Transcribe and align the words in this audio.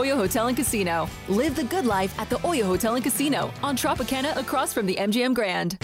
Oyo 0.00 0.16
Hotel 0.16 0.48
and 0.48 0.56
Casino. 0.56 1.08
Live 1.28 1.54
the 1.54 1.64
good 1.64 1.84
life 1.84 2.18
at 2.18 2.30
the 2.30 2.36
Oyo 2.36 2.64
Hotel 2.64 2.94
and 2.94 3.04
Casino 3.04 3.52
on 3.62 3.76
Tropicana 3.76 4.34
across 4.34 4.72
from 4.72 4.86
the 4.86 4.94
MGM 4.94 5.34
Grand. 5.34 5.76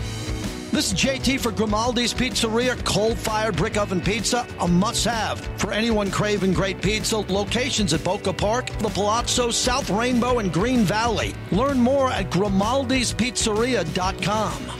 This 0.72 0.90
is 0.90 0.98
JT 0.98 1.38
for 1.40 1.52
Grimaldi's 1.52 2.14
Pizzeria, 2.14 2.82
coal 2.84 3.14
fired 3.14 3.56
brick 3.56 3.76
oven 3.76 4.00
pizza, 4.00 4.46
a 4.60 4.66
must 4.66 5.04
have 5.04 5.40
for 5.58 5.70
anyone 5.70 6.10
craving 6.10 6.54
great 6.54 6.80
pizza. 6.80 7.18
Locations 7.18 7.92
at 7.92 8.02
Boca 8.02 8.32
Park, 8.32 8.70
The 8.78 8.88
Palazzo, 8.88 9.50
South 9.50 9.90
Rainbow, 9.90 10.38
and 10.38 10.50
Green 10.50 10.80
Valley. 10.80 11.34
Learn 11.52 11.78
more 11.78 12.10
at 12.10 12.30
grimaldispizzeria.com. 12.30 14.75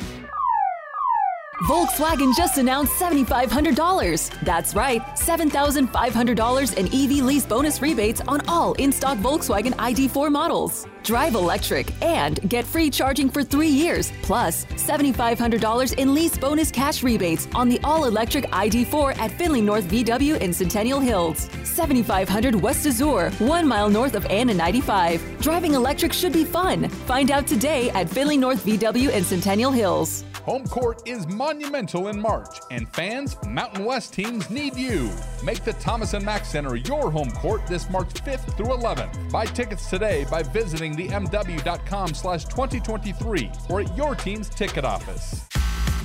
Volkswagen 1.62 2.36
just 2.36 2.59
announced 2.59 2.93
$7,500. 3.00 4.41
That's 4.43 4.75
right, 4.75 5.00
$7,500 5.16 6.77
in 6.77 6.86
EV 6.86 7.25
lease 7.25 7.46
bonus 7.46 7.80
rebates 7.80 8.21
on 8.29 8.46
all 8.46 8.75
in 8.75 8.93
stock 8.93 9.16
Volkswagen 9.18 9.72
ID4 9.72 10.30
models. 10.30 10.86
Drive 11.03 11.35
electric 11.35 11.90
and 12.03 12.46
get 12.50 12.66
free 12.66 12.90
charging 12.90 13.30
for 13.30 13.43
three 13.43 13.71
years, 13.71 14.13
plus 14.21 14.66
$7,500 14.66 15.94
in 15.94 16.13
lease 16.13 16.36
bonus 16.36 16.71
cash 16.71 17.03
rebates 17.03 17.49
on 17.54 17.71
the 17.71 17.80
all 17.85 18.04
electric 18.04 18.44
ID4 18.46 19.16
at 19.16 19.32
Findlay 19.38 19.63
North 19.63 19.85
VW 19.85 20.38
in 20.38 20.52
Centennial 20.52 21.00
Hills. 21.00 21.49
7500 21.64 22.54
West 22.54 22.85
Azure, 22.86 23.30
one 23.38 23.66
mile 23.66 23.88
north 23.88 24.14
of 24.14 24.27
Anna 24.27 24.52
95. 24.52 25.41
Driving 25.41 25.72
electric 25.72 26.13
should 26.13 26.35
be 26.35 26.44
fun. 26.44 26.91
Find 27.07 27.30
out 27.30 27.46
today 27.46 27.88
at 27.91 28.11
Findlay 28.11 28.36
North 28.36 28.63
VW 28.66 29.11
in 29.11 29.25
Centennial 29.25 29.71
Hills. 29.71 30.22
Home 30.46 30.64
court 30.68 31.03
is 31.09 31.27
monumental 31.27 32.06
in 32.06 32.20
March, 32.20 32.61
and 32.70 32.89
fans, 32.91 33.36
Mountain 33.48 33.84
West 33.84 34.14
teams 34.14 34.48
need 34.48 34.77
you. 34.77 35.11
Make 35.42 35.64
the 35.64 35.72
Thomas 35.72 36.14
and 36.14 36.25
Mack 36.25 36.45
Center 36.45 36.77
your 36.77 37.11
home 37.11 37.33
court 37.33 37.67
this 37.67 37.91
March 37.91 38.14
5th 38.14 38.56
through 38.56 38.67
11th. 38.67 39.28
Buy 39.33 39.47
tickets 39.47 39.91
today 39.91 40.25
by 40.31 40.45
visiting 40.45 40.95
the 40.95 41.09
mw.com 41.09 42.14
slash 42.14 42.45
2023 42.45 43.50
or 43.69 43.80
at 43.80 43.97
your 43.97 44.14
team's 44.14 44.48
ticket 44.48 44.84
office. 44.84 45.44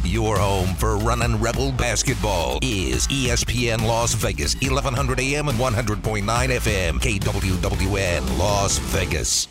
Your 0.04 0.40
home 0.40 0.74
for 0.74 0.98
running 0.98 1.40
Rebel 1.40 1.72
basketball 1.74 2.58
is 2.64 3.08
ESPN 3.10 3.86
Las 3.86 4.16
Vegas, 4.16 4.56
1100 4.56 5.20
AM 5.20 5.50
and 5.50 5.60
100.9 5.60 6.24
FM, 6.24 6.94
KWWN 7.00 8.40
Las 8.40 8.80
Vegas. 8.80 9.51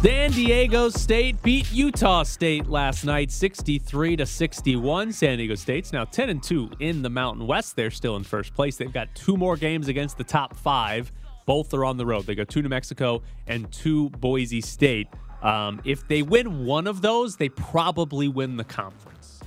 San 0.00 0.30
Diego 0.30 0.88
State 0.90 1.42
beat 1.42 1.72
Utah 1.72 2.22
State 2.22 2.68
last 2.68 3.04
night 3.04 3.32
63 3.32 4.14
to 4.16 4.26
61. 4.26 5.12
San 5.12 5.38
Diego 5.38 5.56
State's 5.56 5.92
now 5.92 6.04
10 6.04 6.28
and 6.28 6.40
2 6.40 6.70
in 6.78 7.02
the 7.02 7.10
Mountain 7.10 7.48
West. 7.48 7.74
They're 7.74 7.90
still 7.90 8.14
in 8.14 8.22
first 8.22 8.54
place. 8.54 8.76
They've 8.76 8.92
got 8.92 9.12
two 9.16 9.36
more 9.36 9.56
games 9.56 9.88
against 9.88 10.16
the 10.16 10.22
top 10.22 10.54
5. 10.56 11.10
Both 11.46 11.74
are 11.74 11.84
on 11.84 11.96
the 11.96 12.06
road. 12.06 12.26
They 12.26 12.36
go 12.36 12.44
to 12.44 12.62
New 12.62 12.68
Mexico 12.68 13.22
and 13.48 13.70
to 13.72 14.08
Boise 14.10 14.60
State. 14.60 15.08
Um, 15.42 15.80
if 15.84 16.06
they 16.06 16.22
win 16.22 16.64
one 16.64 16.86
of 16.86 17.02
those, 17.02 17.36
they 17.36 17.48
probably 17.48 18.28
win 18.28 18.56
the 18.56 18.64
conference. 18.64 19.40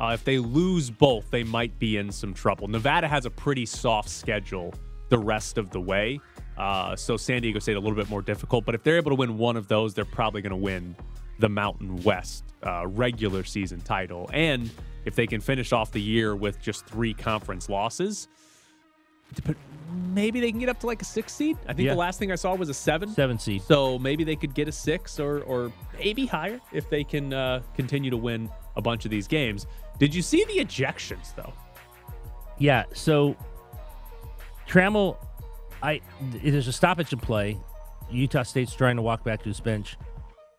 Uh, 0.00 0.10
if 0.14 0.24
they 0.24 0.38
lose 0.38 0.90
both, 0.90 1.30
they 1.30 1.44
might 1.44 1.78
be 1.78 1.96
in 1.96 2.10
some 2.10 2.34
trouble. 2.34 2.66
Nevada 2.66 3.06
has 3.06 3.24
a 3.24 3.30
pretty 3.30 3.66
soft 3.66 4.08
schedule 4.08 4.74
the 5.10 5.18
rest 5.18 5.58
of 5.58 5.70
the 5.70 5.80
way. 5.80 6.18
Uh, 6.56 6.94
so 6.96 7.16
San 7.16 7.42
Diego 7.42 7.58
State 7.58 7.76
a 7.76 7.80
little 7.80 7.96
bit 7.96 8.08
more 8.10 8.22
difficult, 8.22 8.64
but 8.64 8.74
if 8.74 8.82
they're 8.82 8.96
able 8.98 9.10
to 9.10 9.16
win 9.16 9.38
one 9.38 9.56
of 9.56 9.68
those, 9.68 9.94
they're 9.94 10.04
probably 10.04 10.42
going 10.42 10.50
to 10.50 10.56
win 10.56 10.94
the 11.38 11.48
Mountain 11.48 12.02
West 12.02 12.44
uh, 12.62 12.86
regular 12.86 13.42
season 13.44 13.80
title. 13.80 14.28
And 14.32 14.70
if 15.04 15.14
they 15.16 15.26
can 15.26 15.40
finish 15.40 15.72
off 15.72 15.90
the 15.92 16.00
year 16.00 16.36
with 16.36 16.60
just 16.60 16.86
three 16.86 17.14
conference 17.14 17.68
losses, 17.68 18.28
maybe 20.12 20.40
they 20.40 20.50
can 20.50 20.60
get 20.60 20.68
up 20.68 20.78
to 20.80 20.86
like 20.86 21.00
a 21.02 21.04
six 21.06 21.32
seed. 21.32 21.56
I 21.66 21.72
think 21.72 21.86
Yeah. 21.86 21.94
the 21.94 21.98
last 21.98 22.18
thing 22.18 22.30
I 22.30 22.34
saw 22.34 22.54
was 22.54 22.68
a 22.68 22.74
seven. 22.74 23.08
Seven 23.08 23.38
seed. 23.38 23.62
So 23.62 23.98
maybe 23.98 24.24
they 24.24 24.36
could 24.36 24.54
get 24.54 24.68
a 24.68 24.72
six 24.72 25.18
or 25.18 25.40
or 25.42 25.72
maybe 25.98 26.26
higher 26.26 26.60
if 26.72 26.88
they 26.90 27.02
can 27.02 27.32
uh, 27.32 27.62
continue 27.74 28.10
to 28.10 28.16
win 28.16 28.50
a 28.76 28.82
bunch 28.82 29.04
of 29.04 29.10
these 29.10 29.26
games. 29.26 29.66
Did 29.98 30.14
you 30.14 30.22
see 30.22 30.44
the 30.44 30.58
ejections 30.64 31.34
though? 31.34 31.52
Yeah. 32.58 32.84
So 32.92 33.36
Trammell, 34.68 35.16
I 35.82 36.00
there's 36.20 36.68
a 36.68 36.72
stoppage 36.72 37.12
in 37.12 37.18
play. 37.18 37.58
Utah 38.10 38.42
State's 38.42 38.74
trying 38.74 38.96
to 38.96 39.02
walk 39.02 39.24
back 39.24 39.42
to 39.42 39.48
his 39.48 39.60
bench. 39.60 39.96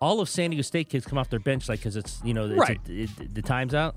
All 0.02 0.20
of 0.20 0.28
San 0.28 0.50
Diego 0.50 0.64
State 0.64 0.90
kids 0.90 1.06
come 1.06 1.18
off 1.18 1.30
their 1.30 1.40
bench 1.40 1.70
like 1.70 1.80
because 1.80 1.96
it's 1.96 2.20
you 2.24 2.34
know 2.34 2.46
it's 2.48 2.58
Right. 2.60 2.80
a- 2.90 3.04
it- 3.04 3.34
the 3.36 3.42
time's 3.42 3.74
out. 3.74 3.96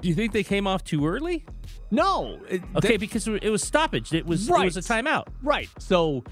Do 0.00 0.08
you 0.08 0.14
think 0.14 0.32
they 0.32 0.44
came 0.44 0.66
off 0.66 0.84
too 0.84 1.06
early? 1.06 1.44
No. 1.90 2.38
it- 2.48 2.62
Okay, 2.76 2.88
they- 2.90 2.96
because 2.98 3.26
it 3.26 3.50
was 3.50 3.62
stoppage. 3.62 4.12
It 4.12 4.26
was 4.26 4.48
right. 4.48 4.62
it 4.62 4.64
was 4.66 4.76
a 4.76 4.80
timeout. 4.80 5.26
Right. 5.42 5.68
So 5.78 6.22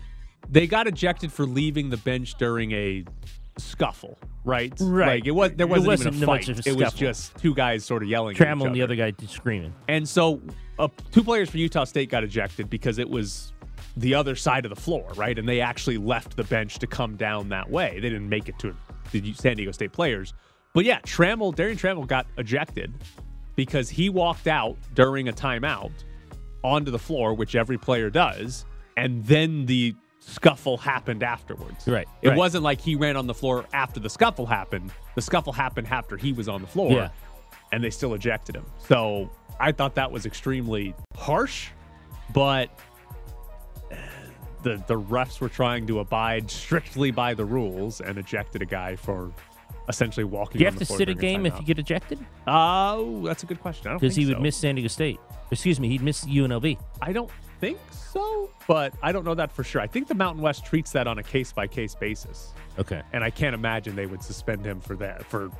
they 0.49 0.67
got 0.67 0.87
ejected 0.87 1.33
for 1.33 1.47
leaving 1.47 1.91
the 1.91 1.97
bench 1.97 2.35
during 2.35 2.71
a 2.73 3.05
scuffle, 3.59 4.19
right? 4.45 4.73
Right. 4.81 5.07
Like 5.21 5.27
it 5.27 5.31
was 5.33 5.53
there 5.57 5.67
wasn't, 5.67 5.87
wasn't 5.89 6.15
even 6.15 6.23
a 6.23 6.27
much 6.27 6.47
fight. 6.47 6.59
of 6.59 6.67
a 6.67 6.69
it 6.69 6.77
was 6.77 6.89
scuffle. 6.89 6.99
just 6.99 7.37
two 7.37 7.55
guys 7.55 7.85
sort 7.85 8.03
of 8.03 8.09
yelling. 8.09 8.37
at 8.37 8.41
each 8.41 8.47
Trammell 8.47 8.67
and 8.67 8.75
the 8.75 8.83
other. 8.83 8.97
guy 8.97 9.13
screaming. 9.27 9.75
And 9.89 10.09
so 10.09 10.41
uh, 10.79 10.89
two 11.13 11.23
players 11.23 11.51
for 11.51 11.59
Utah 11.59 11.85
State 11.85 12.11
got 12.11 12.25
ejected 12.25 12.69
because 12.71 12.99
it 12.99 13.09
was 13.09 13.53
the 13.97 14.15
other 14.15 14.35
side 14.35 14.65
of 14.65 14.71
the 14.71 14.81
floor, 14.81 15.11
right? 15.17 15.39
And 15.39 15.49
they 15.49 15.61
actually 15.61 15.97
left 15.99 16.37
the 16.37 16.45
bench 16.45 16.79
to 16.81 16.87
come 16.87 17.17
down 17.17 17.49
that 17.49 17.71
way. 17.71 17.95
They 17.95 18.09
didn't 18.11 18.29
make 18.29 18.49
it 18.49 18.59
to 18.61 18.75
the 19.11 19.33
San 19.35 19.57
Diego 19.57 19.73
State 19.73 19.93
players. 19.93 20.35
But 20.75 20.85
yeah, 20.85 21.01
Trammell, 21.01 21.55
Darrion 21.55 21.79
Trammell 21.79 22.07
got 22.07 22.27
ejected 22.37 22.93
because 23.55 23.89
he 23.89 24.11
walked 24.11 24.47
out 24.47 24.77
during 24.95 25.29
a 25.29 25.33
timeout 25.33 25.93
onto 26.63 26.91
the 26.91 26.99
floor, 26.99 27.33
which 27.33 27.55
every 27.55 27.79
player 27.79 28.11
does, 28.11 28.67
and 28.99 29.25
then 29.25 29.65
the 29.67 29.95
scuffle 30.29 30.77
happened 30.77 31.23
afterwards. 31.23 31.87
Right, 31.87 32.09
It 32.21 32.31
right. 32.31 32.37
wasn't 32.37 32.65
like 32.65 32.81
he 32.81 32.97
ran 32.97 33.17
on 33.17 33.27
the 33.29 33.35
floor 33.35 33.65
after 33.73 34.01
the 34.01 34.11
scuffle 34.11 34.45
happened. 34.47 34.91
The 35.15 35.23
scuffle 35.23 35.53
happened 35.53 35.87
after 35.89 36.17
he 36.17 36.33
was 36.33 36.49
on 36.49 36.61
the 36.63 36.67
floor 36.67 36.91
Yeah. 36.93 37.09
and 37.73 37.83
they 37.83 37.91
still 37.91 38.13
ejected 38.15 38.57
him. 38.57 38.67
So 38.89 39.31
I 39.61 39.71
thought 39.73 39.95
that 39.95 40.11
was 40.11 40.27
extremely 40.27 40.95
harsh, 41.17 41.69
but 42.35 42.71
uh, 43.91 43.95
the 44.65 44.83
the 44.89 45.01
refs 45.01 45.41
were 45.41 45.49
trying 45.49 45.87
to 45.87 46.01
abide 46.01 46.51
strictly 46.51 47.13
by 47.13 47.33
the 47.35 47.45
rules 47.45 48.01
and 48.01 48.19
ejected 48.19 48.63
a 48.63 48.67
guy 48.67 48.97
for 48.97 49.31
essentially 49.89 50.25
walking. 50.25 50.59
Do 50.59 50.65
you 50.65 50.71
have 50.71 50.79
to 50.79 50.85
sit 50.85 51.09
a 51.09 51.15
game 51.15 51.47
if 51.47 51.55
you 51.61 51.65
get 51.65 51.79
ejected? 51.79 52.19
Oh, 52.49 53.23
that's 53.25 53.45
a 53.45 53.47
good 53.47 53.61
question. 53.61 53.93
I 53.93 53.95
Because 53.95 54.17
he 54.17 54.27
would 54.27 54.41
miss 54.41 54.57
San 54.57 54.75
Diego 54.75 54.89
State. 54.89 55.21
Excuse 55.53 55.79
me, 55.79 55.87
he'd 55.89 56.03
miss 56.03 56.25
UNLV. 56.25 56.77
I 57.01 57.13
don't 57.13 57.31
think 57.61 57.79
so, 57.91 58.51
but 58.69 58.95
I 59.03 59.13
don't 59.13 59.25
know 59.25 59.35
that 59.35 59.53
for 59.53 59.65
sure. 59.65 59.81
I 59.81 59.87
think 59.87 60.09
the 60.09 60.15
Mountain 60.15 60.43
West 60.43 60.65
treats 60.65 60.93
that 60.93 61.07
on 61.07 61.19
a 61.19 61.23
case 61.23 61.53
by 61.53 61.67
case 61.67 61.95
basis, 61.95 62.53
Okay. 62.79 63.03
and 63.13 63.23
I 63.25 63.31
can't 63.31 63.55
imagine 63.55 63.97
they 63.97 64.07
would 64.07 64.23
suspend 64.23 64.65
him 64.65 64.81
for 64.81 64.97
that. 64.97 65.25
For 65.25 65.51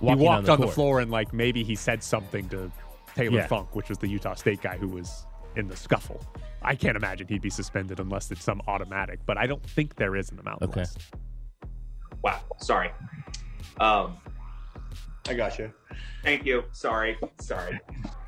Walking 0.00 0.20
he 0.20 0.26
on 0.28 0.34
walked 0.34 0.46
the 0.46 0.52
on 0.52 0.60
the, 0.60 0.68
floor 0.68 1.00
and 1.00 1.10
like 1.10 1.32
maybe 1.32 1.64
he 1.64 1.74
said 1.74 2.02
something 2.04 2.48
to 2.50 2.70
Taylor 3.16 3.38
Yeah. 3.38 3.46
Funk, 3.48 3.74
which 3.74 3.88
was 3.88 3.98
the 3.98 4.06
Utah 4.08 4.34
State 4.34 4.62
guy 4.62 4.76
who 4.76 4.88
was 4.88 5.26
in 5.56 5.66
the 5.68 5.76
scuffle. 5.76 6.20
I 6.62 6.74
can't 6.76 6.96
imagine 6.96 7.26
he'd 7.28 7.42
be 7.42 7.50
suspended 7.50 7.98
unless 7.98 8.30
it's 8.30 8.44
some 8.44 8.60
automatic, 8.68 9.20
but 9.26 9.36
I 9.36 9.46
don't 9.46 9.62
think 9.64 9.96
there 9.96 10.14
is 10.14 10.30
in 10.30 10.36
the 10.36 10.42
Mountain 10.44 10.68
Okay. 10.68 10.80
West. 10.80 11.00
Wow. 12.22 12.40
Sorry. 12.58 12.90
Um, 13.80 14.16
I 15.28 15.34
got 15.34 15.58
you. 15.58 15.72
thank 16.22 16.44
you. 16.46 16.64
Sorry. 16.72 17.18
Sorry. 17.40 17.78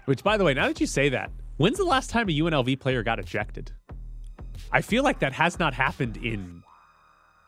Which, 0.06 0.22
by 0.24 0.36
the 0.36 0.44
way, 0.44 0.54
now 0.54 0.66
that 0.68 0.80
you 0.80 0.86
say 0.86 1.08
that, 1.10 1.30
when's 1.60 1.76
the 1.76 1.84
last 1.84 2.08
time 2.08 2.28
a 2.28 2.32
UNLV 2.32 2.80
player 2.80 3.02
got 3.02 3.18
ejected? 3.18 3.72
I 4.72 4.80
feel 4.80 5.04
like 5.04 5.18
that 5.20 5.34
has 5.34 5.58
not 5.58 5.74
happened 5.74 6.16
in 6.16 6.62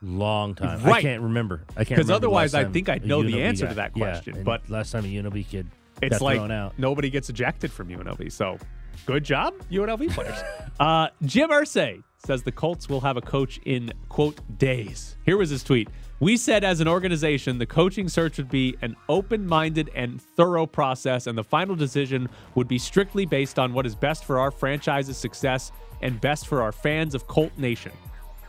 Long 0.03 0.57
time. 0.57 0.85
I 0.85 1.01
can't 1.01 1.23
remember. 1.23 1.63
I 1.77 1.85
can't 1.85 1.97
Because 1.97 2.11
otherwise 2.11 2.55
I 2.55 2.65
think 2.65 2.89
I'd 2.89 3.07
know 3.07 3.23
the 3.23 3.41
answer 3.43 3.69
to 3.69 3.75
that 3.75 3.93
question, 3.93 4.37
and 4.37 4.45
but 4.45 4.69
last 4.69 4.91
time 4.91 5.05
a 5.05 5.09
UNLV 5.09 5.49
kid 5.49 5.69
it's 6.03 6.19
got 6.19 6.23
like 6.25 6.39
thrown 6.39 6.51
out. 6.51 6.77
nobody 6.77 7.09
gets 7.09 7.31
ejected 7.31 7.71
from 7.71 7.89
UNLV. 7.89 8.33
So 8.33 8.59
good 9.07 9.23
job, 9.23 9.55
UNLV 9.71 10.11
players. 10.15 10.37
uh, 10.81 11.09
Jim 11.25 11.51
Irsay 11.51 12.03
says 12.27 12.43
the 12.43 12.51
Colts 12.51 12.89
will 12.89 13.01
have 13.01 13.17
a 13.17 13.21
coach 13.21 13.61
in 13.65 13.93
quote 14.09 14.41
days. 14.59 15.17
Here 15.25 15.37
was 15.37 15.51
his 15.51 15.63
tweet. 15.63 15.89
We 16.23 16.37
said 16.37 16.63
as 16.63 16.79
an 16.79 16.87
organization, 16.87 17.59
the 17.59 17.67
coaching 17.67 18.09
search 18.09 18.39
would 18.39 18.49
be 18.49 18.77
an 18.81 18.95
open 19.09 19.45
minded 19.45 19.91
and 19.93 20.23
thorough 20.23 20.67
process, 20.67 21.27
and 21.27 21.37
the 21.37 21.43
final 21.43 21.75
decision 21.75 22.29
would 22.55 22.69
be 22.69 22.79
strictly 22.79 23.27
based 23.27 23.59
on 23.59 23.73
what 23.73 23.87
is 23.87 23.97
best 23.97 24.25
for 24.25 24.39
our 24.39 24.53
franchise's 24.53 25.17
success 25.17 25.73
and 26.01 26.21
best 26.21 26.47
for 26.47 26.63
our 26.63 26.71
fans 26.71 27.17
of 27.17 27.27
Colt 27.27 27.51
Nation. 27.59 27.91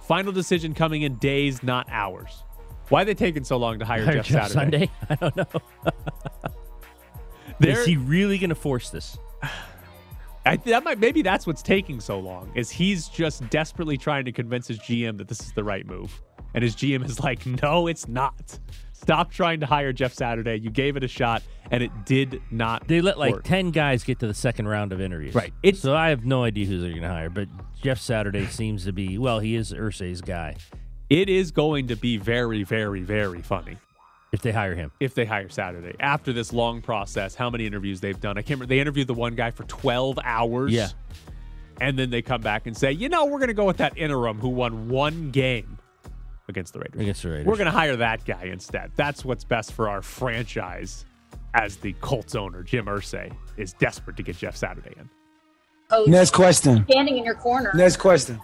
Final 0.03 0.31
decision 0.31 0.75
coming 0.75 1.01
in 1.01 1.15
days, 1.15 1.63
not 1.63 1.87
hours. 1.89 2.43
Why 2.89 3.01
are 3.01 3.05
they 3.05 3.15
taking 3.15 3.43
so 3.43 3.57
long 3.57 3.79
to 3.79 3.85
hire 3.85 4.05
Jeff 4.13 4.27
Jeff 4.27 4.51
Saturday? 4.51 4.91
Sunday? 4.91 4.91
I 5.09 5.15
don't 5.15 5.35
know. 5.35 5.61
is 7.67 7.85
he 7.87 7.97
really 7.97 8.37
going 8.37 8.49
to 8.49 8.55
force 8.55 8.91
this? 8.91 9.17
I, 10.45 10.57
that 10.57 10.83
might 10.83 10.99
maybe 10.99 11.23
that's 11.23 11.47
what's 11.47 11.63
taking 11.63 11.99
so 11.99 12.19
long 12.19 12.51
is 12.53 12.69
he's 12.69 13.07
just 13.07 13.49
desperately 13.49 13.97
trying 13.97 14.25
to 14.25 14.31
convince 14.31 14.67
his 14.67 14.77
GM 14.77 15.17
that 15.17 15.27
this 15.27 15.39
is 15.39 15.53
the 15.53 15.63
right 15.63 15.87
move, 15.87 16.21
and 16.53 16.63
his 16.63 16.75
GM 16.75 17.05
is 17.05 17.19
like, 17.19 17.45
"No, 17.45 17.87
it's 17.87 18.07
not. 18.07 18.59
Stop 18.93 19.31
trying 19.31 19.59
to 19.59 19.65
hire 19.65 19.91
Jeff 19.91 20.13
Saturday. 20.13 20.55
You 20.55 20.69
gave 20.69 20.95
it 20.95 21.03
a 21.03 21.09
shot, 21.09 21.43
and 21.69 21.83
it 21.83 21.91
did 22.05 22.41
not. 22.51 22.87
They 22.87 23.01
let 23.01 23.19
like 23.19 23.33
work. 23.33 23.43
10 23.43 23.71
guys 23.71 24.05
get 24.05 24.19
to 24.19 24.27
the 24.27 24.33
second 24.33 24.69
round 24.69 24.93
of 24.93 25.01
interviews. 25.01 25.35
Right. 25.35 25.53
so 25.75 25.93
I 25.93 26.07
have 26.07 26.23
no 26.25 26.45
idea 26.45 26.65
who 26.67 26.79
they're 26.79 26.91
going 26.91 27.01
to 27.01 27.09
hire, 27.09 27.29
but 27.29 27.49
Jeff 27.81 27.99
Saturday 27.99 28.45
seems 28.45 28.85
to 28.85 28.93
be, 28.93 29.17
well, 29.17 29.39
he 29.39 29.55
is 29.55 29.73
Irsay's 29.73 30.21
guy 30.21 30.55
It 31.09 31.27
is 31.27 31.51
going 31.51 31.87
to 31.89 31.97
be 31.97 32.15
very, 32.15 32.63
very, 32.63 33.01
very 33.01 33.41
funny 33.41 33.75
if 34.31 34.41
they 34.41 34.53
hire 34.53 34.73
him. 34.73 34.89
if 35.01 35.13
they 35.15 35.25
hire 35.25 35.49
Saturday 35.49 35.95
after 35.99 36.31
this 36.31 36.53
long 36.53 36.81
process. 36.81 37.35
How 37.35 37.49
many 37.49 37.67
interviews 37.67 37.99
they've 37.99 38.19
done? 38.21 38.37
I 38.37 38.41
can't 38.41 38.51
remember. 38.51 38.67
They 38.67 38.79
interviewed 38.79 39.07
the 39.07 39.13
one 39.15 39.35
guy 39.35 39.51
for 39.51 39.63
twelve 39.65 40.17
hours. 40.23 40.71
Yeah. 40.71 40.87
and 41.81 41.99
then 41.99 42.09
they 42.09 42.21
come 42.21 42.39
back 42.39 42.67
and 42.67 42.77
say, 42.77 42.93
you 42.93 43.09
know, 43.09 43.25
we're 43.25 43.39
going 43.39 43.49
to 43.49 43.53
go 43.53 43.65
with 43.65 43.77
that 43.77 43.97
interim 43.97 44.39
who 44.39 44.47
won 44.47 44.87
one 44.87 45.31
game 45.31 45.72
against 46.47 46.73
the 46.73 46.79
Raiders. 46.79 47.01
Against 47.01 47.23
the 47.23 47.29
Raiders. 47.29 47.45
We're 47.45 47.55
going 47.55 47.65
to 47.65 47.71
hire 47.71 47.95
that 47.97 48.25
guy 48.25 48.43
instead. 48.45 48.91
That's 48.95 49.23
what's 49.23 49.43
best 49.43 49.73
for 49.73 49.89
our 49.89 50.01
franchise. 50.01 51.05
As 51.55 51.77
the 51.77 51.93
Colts 52.01 52.33
owner, 52.33 52.63
Jim 52.63 52.85
Irsay 52.87 53.31
is 53.57 53.73
desperate 53.73 54.17
to 54.17 54.23
get 54.23 54.37
Jeff 54.37 54.55
Saturday 54.55 54.93
in. 54.97 55.07
Oh, 55.91 56.05
Next 56.07 56.31
question. 56.31 56.83
Standing 56.89 57.17
in 57.17 57.23
your 57.23 57.35
corner. 57.35 57.71
Next 57.75 57.97
question. 57.97 58.41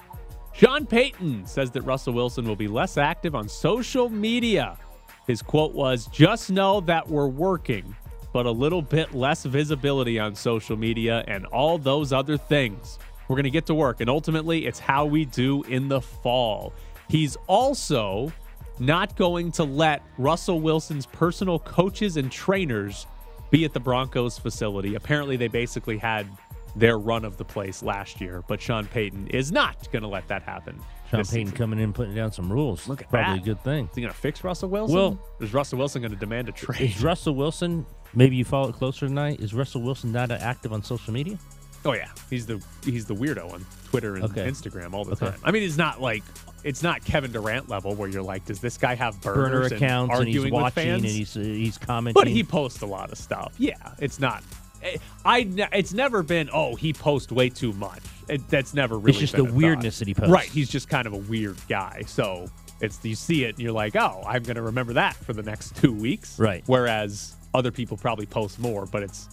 Sean 0.53 0.85
Payton 0.85 1.47
says 1.47 1.71
that 1.71 1.81
Russell 1.81 2.13
Wilson 2.13 2.45
will 2.45 2.55
be 2.55 2.67
less 2.67 2.97
active 2.97 3.33
on 3.33 3.49
social 3.49 4.09
media. 4.09 4.77
His 5.25 5.41
quote 5.41 5.73
was 5.73 6.05
Just 6.07 6.51
know 6.51 6.81
that 6.81 7.07
we're 7.07 7.27
working, 7.27 7.95
but 8.33 8.45
a 8.45 8.51
little 8.51 8.81
bit 8.81 9.15
less 9.15 9.43
visibility 9.43 10.19
on 10.19 10.35
social 10.35 10.77
media 10.77 11.23
and 11.27 11.45
all 11.47 11.77
those 11.77 12.13
other 12.13 12.37
things. 12.37 12.99
We're 13.27 13.35
going 13.35 13.43
to 13.43 13.51
get 13.51 13.67
to 13.67 13.75
work, 13.75 14.01
and 14.01 14.09
ultimately, 14.09 14.65
it's 14.65 14.79
how 14.79 15.05
we 15.05 15.25
do 15.25 15.63
in 15.63 15.87
the 15.87 16.01
fall. 16.01 16.73
He's 17.09 17.35
also 17.47 18.31
not 18.79 19.15
going 19.17 19.51
to 19.53 19.63
let 19.65 20.01
Russell 20.17 20.61
Wilson's 20.61 21.05
personal 21.05 21.59
coaches 21.59 22.15
and 22.17 22.31
trainers 22.31 23.07
be 23.51 23.65
at 23.65 23.73
the 23.73 23.79
Broncos 23.79 24.37
facility. 24.37 24.95
Apparently, 24.95 25.35
they 25.35 25.47
basically 25.47 25.97
had 25.97 26.27
their 26.75 26.97
run 26.99 27.25
of 27.25 27.35
the 27.37 27.43
place 27.43 27.81
last 27.83 28.21
year, 28.21 28.43
but 28.47 28.61
Sean 28.61 28.85
Payton 28.85 29.27
is 29.29 29.51
not 29.51 29.91
going 29.91 30.03
to 30.03 30.07
let 30.07 30.27
that 30.27 30.43
happen. 30.43 30.75
Sean 31.09 31.21
Payton 31.21 31.25
season. 31.25 31.51
coming 31.57 31.79
in 31.79 31.91
putting 31.91 32.13
down 32.13 32.31
some 32.31 32.49
rules. 32.53 32.87
Look 32.87 33.01
at 33.01 33.09
Probably 33.09 33.33
that. 33.39 33.41
a 33.41 33.45
good 33.45 33.63
thing. 33.63 33.85
Is 33.89 33.95
he 33.95 34.01
going 34.01 34.13
to 34.13 34.17
fix 34.19 34.43
Russell 34.43 34.69
Wilson? 34.69 34.95
Well- 34.95 35.19
is 35.41 35.51
Russell 35.53 35.79
Wilson 35.79 36.03
going 36.03 36.11
to 36.13 36.17
demand 36.17 36.47
a 36.47 36.51
trade? 36.51 36.81
Is 36.81 37.01
Russell 37.03 37.33
Wilson, 37.35 37.85
maybe 38.13 38.35
you 38.35 38.45
follow 38.45 38.69
it 38.69 38.75
closer 38.75 39.07
tonight, 39.07 39.39
is 39.41 39.53
Russell 39.55 39.81
Wilson 39.81 40.11
not 40.11 40.29
active 40.31 40.71
on 40.71 40.83
social 40.83 41.11
media? 41.11 41.37
Oh 41.85 41.93
yeah, 41.93 42.09
he's 42.29 42.45
the 42.45 42.61
he's 42.83 43.05
the 43.05 43.15
weirdo 43.15 43.53
on 43.53 43.65
Twitter 43.85 44.15
and 44.15 44.25
Okay. 44.25 44.45
Instagram 44.45 44.93
all 44.93 45.05
the 45.05 45.13
Okay. 45.13 45.27
time. 45.27 45.39
I 45.45 45.51
mean, 45.51 45.61
he's 45.63 45.77
not 45.77 46.01
like 46.01 46.23
it's 46.63 46.83
not 46.83 47.03
Kevin 47.03 47.31
Durant 47.31 47.69
level 47.69 47.95
where 47.95 48.09
you're 48.09 48.23
like, 48.23 48.45
does 48.45 48.59
this 48.59 48.77
guy 48.77 48.95
have 48.95 49.19
Burner 49.21 49.49
burners 49.49 49.71
accounts 49.71 50.17
and, 50.17 50.27
he's 50.27 50.37
arguing 50.37 50.53
with 50.53 50.61
watching 50.61 50.83
fans? 50.83 51.03
and 51.03 51.11
he's 51.11 51.37
uh, 51.37 51.39
he's 51.39 51.77
commenting. 51.77 52.19
But 52.19 52.27
he 52.27 52.43
posts 52.43 52.81
a 52.81 52.85
lot 52.85 53.11
of 53.11 53.17
stuff. 53.17 53.53
Yeah, 53.57 53.75
it's 53.99 54.19
not. 54.19 54.43
eh, 54.83 54.97
I 55.25 55.49
it's 55.73 55.93
never 55.93 56.23
been. 56.23 56.49
Oh, 56.53 56.75
he 56.75 56.93
posts 56.93 57.31
way 57.31 57.49
too 57.49 57.73
much. 57.73 58.01
It, 58.27 58.47
that's 58.49 58.73
never 58.73 58.97
really. 58.97 59.11
It's 59.11 59.19
just 59.19 59.35
the 59.35 59.43
weirdness 59.43 59.95
thought. 59.95 59.99
that 59.99 60.07
he 60.07 60.13
posts. 60.13 60.31
Right. 60.31 60.47
He's 60.49 60.69
just 60.69 60.89
kind 60.89 61.07
of 61.07 61.13
a 61.13 61.17
weird 61.17 61.57
guy. 61.67 62.03
So 62.07 62.49
it's 62.81 63.03
you 63.03 63.15
see 63.15 63.43
it 63.43 63.55
and 63.55 63.59
you're 63.59 63.73
like, 63.73 63.95
oh, 63.95 64.23
I'm 64.25 64.43
going 64.43 64.55
to 64.55 64.61
remember 64.61 64.93
that 64.93 65.15
for 65.15 65.33
the 65.33 65.43
next 65.43 65.75
two 65.81 65.93
weeks. 65.93 66.37
Right. 66.39 66.63
Whereas 66.67 67.35
other 67.53 67.71
people 67.71 67.97
probably 67.97 68.25
post 68.25 68.59
more, 68.59 68.85
but 68.85 69.03
it's 69.03 69.27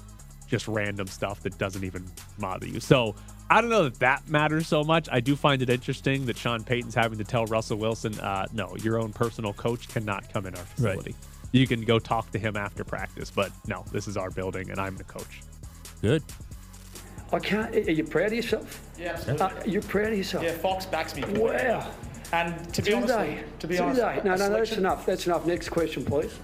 just 0.46 0.68
random 0.68 1.06
stuff 1.06 1.42
that 1.42 1.56
doesn't 1.58 1.84
even 1.84 2.04
bother 2.38 2.66
you. 2.66 2.80
So 2.80 3.14
I 3.50 3.60
don't 3.60 3.70
know 3.70 3.84
that 3.84 3.98
that 4.00 4.28
matters 4.28 4.66
so 4.66 4.82
much. 4.82 5.08
I 5.10 5.20
do 5.20 5.36
find 5.36 5.62
it 5.62 5.70
interesting 5.70 6.26
that 6.26 6.36
Sean 6.36 6.64
Payton's 6.64 6.94
having 6.94 7.18
to 7.18 7.24
tell 7.24 7.46
Russell 7.46 7.78
Wilson, 7.78 8.18
uh, 8.20 8.46
no, 8.52 8.74
your 8.76 8.98
own 8.98 9.12
personal 9.12 9.52
coach 9.52 9.88
cannot 9.88 10.32
come 10.32 10.46
in 10.46 10.54
our 10.54 10.64
facility. 10.64 11.14
You 11.52 11.66
can 11.66 11.82
go 11.84 11.98
talk 11.98 12.30
to 12.32 12.38
him 12.38 12.56
after 12.56 12.84
practice, 12.84 13.30
but 13.30 13.52
no, 13.66 13.84
this 13.92 14.08
is 14.08 14.16
our 14.16 14.30
building 14.30 14.70
and 14.70 14.80
I'm 14.80 14.96
the 14.96 15.04
coach. 15.04 15.42
Good. 16.02 16.22
I 17.32 17.38
can't. 17.38 17.74
Are 17.74 17.90
you 17.90 18.04
proud 18.04 18.26
of 18.26 18.34
yourself? 18.34 18.82
Yeah, 18.98 19.12
absolutely. 19.12 19.46
Uh, 19.46 19.64
you're 19.64 19.82
proud 19.82 20.12
of 20.12 20.18
yourself. 20.18 20.44
Yeah, 20.44 20.52
Fox 20.52 20.86
backs 20.86 21.14
me. 21.14 21.22
completely. 21.22 21.56
Wow. 21.56 21.90
And 22.32 22.74
to 22.74 22.82
be 22.82 22.90
Do 22.90 22.96
honest, 22.96 23.60
to 23.60 23.66
be 23.66 23.76
Do 23.76 23.82
honest, 23.84 24.00
they? 24.00 24.16
No, 24.24 24.36
no, 24.36 24.48
no, 24.48 24.56
that's 24.56 24.72
enough. 24.72 25.06
That's 25.06 25.26
enough. 25.26 25.46
Next 25.46 25.68
question, 25.68 26.04
please. 26.04 26.36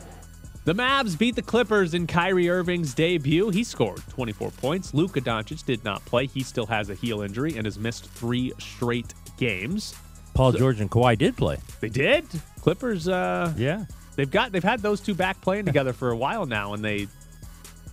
The 0.65 0.75
Mavs 0.75 1.19
beat 1.19 1.35
the 1.35 1.43
Clippers 1.43 1.93
in 1.93 2.07
Kyrie 2.07 2.49
Irving's 2.49 2.95
debut. 2.95 3.51
He 3.51 3.65
scored 3.65 4.01
24 4.11 4.51
points. 4.53 4.95
Luka 4.95 5.21
Doncic 5.21 5.65
did 5.65 5.83
not 5.85 6.05
play. 6.05 6.27
He 6.27 6.43
still 6.45 6.67
has 6.67 6.89
a 6.89 6.95
heel 6.95 7.23
injury 7.23 7.57
and 7.57 7.67
has 7.67 7.79
missed 7.81 8.09
three 8.11 8.53
straight 8.61 9.13
games. 9.39 9.95
Paul 10.35 10.53
George 10.53 10.81
and 10.81 10.89
Kawhi 10.91 11.19
did 11.19 11.37
play. 11.37 11.59
They 11.81 11.89
did. 11.89 12.25
Clippers. 12.61 13.09
Uh, 13.09 13.53
Yeah. 13.57 13.87
they've 14.15 14.31
got 14.31 14.53
they've 14.53 14.63
had 14.63 14.81
those 14.81 15.01
two 15.01 15.15
back 15.15 15.41
playing 15.41 15.65
together 15.71 15.93
for 15.93 16.11
a 16.13 16.17
while 16.17 16.47
now, 16.47 16.75
and 16.75 16.85
they 16.85 17.09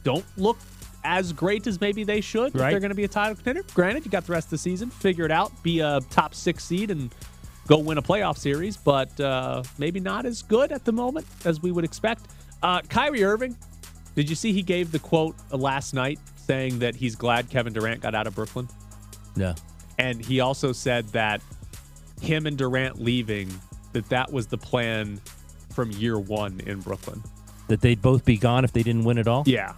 don't 0.04 0.26
look 0.38 0.58
as 1.04 1.34
great 1.34 1.66
as 1.66 1.82
maybe 1.82 2.04
they 2.04 2.22
should. 2.22 2.48
If 2.48 2.54
they're 2.54 2.80
going 2.80 2.90
to 2.90 2.96
be 2.96 3.04
a 3.06 3.08
title 3.10 3.34
contender. 3.36 3.64
Granted, 3.74 4.06
you 4.06 4.12
got 4.12 4.26
the 4.28 4.34
rest 4.34 4.48
of 4.48 4.52
the 4.52 4.58
season. 4.60 4.92
Figure 4.92 5.26
it 5.26 5.32
out. 5.32 5.52
Be 5.64 5.80
a 5.80 6.02
top 6.12 6.36
six 6.36 6.64
seed 6.66 6.92
and 6.92 7.10
go 7.70 7.78
win 7.78 8.00
a 8.00 8.02
playoff 8.02 8.38
series, 8.38 8.76
but 8.76 9.18
uh, 9.22 9.62
maybe 9.78 10.00
not 10.00 10.26
as 10.26 10.42
good 10.42 10.72
at 10.72 10.84
the 10.84 10.92
moment 10.92 11.26
as 11.46 11.62
we 11.62 11.72
would 11.72 11.86
expect. 11.86 12.26
Uh, 12.64 12.82
Kyrie 12.82 13.24
Irving. 13.24 13.56
Did 14.16 14.28
you 14.28 14.36
see 14.36 14.52
he 14.52 14.64
gave 14.64 14.92
the 14.92 15.00
quote 15.00 15.36
last 15.52 15.94
night 15.94 16.20
saying 16.36 16.80
that 16.80 16.96
he's 16.96 17.16
glad 17.16 17.50
Kevin 17.50 17.72
Durant 17.72 18.02
got 18.02 18.16
out 18.16 18.26
of 18.26 18.34
Brooklyn? 18.36 18.68
No. 19.36 19.54
And 20.00 20.20
he 20.20 20.40
also 20.40 20.72
said 20.72 21.08
that 21.10 21.42
him 22.22 22.48
and 22.48 22.58
Durant 22.58 23.00
leaving, 23.00 23.50
that 23.94 24.10
that 24.10 24.34
was 24.34 24.48
the 24.48 24.58
plan 24.58 25.22
from 25.70 25.92
year 25.92 26.18
one 26.18 26.60
in 26.66 26.80
Brooklyn. 26.80 27.24
That 27.68 27.82
they'd 27.82 28.02
both 28.02 28.26
be 28.26 28.38
gone 28.38 28.66
if 28.66 28.74
they 28.74 28.82
didn't 28.82 29.04
win 29.04 29.20
at 29.20 29.28
all? 29.28 29.44
Yeah. 29.46 29.76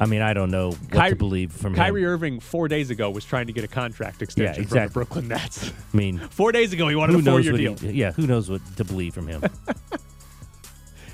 I 0.00 0.06
mean, 0.06 0.22
I 0.22 0.32
don't 0.32 0.50
know 0.50 0.72
what 0.90 1.08
to 1.10 1.16
believe 1.16 1.52
from 1.52 1.74
Kyrie 1.74 2.02
him. 2.02 2.08
Irving 2.08 2.40
four 2.40 2.66
days 2.66 2.90
ago 2.90 3.10
was 3.10 3.24
trying 3.24 3.46
to 3.46 3.52
get 3.52 3.62
a 3.62 3.68
contract 3.68 4.22
extension 4.22 4.64
from 4.64 4.78
the. 4.86 4.88
Brooklyn 4.88 5.28
Nets. 5.28 5.70
I 5.94 5.96
mean, 5.96 6.18
four 6.30 6.50
days 6.50 6.72
ago 6.72 6.88
he 6.88 6.96
wanted 6.96 7.16
a 7.16 7.22
four-year 7.22 7.52
deal. 7.52 7.76
he, 7.76 7.90
yeah, 7.92 8.12
who 8.12 8.26
knows 8.26 8.50
what 8.50 8.60
to 8.76 8.84
believe 8.84 9.14
from 9.14 9.28
him? 9.28 9.42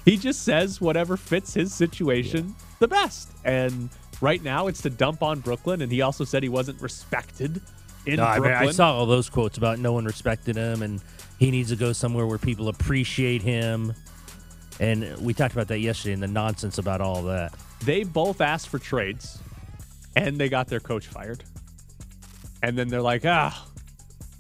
He 0.09 0.17
just 0.17 0.43
says 0.43 0.81
whatever 0.81 1.19
fits 1.19 1.53
his 1.53 1.75
situation 1.75 2.55
the 2.79 2.89
best. 2.89 3.29
And 3.45 3.91
right 4.23 4.43
now 4.43 4.69
it's 4.69 4.81
to 4.83 4.91
dump 4.91 5.23
on 5.23 5.41
Brooklyn. 5.41 5.83
And 5.83 5.93
he 5.93 6.01
also 6.01 6.25
said 6.25 6.43
he 6.43 6.49
wasn't 6.49 6.81
respected 6.81 7.61
in 8.07 8.17
No, 8.17 8.25
I, 8.25 8.35
mean, 8.37 8.43
Brooklyn. 8.45 8.69
I 8.69 8.73
saw 8.73 8.95
all 8.95 9.05
those 9.05 9.29
quotes 9.29 9.59
about 9.59 9.79
no 9.81 9.93
one 9.93 10.07
respected 10.07 10.57
him 10.57 10.81
and 10.81 11.03
he 11.39 11.51
needs 11.51 11.69
to 11.69 11.77
go 11.77 11.93
somewhere 11.93 12.27
where 12.27 12.39
people 12.39 12.69
appreciate 12.69 13.43
him. 13.43 13.93
And 14.81 15.17
we 15.19 15.35
talked 15.35 15.55
about 15.55 15.69
that 15.69 15.81
yesterday 15.81 16.13
and 16.15 16.23
the 16.23 16.29
nonsense 16.29 16.79
about 16.79 17.01
all 17.01 17.23
that. 17.25 17.53
they 17.85 18.05
both 18.05 18.41
asked 18.41 18.69
for 18.69 18.79
trades 18.79 19.39
and 20.17 20.39
they 20.39 20.49
got 20.49 20.69
their 20.69 20.81
coach 20.81 21.07
fired. 21.07 21.43
And 22.63 22.77
then 22.79 22.89
they're 22.89 23.03
like, 23.03 23.25
ah, 23.25 23.67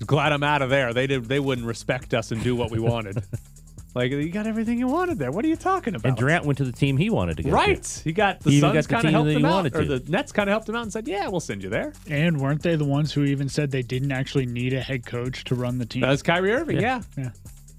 glad 0.06 0.32
I'm 0.32 0.42
out 0.42 0.62
of 0.62 0.70
there. 0.70 0.92
They 0.94 1.06
did 1.06 1.24
they 1.26 1.40
wouldn't 1.40 1.66
respect 1.66 2.14
us 2.14 2.30
and 2.32 2.42
do 2.42 2.54
what 2.56 2.70
we 2.70 2.78
wanted. 2.78 3.22
like 3.94 4.10
you 4.12 4.28
got 4.30 4.46
everything 4.46 4.78
you 4.78 4.86
wanted 4.86 5.18
there. 5.18 5.30
What 5.32 5.44
are 5.44 5.48
you 5.48 5.56
talking 5.56 5.94
about? 5.96 6.08
And 6.08 6.16
Durant 6.16 6.44
went 6.44 6.58
to 6.58 6.64
the 6.64 6.72
team 6.72 6.96
he 6.96 7.10
wanted 7.10 7.36
to 7.38 7.42
go 7.42 7.50
to. 7.50 7.54
Right. 7.54 8.00
He 8.04 8.12
got 8.12 8.40
the 8.40 8.50
He 8.50 8.60
Suns 8.60 8.86
kind 8.86 8.98
of 9.04 9.10
team 9.10 9.12
helped 9.12 9.30
he 9.30 9.36
him 9.36 9.44
out. 9.44 9.54
wanted 9.54 9.74
Or 9.76 9.84
to. 9.84 9.98
the 9.98 10.10
Nets 10.10 10.30
kind 10.32 10.48
of 10.48 10.52
helped 10.52 10.68
him 10.68 10.74
out 10.76 10.82
and 10.82 10.92
said, 10.92 11.06
Yeah, 11.08 11.28
we'll 11.28 11.40
send 11.40 11.62
you 11.64 11.68
there. 11.68 11.92
And 12.08 12.40
weren't 12.40 12.62
they 12.62 12.76
the 12.76 12.84
ones 12.84 13.12
who 13.12 13.24
even 13.24 13.48
said 13.48 13.70
they 13.72 13.82
didn't 13.82 14.12
actually 14.12 14.46
need 14.46 14.72
a 14.72 14.80
head 14.80 15.04
coach 15.06 15.42
to 15.44 15.54
run 15.56 15.78
the 15.78 15.86
team? 15.86 16.02
That 16.02 16.10
was 16.10 16.22
Kyrie 16.22 16.52
Irving, 16.52 16.80
yeah. 16.80 17.02
Yeah. 17.16 17.30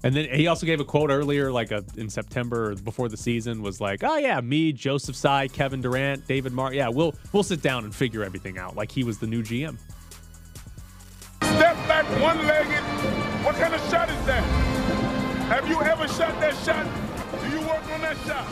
And 0.02 0.14
then 0.14 0.28
he 0.32 0.46
also 0.46 0.64
gave 0.64 0.80
a 0.80 0.84
quote 0.84 1.10
earlier, 1.10 1.52
like 1.52 1.72
a, 1.72 1.84
in 1.96 2.08
September 2.08 2.74
before 2.74 3.08
the 3.08 3.18
season, 3.18 3.60
was 3.60 3.80
like, 3.80 4.02
"Oh 4.02 4.16
yeah, 4.16 4.40
me, 4.40 4.72
Joseph 4.72 5.14
Tsai, 5.14 5.48
Kevin 5.48 5.82
Durant, 5.82 6.26
David 6.26 6.52
Martin. 6.52 6.78
Yeah, 6.78 6.88
we'll 6.88 7.14
we'll 7.32 7.42
sit 7.42 7.60
down 7.60 7.84
and 7.84 7.94
figure 7.94 8.24
everything 8.24 8.56
out." 8.56 8.76
Like 8.76 8.90
he 8.90 9.04
was 9.04 9.18
the 9.18 9.26
new 9.26 9.42
GM. 9.42 9.76
Step 11.42 11.76
back 11.86 12.06
one 12.22 12.38
legged. 12.46 12.82
What 13.44 13.56
kind 13.56 13.74
of 13.74 13.80
shot 13.90 14.08
is 14.08 14.24
that? 14.26 14.42
Have 15.48 15.68
you 15.68 15.82
ever 15.82 16.08
shot 16.08 16.40
that 16.40 16.54
shot? 16.64 16.86
Do 17.42 17.50
you 17.50 17.60
work 17.66 17.84
on 17.90 18.00
that 18.00 18.16
shot? 18.26 18.44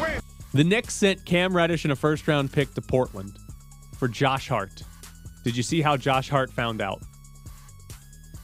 When? 0.00 0.20
The 0.54 0.64
Knicks 0.64 0.94
sent 0.94 1.24
Cam 1.26 1.54
Reddish 1.54 1.84
and 1.84 1.92
a 1.92 1.96
first 1.96 2.26
round 2.26 2.52
pick 2.52 2.72
to 2.74 2.80
Portland 2.80 3.38
for 3.98 4.08
Josh 4.08 4.48
Hart. 4.48 4.82
Did 5.44 5.56
you 5.56 5.62
see 5.62 5.82
how 5.82 5.96
Josh 5.96 6.30
Hart 6.30 6.52
found 6.52 6.80
out? 6.80 7.02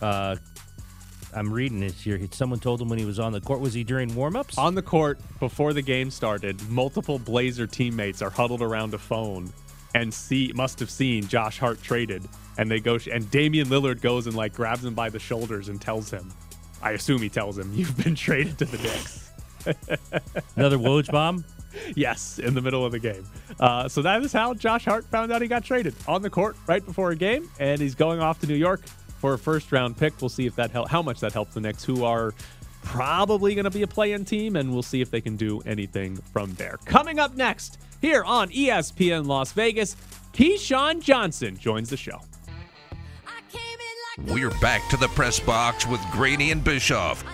Uh, 0.02 0.36
I'm 1.36 1.52
reading 1.52 1.80
this 1.80 2.00
here. 2.00 2.18
Someone 2.32 2.60
told 2.60 2.80
him 2.80 2.88
when 2.88 2.98
he 2.98 3.04
was 3.04 3.18
on 3.18 3.32
the 3.32 3.42
court. 3.42 3.60
Was 3.60 3.74
he 3.74 3.84
during 3.84 4.10
warmups? 4.10 4.56
On 4.56 4.74
the 4.74 4.82
court 4.82 5.20
before 5.38 5.74
the 5.74 5.82
game 5.82 6.10
started, 6.10 6.60
multiple 6.70 7.18
Blazer 7.18 7.66
teammates 7.66 8.22
are 8.22 8.30
huddled 8.30 8.62
around 8.62 8.94
a 8.94 8.98
phone 8.98 9.52
and 9.94 10.12
see 10.12 10.50
must 10.54 10.80
have 10.80 10.90
seen 10.90 11.28
Josh 11.28 11.58
Hart 11.58 11.82
traded, 11.82 12.26
and 12.56 12.70
they 12.70 12.80
go 12.80 12.98
and 13.12 13.30
Damian 13.30 13.68
Lillard 13.68 14.00
goes 14.00 14.26
and 14.26 14.34
like 14.34 14.54
grabs 14.54 14.84
him 14.84 14.94
by 14.94 15.10
the 15.10 15.18
shoulders 15.18 15.68
and 15.68 15.80
tells 15.80 16.10
him, 16.10 16.32
I 16.82 16.92
assume 16.92 17.20
he 17.20 17.28
tells 17.28 17.58
him, 17.58 17.70
"You've 17.74 17.96
been 18.02 18.14
traded 18.26 18.56
to 18.58 18.64
the 18.64 18.78
Knicks." 18.78 19.30
Another 20.56 20.78
Woj 20.78 21.10
bomb? 21.10 21.44
yes, 21.94 22.38
in 22.38 22.54
the 22.54 22.62
middle 22.62 22.84
of 22.86 22.92
the 22.92 22.98
game. 22.98 23.26
Uh, 23.60 23.86
so 23.88 24.00
that 24.00 24.22
is 24.22 24.32
how 24.32 24.54
Josh 24.54 24.86
Hart 24.86 25.04
found 25.06 25.30
out 25.32 25.42
he 25.42 25.48
got 25.48 25.64
traded 25.64 25.94
on 26.08 26.22
the 26.22 26.30
court 26.30 26.56
right 26.66 26.84
before 26.84 27.10
a 27.10 27.16
game, 27.16 27.50
and 27.58 27.78
he's 27.80 27.94
going 27.94 28.20
off 28.20 28.40
to 28.40 28.46
New 28.46 28.54
York 28.54 28.80
for 29.26 29.34
a 29.34 29.38
first 29.38 29.72
round 29.72 29.96
pick. 29.96 30.20
We'll 30.20 30.28
see 30.28 30.46
if 30.46 30.54
that 30.54 30.70
hel- 30.70 30.86
how 30.86 31.02
much 31.02 31.18
that 31.18 31.32
helps 31.32 31.54
the 31.54 31.60
Knicks, 31.60 31.82
who 31.82 32.04
are 32.04 32.32
probably 32.84 33.56
going 33.56 33.64
to 33.64 33.72
be 33.72 33.82
a 33.82 33.86
play-in 33.88 34.24
team, 34.24 34.54
and 34.54 34.72
we'll 34.72 34.84
see 34.84 35.00
if 35.00 35.10
they 35.10 35.20
can 35.20 35.34
do 35.34 35.60
anything 35.62 36.14
from 36.32 36.54
there. 36.54 36.78
Coming 36.84 37.18
up 37.18 37.34
next 37.34 37.78
here 38.00 38.22
on 38.22 38.50
ESPN 38.50 39.26
Las 39.26 39.50
Vegas, 39.50 39.96
Keyshawn 40.32 41.02
Johnson 41.02 41.58
joins 41.58 41.90
the 41.90 41.96
show. 41.96 42.20
We're 44.28 44.50
back 44.60 44.88
to 44.90 44.96
the 44.96 45.08
press 45.08 45.40
box 45.40 45.88
with 45.88 46.00
Graney 46.12 46.52
and 46.52 46.62
Bischoff. 46.62 47.24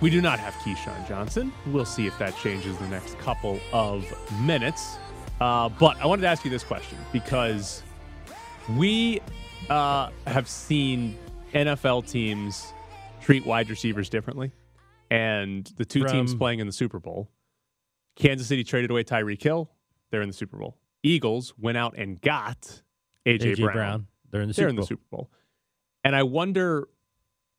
We 0.00 0.10
do 0.10 0.20
not 0.20 0.40
have 0.40 0.54
Keyshawn 0.54 1.06
Johnson. 1.06 1.52
We'll 1.68 1.84
see 1.84 2.08
if 2.08 2.18
that 2.18 2.36
changes 2.38 2.76
the 2.78 2.88
next 2.88 3.16
couple 3.20 3.60
of 3.72 4.04
minutes. 4.40 4.96
Uh, 5.40 5.68
but 5.68 5.96
I 5.98 6.06
wanted 6.06 6.22
to 6.22 6.28
ask 6.28 6.44
you 6.44 6.50
this 6.50 6.64
question 6.64 6.98
because 7.12 7.84
we 8.76 9.20
uh, 9.70 10.10
have 10.26 10.48
seen 10.48 11.16
NFL 11.52 12.10
teams 12.10 12.72
treat 13.20 13.46
wide 13.46 13.70
receivers 13.70 14.08
differently. 14.08 14.52
And 15.10 15.70
the 15.76 15.84
two 15.84 16.04
teams 16.04 16.34
playing 16.34 16.60
in 16.60 16.66
the 16.66 16.72
Super 16.72 16.98
Bowl, 16.98 17.30
Kansas 18.16 18.46
City 18.46 18.64
traded 18.64 18.90
away 18.90 19.04
Tyreek 19.04 19.42
Hill. 19.42 19.70
They're 20.10 20.22
in 20.22 20.28
the 20.28 20.34
Super 20.34 20.56
Bowl. 20.56 20.78
Eagles 21.02 21.52
went 21.58 21.76
out 21.76 21.96
and 21.98 22.20
got 22.20 22.82
A.J. 23.26 23.52
A.J. 23.52 23.62
Brown. 23.62 23.74
Brown. 23.74 24.06
They're 24.30 24.40
in 24.40 24.48
the 24.48 24.54
They're 24.54 24.64
Super 24.64 24.70
in 24.70 24.76
the 24.76 24.80
Bowl. 24.80 24.86
Super 24.86 25.04
Bowl. 25.10 25.30
And 26.04 26.16
I 26.16 26.22
wonder 26.22 26.88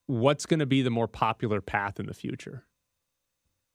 what's 0.07 0.45
going 0.45 0.60
to 0.60 0.65
be 0.65 0.81
the 0.81 0.89
more 0.89 1.07
popular 1.07 1.62
path 1.62 2.00
in 2.00 2.07
the 2.07 2.13
future. 2.13 2.65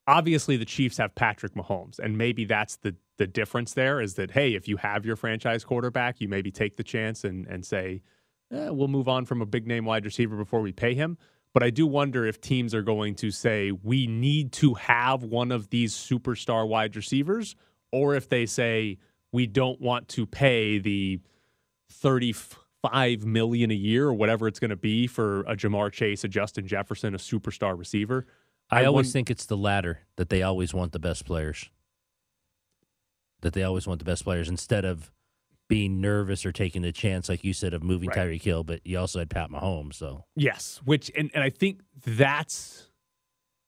Obviously, 0.06 0.56
the 0.56 0.64
Chiefs 0.64 0.96
have 0.96 1.14
Patrick 1.14 1.54
Mahomes, 1.54 1.98
and 1.98 2.16
maybe 2.16 2.44
that's 2.46 2.76
the 2.76 2.96
the 3.18 3.26
difference. 3.26 3.74
There 3.74 4.00
is 4.00 4.14
that 4.14 4.30
hey, 4.30 4.54
if 4.54 4.66
you 4.66 4.78
have 4.78 5.04
your 5.04 5.16
franchise 5.16 5.64
quarterback, 5.64 6.20
you 6.20 6.28
maybe 6.28 6.50
take 6.50 6.76
the 6.76 6.82
chance 6.82 7.24
and 7.24 7.46
and 7.46 7.64
say, 7.64 8.02
eh, 8.52 8.70
we'll 8.70 8.88
move 8.88 9.08
on 9.08 9.24
from 9.24 9.42
a 9.42 9.46
big 9.46 9.66
name 9.66 9.84
wide 9.84 10.04
receiver 10.04 10.36
before 10.36 10.60
we 10.60 10.72
pay 10.72 10.94
him. 10.94 11.18
But 11.54 11.62
I 11.62 11.70
do 11.70 11.86
wonder 11.86 12.26
if 12.26 12.40
teams 12.40 12.74
are 12.74 12.82
going 12.82 13.14
to 13.16 13.30
say 13.30 13.72
we 13.72 14.06
need 14.06 14.52
to 14.52 14.74
have 14.74 15.24
one 15.24 15.50
of 15.50 15.70
these 15.70 15.94
superstar 15.94 16.68
wide 16.68 16.94
receivers, 16.94 17.56
or 17.90 18.14
if 18.14 18.28
they 18.28 18.46
say 18.46 18.98
we 19.32 19.46
don't 19.46 19.80
want 19.80 20.08
to 20.08 20.26
pay 20.26 20.78
the 20.78 21.20
35 21.90 23.24
million 23.24 23.70
a 23.70 23.74
year 23.74 24.08
or 24.08 24.14
whatever 24.14 24.46
it's 24.46 24.60
going 24.60 24.70
to 24.70 24.76
be 24.76 25.06
for 25.06 25.40
a 25.40 25.56
Ja'Marr 25.56 25.90
Chase, 25.90 26.22
a 26.24 26.28
Justin 26.28 26.66
Jefferson, 26.66 27.14
a 27.14 27.18
superstar 27.18 27.78
receiver. 27.78 28.26
I, 28.70 28.84
always 28.84 29.06
won- 29.06 29.12
think 29.12 29.30
it's 29.30 29.46
the 29.46 29.56
latter 29.56 30.00
that 30.16 30.28
they 30.28 30.42
always 30.42 30.74
want 30.74 30.92
the 30.92 30.98
best 30.98 31.24
players. 31.24 31.70
That 33.40 33.54
they 33.54 33.62
always 33.62 33.86
want 33.86 34.00
the 34.00 34.04
best 34.04 34.24
players 34.24 34.48
instead 34.48 34.84
of 34.84 35.10
being 35.68 36.00
nervous 36.00 36.46
or 36.46 36.52
taking 36.52 36.82
the 36.82 36.92
chance, 36.92 37.28
like 37.28 37.44
you 37.44 37.52
said, 37.52 37.74
of 37.74 37.82
moving 37.82 38.08
Right. 38.08 38.18
Tyreek 38.18 38.42
Hill. 38.42 38.64
But 38.64 38.80
you 38.84 38.98
also 38.98 39.18
had 39.18 39.30
Pat 39.30 39.50
Mahomes, 39.50 39.94
so 39.94 40.24
Yes, 40.34 40.80
which 40.84 41.10
and, 41.16 41.30
and 41.34 41.44
I 41.44 41.50
think 41.50 41.80
that's 42.04 42.88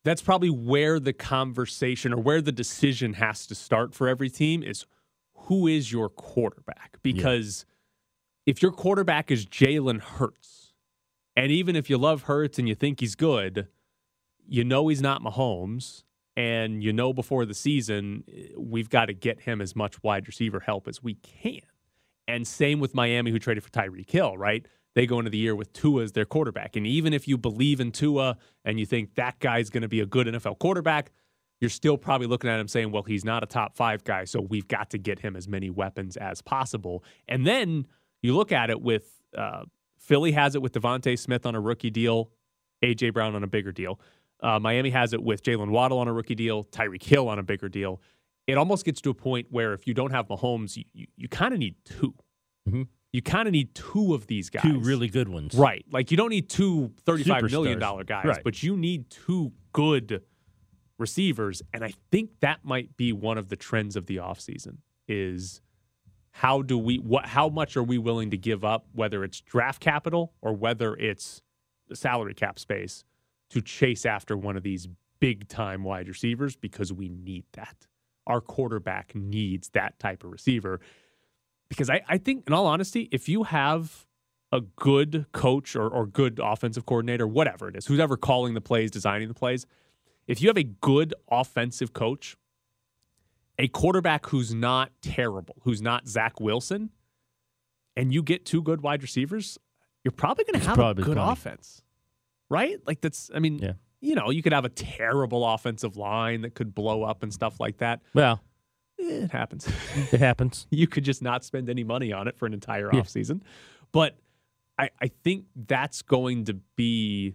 that's 0.04 0.22
probably 0.22 0.50
where 0.50 0.98
the 0.98 1.12
conversation 1.12 2.12
or 2.12 2.20
where 2.20 2.40
the 2.40 2.52
decision 2.52 3.14
has 3.14 3.46
to 3.46 3.54
start 3.54 3.94
for 3.94 4.08
every 4.08 4.30
team 4.30 4.62
is 4.62 4.86
who 5.34 5.66
is 5.66 5.92
your 5.92 6.08
quarterback? 6.08 6.98
Because 7.02 7.66
if 8.46 8.62
your 8.62 8.72
quarterback 8.72 9.30
is 9.30 9.46
Jalen 9.46 10.00
Hurts, 10.00 10.72
and 11.36 11.50
even 11.52 11.76
if 11.76 11.90
you 11.90 11.98
love 11.98 12.22
Hurts 12.22 12.58
and 12.58 12.68
you 12.68 12.74
think 12.74 13.00
he's 13.00 13.14
good, 13.14 13.68
you 14.46 14.64
know 14.64 14.88
he's 14.88 15.02
not 15.02 15.22
Mahomes, 15.22 16.04
and 16.36 16.82
you 16.82 16.92
know 16.92 17.12
before 17.12 17.44
the 17.44 17.54
season 17.54 18.24
eh, 18.32 18.48
we've 18.56 18.88
got 18.88 19.06
to 19.06 19.12
get 19.12 19.40
him 19.40 19.60
as 19.60 19.76
much 19.76 20.02
wide 20.02 20.26
receiver 20.26 20.60
help 20.60 20.88
as 20.88 21.02
we 21.02 21.14
can. 21.14 21.60
And 22.30 22.46
same 22.46 22.80
with 22.80 22.94
Miami, 22.94 23.30
who 23.30 23.38
traded 23.38 23.64
for 23.64 23.70
Tyreek 23.70 24.10
Hill, 24.10 24.36
right? 24.38 24.66
They 24.94 25.06
go 25.06 25.18
into 25.18 25.30
the 25.30 25.38
year 25.38 25.54
with 25.54 25.72
Tua 25.72 26.02
as 26.02 26.12
their 26.12 26.24
quarterback. 26.24 26.76
And 26.76 26.86
even 26.86 27.12
if 27.12 27.28
you 27.28 27.38
believe 27.38 27.80
in 27.80 27.92
Tua 27.92 28.36
and 28.64 28.80
you 28.80 28.86
think 28.86 29.14
that 29.14 29.38
guy's 29.38 29.70
going 29.70 29.82
to 29.82 29.88
be 29.88 30.00
a 30.00 30.06
good 30.06 30.26
NFL 30.26 30.58
quarterback, 30.58 31.12
you're 31.60 31.70
still 31.70 31.96
probably 31.96 32.26
looking 32.26 32.50
at 32.50 32.58
him 32.58 32.68
saying, 32.68 32.90
well, 32.90 33.02
he's 33.02 33.24
not 33.24 33.42
a 33.42 33.46
top 33.46 33.76
five 33.76 34.02
guy, 34.02 34.24
so 34.24 34.40
we've 34.40 34.66
got 34.66 34.90
to 34.90 34.98
get 34.98 35.20
him 35.20 35.36
as 35.36 35.46
many 35.46 35.70
weapons 35.70 36.16
as 36.16 36.40
possible. 36.42 37.04
And 37.28 37.46
then 37.46 37.86
you 38.22 38.34
look 38.34 38.50
at 38.50 38.70
it 38.70 38.80
with 38.80 39.20
uh, 39.36 39.64
Philly 39.98 40.32
has 40.32 40.54
it 40.54 40.62
with 40.62 40.72
DeVonta 40.72 41.18
Smith 41.18 41.46
on 41.46 41.54
a 41.54 41.60
rookie 41.60 41.90
deal, 41.90 42.30
A.J. 42.82 43.10
Brown 43.10 43.34
on 43.34 43.44
a 43.44 43.46
bigger 43.46 43.72
deal. 43.72 44.00
Uh, 44.42 44.58
Miami 44.58 44.90
has 44.90 45.12
it 45.12 45.22
with 45.22 45.42
Jaylen 45.42 45.70
Waddle 45.70 45.98
on 45.98 46.08
a 46.08 46.12
rookie 46.12 46.34
deal, 46.34 46.64
Tyreek 46.64 47.02
Hill 47.02 47.28
on 47.28 47.38
a 47.38 47.42
bigger 47.42 47.68
deal. 47.68 48.00
It 48.46 48.56
almost 48.58 48.84
gets 48.84 49.00
to 49.02 49.10
a 49.10 49.14
point 49.14 49.46
where 49.50 49.72
if 49.74 49.86
you 49.86 49.94
don't 49.94 50.10
have 50.10 50.26
Mahomes, 50.28 50.76
you, 50.76 50.84
you, 50.92 51.06
you 51.16 51.28
kind 51.28 51.52
of 51.54 51.60
need 51.60 51.76
2 51.84 52.14
mm-hmm. 52.68 52.82
You 53.12 53.22
kind 53.22 53.48
of 53.48 53.52
need 53.52 53.74
two 53.74 54.14
of 54.14 54.28
these 54.28 54.50
guys. 54.50 54.62
two 54.62 54.78
really 54.78 55.08
good 55.08 55.28
ones. 55.28 55.54
Right. 55.54 55.84
Like 55.90 56.12
you 56.12 56.16
don't 56.16 56.30
need 56.30 56.48
two 56.48 56.92
$35 57.06 57.50
million 57.50 57.80
guys, 57.80 58.24
Right. 58.24 58.44
but 58.44 58.62
you 58.62 58.76
need 58.76 59.10
two 59.10 59.50
good 59.72 60.22
receivers. 60.96 61.60
And 61.74 61.82
I 61.82 61.92
think 62.12 62.30
that 62.38 62.64
might 62.64 62.96
be 62.96 63.12
one 63.12 63.36
of 63.36 63.48
the 63.48 63.56
trends 63.56 63.96
of 63.96 64.06
the 64.06 64.18
offseason 64.18 64.76
is 65.08 65.60
how 66.30 66.62
do 66.62 66.78
we 66.78 66.98
what 66.98 67.26
how 67.26 67.48
much 67.48 67.76
are 67.76 67.82
we 67.82 67.98
willing 67.98 68.30
to 68.30 68.36
give 68.36 68.64
up, 68.64 68.86
whether 68.92 69.24
it's 69.24 69.40
draft 69.40 69.80
capital 69.80 70.32
or 70.40 70.52
whether 70.52 70.94
it's 70.94 71.42
the 71.88 71.96
salary 71.96 72.34
cap 72.34 72.60
space 72.60 73.04
to 73.50 73.60
chase 73.60 74.06
after 74.06 74.36
one 74.36 74.56
of 74.56 74.62
these 74.62 74.86
big 75.18 75.48
time 75.48 75.82
wide 75.82 76.06
receivers 76.06 76.54
because 76.54 76.92
we 76.92 77.08
need 77.08 77.44
that. 77.54 77.88
Our 78.30 78.40
quarterback 78.40 79.14
needs 79.14 79.70
that 79.70 79.98
type 79.98 80.24
of 80.24 80.30
receiver. 80.30 80.80
Because 81.68 81.90
I, 81.90 82.02
I 82.08 82.18
think, 82.18 82.44
in 82.46 82.52
all 82.52 82.66
honesty, 82.66 83.08
if 83.12 83.28
you 83.28 83.42
have 83.42 84.06
a 84.52 84.60
good 84.60 85.26
coach 85.32 85.76
or, 85.76 85.88
or 85.88 86.06
good 86.06 86.40
offensive 86.42 86.86
coordinator, 86.86 87.26
whatever 87.26 87.68
it 87.68 87.76
is, 87.76 87.86
who's 87.86 88.00
ever 88.00 88.16
calling 88.16 88.54
the 88.54 88.60
plays, 88.60 88.90
designing 88.90 89.28
the 89.28 89.34
plays, 89.34 89.66
if 90.26 90.40
you 90.40 90.48
have 90.48 90.56
a 90.56 90.64
good 90.64 91.14
offensive 91.30 91.92
coach, 91.92 92.36
a 93.58 93.68
quarterback 93.68 94.26
who's 94.26 94.54
not 94.54 94.90
terrible, 95.02 95.56
who's 95.62 95.82
not 95.82 96.08
Zach 96.08 96.40
Wilson, 96.40 96.90
and 97.96 98.12
you 98.12 98.22
get 98.22 98.44
two 98.46 98.62
good 98.62 98.80
wide 98.80 99.02
receivers, 99.02 99.58
you're 100.04 100.12
probably 100.12 100.44
going 100.44 100.60
to 100.60 100.66
have 100.66 100.78
a 100.78 100.94
good 100.94 101.18
offense, 101.18 101.82
right? 102.48 102.78
Like 102.86 103.00
that's, 103.00 103.30
I 103.34 103.38
mean, 103.38 103.58
Yeah. 103.58 103.72
You 104.00 104.14
know, 104.14 104.30
you 104.30 104.42
could 104.42 104.52
have 104.52 104.64
a 104.64 104.68
terrible 104.70 105.46
offensive 105.46 105.96
line 105.96 106.42
that 106.42 106.54
could 106.54 106.74
blow 106.74 107.02
up 107.02 107.22
and 107.22 107.32
stuff 107.32 107.60
like 107.60 107.78
that. 107.78 108.00
Well, 108.14 108.40
it 108.98 109.30
happens. 109.30 109.68
it 110.12 110.20
happens. 110.20 110.66
you 110.70 110.86
could 110.86 111.04
just 111.04 111.22
not 111.22 111.44
spend 111.44 111.68
any 111.68 111.84
money 111.84 112.12
on 112.12 112.28
it 112.28 112.36
for 112.38 112.46
an 112.46 112.54
entire 112.54 112.90
Yeah. 112.92 113.00
offseason. 113.00 113.42
But 113.92 114.16
I, 114.78 114.90
I 115.00 115.08
think 115.24 115.44
that's 115.54 116.02
going 116.02 116.44
to 116.46 116.54
be 116.76 117.34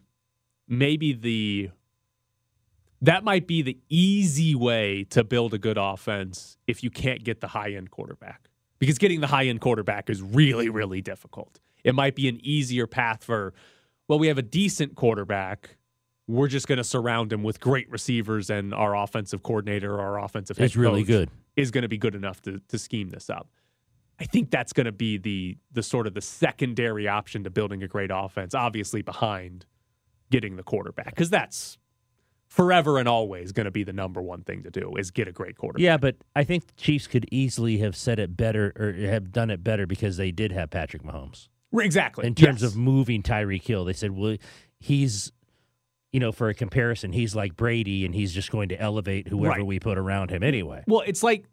maybe 0.67 1.13
the 1.13 1.69
that 3.01 3.24
might 3.24 3.45
be 3.45 3.62
the 3.62 3.77
easy 3.89 4.55
way 4.55 5.03
to 5.12 5.24
build 5.24 5.53
a 5.53 5.57
good 5.60 5.77
offense 5.77 6.57
if 6.65 6.84
you 6.84 6.89
can't 6.89 7.24
get 7.24 7.41
the 7.41 7.48
high 7.50 7.72
end 7.72 7.91
quarterback. 7.91 8.50
Because 8.79 8.98
getting 8.98 9.22
the 9.22 9.27
high 9.27 9.45
end 9.45 9.62
quarterback 9.62 10.10
is 10.10 10.22
really, 10.22 10.69
really 10.69 11.01
difficult. 11.01 11.60
It 11.84 11.93
might 11.93 12.15
be 12.15 12.27
an 12.27 12.39
easier 12.43 12.88
path 12.88 13.24
for, 13.24 13.53
well, 14.07 14.17
we 14.17 14.27
have 14.27 14.38
a 14.38 14.41
decent 14.43 14.95
quarterback. 14.95 15.77
We're 16.27 16.48
just 16.48 16.67
going 16.67 16.77
to 16.79 16.84
surround 16.84 17.32
him 17.32 17.44
with 17.44 17.60
great 17.60 17.89
receivers, 17.89 18.50
and 18.50 18.74
our 18.74 18.96
offensive 18.96 19.44
coordinator 19.44 19.94
or 19.94 20.01
our 20.01 20.24
offensive 20.24 20.58
head 20.58 20.65
Is 20.65 20.77
really 20.77 21.03
good. 21.03 21.29
is 21.55 21.70
going 21.72 21.84
to 21.84 21.88
be 21.88 21.98
good 21.98 22.15
enough 22.15 22.41
to 22.44 22.60
to 22.70 22.77
scheme 22.79 23.10
this 23.10 23.29
up. 23.29 23.48
I 24.20 24.24
think 24.25 24.50
that's 24.50 24.74
going 24.74 24.86
to 24.86 24.91
be 24.91 25.17
the 25.17 25.58
the 25.72 25.84
sort 25.84 26.08
of 26.08 26.13
the 26.13 26.22
secondary 26.22 27.08
option 27.08 27.44
to 27.44 27.50
building 27.50 27.84
a 27.84 27.88
great 27.88 28.12
offense, 28.13 28.55
obviously 28.55 29.01
behind 29.01 29.65
getting 30.32 30.55
the 30.55 30.63
quarterback, 30.63 31.08
because 31.08 31.29
that's 31.29 31.77
forever 32.48 32.98
and 32.98 33.08
always 33.08 33.51
going 33.51 33.65
to 33.65 33.72
be 33.72 33.84
the 33.84 33.94
number 33.94 34.22
one 34.22 34.41
thing 34.44 34.63
to 34.63 34.72
do 34.72 34.96
is 34.98 35.12
get 35.12 35.27
a 35.27 35.32
great 35.32 35.58
quarterback. 35.58 35.84
Yeah, 35.84 35.98
but 35.98 36.15
I 36.36 36.44
think 36.44 36.67
the 36.67 36.74
Chiefs 36.74 37.05
could 37.08 37.27
easily 37.32 37.77
have 37.79 37.96
said 37.96 38.17
it 38.17 38.36
better 38.38 38.72
or 38.77 38.94
have 38.94 39.32
done 39.32 39.50
it 39.51 39.63
better 39.63 39.86
because 39.86 40.17
they 40.17 40.32
did 40.32 40.51
have 40.51 40.70
Patrick 40.70 41.03
Mahomes. 41.03 41.50
Exactly. 41.74 42.25
In 42.25 42.34
terms 42.36 42.62
Yes. 42.62 42.72
of 42.72 42.77
moving 42.77 43.22
Tyreek 43.24 43.63
Hill, 43.63 43.84
they 43.84 43.94
said, 43.94 44.12
well, 44.12 44.38
he's, 44.79 45.32
you 46.15 46.22
know, 46.22 46.31
for 46.31 46.48
a 46.48 46.53
comparison, 46.53 47.12
he's 47.12 47.36
like 47.36 47.57
Brady 47.57 48.05
and 48.05 48.15
he's 48.15 48.31
just 48.31 48.50
going 48.50 48.69
to 48.69 48.79
elevate 48.79 49.27
whoever 49.27 49.57
Right. 49.57 49.65
we 49.65 49.81
put 49.81 49.98
around 49.98 50.29
him 50.29 50.43
anyway. 50.43 50.81
Well, 50.88 51.03
it's 51.05 51.22
like 51.22 51.43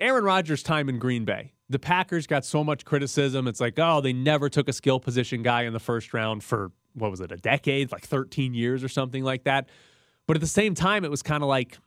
Aaron 0.00 0.24
Rodgers' 0.24 0.64
time 0.64 0.88
in 0.88 0.98
Green 0.98 1.24
Bay. 1.24 1.52
The 1.68 1.78
Packers 1.78 2.26
got 2.26 2.44
so 2.44 2.64
much 2.64 2.84
criticism. 2.84 3.46
It's 3.46 3.60
like, 3.60 3.74
oh, 3.78 4.00
they 4.00 4.12
never 4.12 4.48
took 4.48 4.68
a 4.68 4.72
skill 4.72 4.98
position 4.98 5.44
guy 5.44 5.62
in 5.62 5.72
the 5.72 5.78
first 5.78 6.12
round 6.12 6.42
for 6.42 6.72
what 6.94 7.12
was 7.12 7.20
it, 7.20 7.30
a 7.30 7.36
decade, 7.36 7.92
like 7.92 8.04
13 8.04 8.52
years 8.52 8.82
or 8.82 8.88
something 8.88 9.22
like 9.22 9.44
that. 9.44 9.68
But 10.26 10.36
at 10.36 10.40
the 10.40 10.48
same 10.48 10.74
time, 10.74 11.04
it 11.04 11.10
was 11.12 11.22
kind 11.22 11.44
of 11.44 11.48
like 11.48 11.78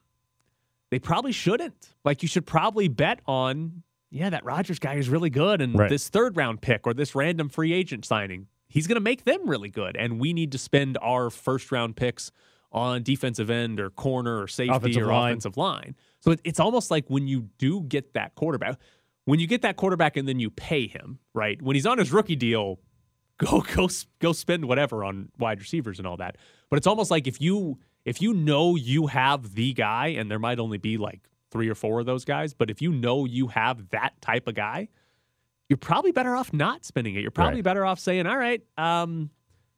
they 0.91 0.99
probably 0.99 1.33
shouldn't. 1.33 1.89
Like 2.05 2.21
you 2.21 2.29
should 2.29 2.45
probably 2.45 2.87
bet 2.87 3.19
on, 3.27 3.83
yeah, 4.11 4.29
that 4.29 4.45
Rodgers 4.45 4.79
guy 4.79 4.93
is 4.93 5.09
really 5.09 5.29
good, 5.29 5.59
and 5.59 5.77
Right. 5.77 5.89
this 5.89 6.07
third 6.07 6.37
round 6.37 6.61
pick 6.61 6.87
or 6.87 6.93
this 6.93 7.15
random 7.15 7.49
free 7.49 7.73
agent 7.73 8.05
signing, 8.05 8.47
he's 8.73 8.87
going 8.87 8.95
to 8.95 9.01
make 9.01 9.23
them 9.23 9.47
really 9.47 9.69
good, 9.69 9.95
and 9.95 10.19
we 10.19 10.33
need 10.33 10.51
to 10.51 10.57
spend 10.57 10.97
our 10.99 11.29
first 11.29 11.71
round 11.71 11.95
picks 11.95 12.31
on 12.71 13.03
defensive 13.03 13.51
end 13.51 13.79
or 13.79 13.91
corner 13.91 14.41
or 14.41 14.47
safety 14.47 14.73
Offensive 14.75 15.03
or 15.03 15.05
line. 15.05 15.31
offensive 15.33 15.57
line. 15.57 15.95
So 16.21 16.31
it, 16.31 16.41
it's 16.43 16.59
almost 16.59 16.89
like 16.89 17.05
when 17.07 17.27
you 17.27 17.49
do 17.59 17.81
get 17.81 18.13
that 18.15 18.33
quarterback, 18.33 18.79
when 19.25 19.39
you 19.39 19.45
get 19.45 19.61
that 19.61 19.75
quarterback 19.77 20.17
and 20.17 20.27
then 20.27 20.39
you 20.39 20.49
pay 20.49 20.87
him, 20.87 21.19
right? 21.35 21.61
When 21.61 21.75
he's 21.75 21.85
on 21.85 21.99
his 21.99 22.11
rookie 22.11 22.35
deal, 22.35 22.79
go 23.37 23.61
go 23.75 23.87
go 24.19 24.33
spend 24.33 24.65
whatever 24.65 25.03
on 25.03 25.29
wide 25.37 25.59
receivers 25.59 25.99
and 25.99 26.07
all 26.07 26.17
that. 26.17 26.37
But 26.71 26.77
it's 26.77 26.87
almost 26.87 27.11
like 27.11 27.27
if 27.27 27.39
you 27.39 27.77
if 28.05 28.23
you 28.23 28.33
know 28.33 28.75
you 28.75 29.05
have 29.07 29.53
the 29.53 29.73
guy, 29.73 30.07
and 30.07 30.31
there 30.31 30.39
might 30.39 30.59
only 30.59 30.79
be 30.79 30.97
like 30.97 31.21
three 31.51 31.69
or 31.69 31.75
four 31.75 31.99
of 31.99 32.07
those 32.07 32.25
guys, 32.25 32.55
but 32.55 32.71
if 32.71 32.81
you 32.81 32.91
know 32.91 33.25
you 33.25 33.47
have 33.49 33.89
that 33.89 34.19
type 34.19 34.47
of 34.47 34.55
guy, 34.55 34.89
you're 35.73 35.77
probably 35.79 36.11
better 36.11 36.35
off 36.35 36.53
not 36.53 36.85
spending 36.85 37.15
it. 37.15 37.21
You're 37.21 37.31
probably 37.31 37.55
Right. 37.55 37.63
better 37.63 37.83
off 37.83 37.97
saying, 37.97 38.27
all 38.27 38.37
right, 38.37 38.61
um, 38.77 39.31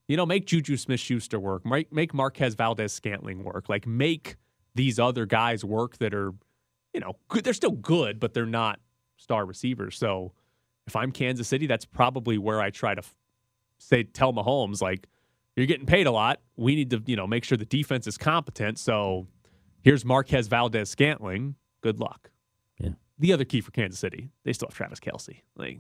you 0.10 0.18
know, 0.18 0.26
make 0.26 0.46
Juju 0.46 0.76
Smith 0.76 1.00
Schuster 1.00 1.40
work, 1.40 1.66
make, 1.66 1.94
make 1.94 2.14
Marquez 2.14 2.54
Valdes 2.54 2.92
Scantling 2.92 3.46
work, 3.46 3.70
like 3.70 3.88
make 3.88 4.36
these 4.76 5.00
other 5.00 5.26
guys 5.26 5.64
work 5.64 5.98
that 6.00 6.14
are, 6.14 6.34
you 6.94 7.00
know, 7.00 7.14
good. 7.30 7.46
They're 7.46 7.54
still 7.54 7.72
good, 7.72 8.20
but 8.20 8.34
they're 8.34 8.46
not 8.46 8.82
star 9.16 9.46
receivers. 9.46 9.98
So 9.98 10.34
if 10.86 10.98
I'm 10.98 11.14
Kansas 11.14 11.48
City, 11.48 11.66
that's 11.66 11.86
probably 11.86 12.38
where 12.38 12.60
I 12.60 12.72
try 12.72 12.94
to 12.94 13.00
f- 13.00 13.16
say, 13.78 14.04
tell 14.04 14.34
Mahomes, 14.34 14.82
like, 14.82 15.08
you're 15.56 15.66
getting 15.66 15.86
paid 15.86 16.08
a 16.08 16.12
lot. 16.12 16.42
We 16.58 16.76
need 16.76 16.90
to, 16.90 17.02
you 17.06 17.16
know, 17.16 17.26
make 17.26 17.46
sure 17.46 17.58
the 17.58 17.64
defense 17.64 18.06
is 18.06 18.18
competent. 18.18 18.78
So 18.80 19.28
here's 19.82 20.04
Marquez 20.04 20.50
Valdes 20.50 20.90
Scantling. 20.90 21.56
Good 21.80 22.02
luck. 22.02 22.32
The 23.20 23.34
other 23.34 23.46
key 23.46 23.62
for 23.62 23.72
Kansas 23.72 24.00
City, 24.00 24.30
they 24.44 24.54
still 24.54 24.68
have 24.68 24.76
Travis 24.76 25.00
Kelce. 25.00 25.42
Like, 25.56 25.80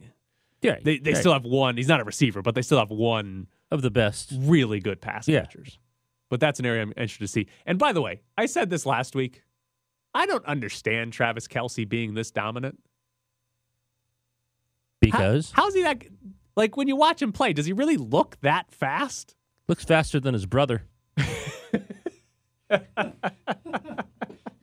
Yeah, 0.61 0.77
they, 0.83 0.99
they 0.99 1.11
right. 1.11 1.19
still 1.19 1.33
have 1.33 1.43
one. 1.43 1.75
He's 1.77 1.87
not 1.87 1.99
a 1.99 2.03
receiver, 2.05 2.41
but 2.41 2.55
they 2.55 2.61
still 2.61 2.79
have 2.79 2.89
one 2.91 3.47
of 3.71 3.81
the 3.81 3.91
best, 3.91 4.31
really 4.37 4.79
good 4.79 5.01
pass 5.01 5.27
Yeah. 5.27 5.41
catchers. 5.41 5.77
But 6.29 6.39
that's 6.39 6.59
an 6.59 6.65
area 6.65 6.81
I'm 6.81 6.89
interested 6.91 7.19
to 7.19 7.27
see. 7.27 7.47
And 7.65 7.77
by 7.77 7.91
the 7.93 8.01
way, 8.01 8.21
I 8.37 8.45
said 8.45 8.69
this 8.69 8.85
last 8.85 9.15
week. 9.15 9.43
I 10.13 10.25
don't 10.25 10.45
understand 10.45 11.11
Travis 11.13 11.47
Kelce 11.47 11.87
being 11.87 12.13
this 12.13 12.31
dominant. 12.31 12.79
because 15.01 15.51
How's 15.53 15.73
he 15.75 15.83
that? 15.83 16.03
Like 16.55 16.77
when 16.77 16.87
you 16.87 16.95
watch 16.95 17.21
him 17.21 17.31
play, 17.33 17.51
does 17.53 17.65
he 17.65 17.73
really 17.73 17.97
look 17.97 18.37
that 18.41 18.71
fast? 18.71 19.35
looks 19.67 19.83
faster 19.83 20.19
than 20.21 20.33
his 20.33 20.45
brother. 20.45 20.83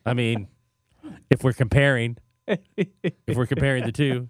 I 0.05 0.13
mean, 0.13 0.47
if 1.29 1.43
we're 1.43 1.53
comparing, 1.53 2.17
if 2.47 3.35
we're 3.37 3.47
comparing 3.47 3.85
the 3.85 3.91
two, 3.91 4.29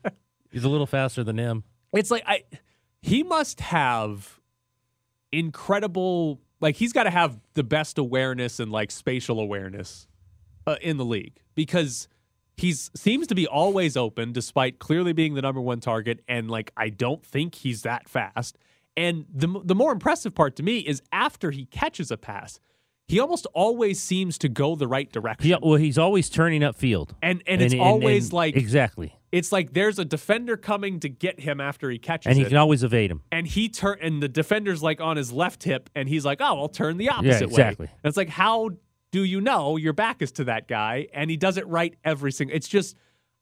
he's 0.52 0.64
a 0.64 0.70
little 0.70 0.88
faster 0.88 1.24
than 1.24 1.38
him. 1.38 1.64
It's 1.94 2.12
like 2.12 2.24
I 2.26 2.44
he 3.02 3.24
must 3.24 3.60
have 3.62 4.40
incredible 5.32 6.40
like 6.62 6.76
he's 6.76 6.94
got 6.94 7.04
to 7.04 7.10
have 7.10 7.40
the 7.54 7.64
best 7.64 7.98
awareness 7.98 8.60
and 8.60 8.72
like 8.72 8.92
spatial 8.92 9.40
awareness 9.40 10.08
uh, 10.66 10.78
in 10.82 10.98
the 10.98 11.06
league 11.06 11.40
because 11.56 12.08
he's 12.56 12.92
seems 12.96 13.28
to 13.28 13.36
be 13.36 13.48
always 13.48 13.98
open 13.98 14.32
despite 14.32 14.80
clearly 14.80 15.12
being 15.14 15.34
the 15.34 15.42
number 15.42 15.60
one 15.60 15.80
target 15.80 16.22
and 16.28 16.50
like 16.50 16.72
I 16.78 16.90
don't 16.90 17.26
think 17.26 17.56
he's 17.56 17.82
that 17.82 18.08
fast. 18.08 18.58
And 18.96 19.26
the 19.34 19.48
the 19.64 19.76
more 19.76 19.92
impressive 19.92 20.36
part 20.36 20.56
to 20.58 20.64
me 20.64 20.80
is 20.80 21.02
after 21.12 21.52
he 21.52 21.66
catches 21.66 22.12
a 22.12 22.18
pass, 22.18 22.60
he 23.08 23.20
almost 23.20 23.46
always 23.54 24.02
seems 24.02 24.38
to 24.40 24.50
go 24.50 24.76
the 24.76 24.88
right 24.88 25.12
direction. 25.12 25.50
Yeah, 25.50 25.58
well, 25.62 25.76
he's 25.76 25.98
always 25.98 26.30
turning 26.30 26.62
upfield, 26.62 27.12
And 27.22 27.44
and 27.48 27.62
it's 27.62 27.76
always 27.76 28.32
like 28.34 28.56
exactly, 28.56 29.14
it's 29.32 29.52
like 29.52 29.74
there's 29.74 30.00
a 30.00 30.06
defender 30.06 30.58
coming 30.58 31.00
to 31.02 31.10
get 31.10 31.40
him 31.40 31.60
after 31.60 31.90
he 31.90 31.98
catches 32.00 32.28
and 32.30 32.38
he 32.38 32.44
it. 32.44 32.48
can 32.50 32.58
always 32.58 32.84
evade 32.84 33.12
him. 33.12 33.22
and 33.32 33.46
he 33.48 33.68
turn 33.70 33.98
and 34.02 34.22
the 34.24 34.30
defender's 34.30 34.82
like 34.82 35.02
on 35.02 35.18
his 35.18 35.32
left 35.32 35.64
hip 35.64 35.90
and 35.96 36.08
he's 36.08 36.24
like 36.26 36.40
oh 36.42 36.60
i'll 36.62 36.70
turn 36.70 36.98
the 36.98 37.06
Yeah, 37.06 37.18
opposite 37.18 37.44
exactly. 37.44 37.86
way 37.88 37.92
and 38.04 38.10
it's 38.10 38.18
like 38.18 38.30
how 38.30 38.70
do 39.12 39.24
you 39.24 39.42
know 39.42 39.78
your 39.78 39.94
back 39.94 40.22
is 40.24 40.32
to 40.34 40.46
that 40.46 40.68
guy? 40.68 41.08
And 41.14 41.30
he 41.30 41.38
does 41.38 41.58
it 41.58 41.68
right 41.68 41.94
every 42.04 42.32
single 42.32 42.56
it's 42.56 42.68
just 42.68 42.96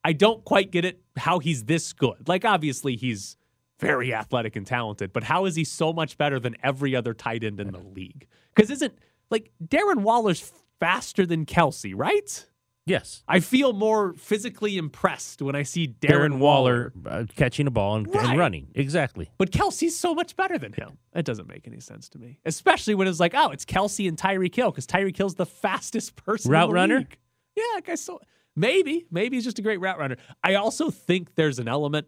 i 0.03 0.11
don't 0.13 0.43
quite 0.43 0.71
get 0.71 0.85
it 0.85 0.99
how 1.17 1.39
he's 1.39 1.63
this 1.65 1.93
good. 1.93 2.27
Like 2.27 2.45
obviously 2.45 2.95
he's 2.95 3.37
very 3.79 4.13
athletic 4.13 4.55
and 4.55 4.65
talented 4.65 5.13
but 5.13 5.23
how 5.23 5.45
is 5.45 5.55
he 5.55 5.63
so 5.63 5.93
much 5.93 6.17
better 6.17 6.39
than 6.39 6.55
every 6.63 6.95
other 6.95 7.13
tight 7.13 7.43
end 7.43 7.59
in 7.59 7.71
the 7.71 7.79
league? 7.79 8.27
Because 8.55 8.69
isn't 8.71 8.93
like 9.31 9.51
darren 9.63 10.01
waller's 10.01 10.51
faster 10.79 11.25
than 11.25 11.45
kelce 11.45 11.93
right 11.95 12.45
Yes, 12.87 13.23
i 13.27 13.39
feel 13.39 13.73
more 13.73 14.13
physically 14.15 14.75
impressed 14.75 15.41
when 15.41 15.55
i 15.55 15.61
see 15.61 15.87
darren, 15.87 16.31
Darren 16.31 16.39
Waller 16.39 16.91
uh, 17.05 17.25
catching 17.35 17.67
a 17.67 17.71
ball 17.71 17.95
and, 17.95 18.07
and 18.07 18.37
running. 18.39 18.69
Exactly. 18.73 19.29
But 19.37 19.51
Kelce's 19.51 19.97
so 19.97 20.15
much 20.15 20.35
better 20.35 20.57
than 20.57 20.73
him. 20.73 20.97
It 21.13 21.23
doesn't 21.23 21.47
make 21.47 21.67
any 21.67 21.79
sense 21.79 22.09
to 22.09 22.17
me, 22.19 22.39
especially 22.43 22.95
when 22.95 23.07
it's 23.07 23.19
like, 23.19 23.33
oh, 23.35 23.51
it's 23.51 23.65
Kelce 23.65 24.07
and 24.07 24.17
Tyreek 24.17 24.55
Hill 24.55 24.71
because 24.71 24.87
Tyreek 24.87 25.15
Hill's 25.15 25.35
the 25.35 25.45
fastest 25.45 26.15
person. 26.25 26.51
Route 26.51 26.71
runner? 26.71 26.97
league. 26.99 27.17
Yeah, 27.55 27.79
I 27.87 27.95
saw. 27.95 28.17
Maybe, 28.55 29.05
maybe 29.11 29.37
he's 29.37 29.45
just 29.45 29.59
a 29.59 29.61
great 29.61 29.79
route 29.79 29.97
runner. 29.97 30.17
I 30.43 30.55
also 30.55 30.89
think 30.89 31.35
there's 31.35 31.59
an 31.59 31.67
element, 31.67 32.07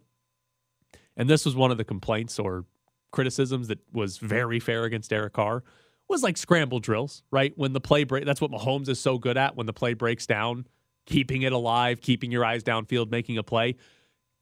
and 1.15 1.29
this 1.29 1.45
was 1.45 1.55
one 1.55 1.71
of 1.71 1.77
the 1.77 1.85
complaints 1.85 2.37
or 2.39 2.65
criticisms 3.11 3.67
that 3.69 3.79
was 3.93 4.17
very 4.17 4.59
fair 4.59 4.83
against 4.83 5.09
Derek 5.09 5.33
Carr 5.33 5.63
was 6.09 6.23
like 6.23 6.37
scramble 6.37 6.79
drills, 6.79 7.23
right? 7.31 7.53
When 7.55 7.73
the 7.73 7.81
play 7.81 8.03
break, 8.03 8.25
that's 8.25 8.41
what 8.41 8.51
Mahomes 8.51 8.89
is 8.89 8.99
so 8.99 9.17
good 9.17 9.37
at. 9.37 9.55
When 9.55 9.65
the 9.65 9.73
play 9.73 9.93
breaks 9.93 10.25
down, 10.25 10.67
keeping 11.05 11.41
it 11.41 11.53
alive, 11.53 12.01
keeping 12.01 12.31
your 12.31 12.45
eyes 12.45 12.63
downfield, 12.63 13.09
making 13.09 13.37
a 13.37 13.43
play. 13.43 13.75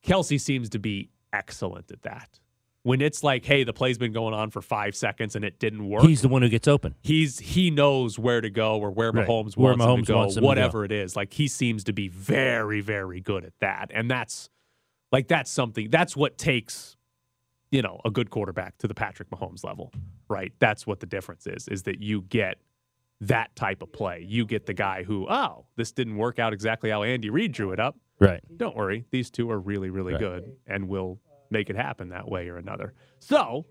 Kelce 0.06 0.40
seems 0.40 0.70
to 0.70 0.80
be 0.80 1.10
excellent 1.32 1.92
at 1.92 2.02
that. 2.04 2.40
When 2.84 3.00
it's 3.00 3.24
like, 3.24 3.46
hey, 3.46 3.64
the 3.64 3.74
play's 3.74 4.00
been 4.00 4.12
going 4.12 4.34
on 4.34 4.50
for 4.50 4.60
five 4.60 4.96
seconds 4.96 5.36
and 5.36 5.46
it 5.46 5.60
didn't 5.60 5.88
work. 5.88 6.02
He's 6.04 6.24
the 6.24 6.28
one 6.28 6.42
who 6.42 6.50
gets 6.50 6.68
open. 6.68 6.96
he's 7.02 7.38
he 7.38 7.70
knows 7.70 8.18
where 8.18 8.42
to 8.42 8.50
go 8.50 8.80
or 8.80 8.90
where 8.90 9.12
Right. 9.12 9.28
Mahomes 9.28 9.56
Where 9.56 9.76
wants 9.76 9.86
him 9.86 10.06
to 10.06 10.12
go, 10.14 10.24
him 10.24 10.30
to 10.32 10.42
whatever 10.42 10.84
it 10.84 10.92
is. 10.92 11.16
Like 11.16 11.32
he 11.32 11.48
seems 11.48 11.84
to 11.84 11.94
be 11.94 12.08
very, 12.08 12.82
very 12.82 13.22
good 13.22 13.46
at 13.46 13.54
that, 13.60 13.92
and 13.94 14.10
that's 14.10 14.50
like 15.12 15.28
that's 15.28 15.52
something. 15.52 15.92
That's 15.92 16.16
what 16.18 16.40
takes 16.40 16.98
you 17.70 17.84
know 17.84 18.02
a 18.04 18.10
good 18.10 18.32
quarterback 18.32 18.80
to 18.80 18.88
the 18.88 18.96
Patrick 18.96 19.30
Mahomes 19.30 19.64
level, 19.64 19.94
right? 20.32 20.52
That's 20.60 20.88
what 20.88 21.00
the 21.00 21.06
difference 21.06 21.46
is. 21.46 21.68
Is 21.68 21.84
that 21.84 22.02
you 22.02 22.22
get 22.24 22.58
that 23.20 23.56
type 23.56 23.84
of 23.84 23.94
play. 23.94 24.26
You 24.28 24.46
get 24.46 24.66
the 24.66 24.74
guy 24.74 25.04
who, 25.04 25.28
oh, 25.30 25.66
this 25.76 25.92
didn't 25.92 26.18
work 26.18 26.40
out 26.40 26.54
exactly 26.54 26.90
how 26.90 27.04
Andy 27.04 27.30
Reid 27.30 27.52
drew 27.52 27.72
it 27.72 27.80
up. 27.80 27.96
Right. 28.20 28.42
Don't 28.58 28.76
worry, 28.76 29.06
these 29.12 29.30
two 29.30 29.50
are 29.52 29.60
really, 29.60 29.90
really 29.90 30.18
good 30.18 30.52
and 30.68 30.88
will 30.88 31.20
make 31.50 31.70
it 31.70 31.76
happen 31.76 32.10
that 32.10 32.28
way 32.28 32.50
or 32.50 32.58
another. 32.58 32.94
So, 33.20 33.66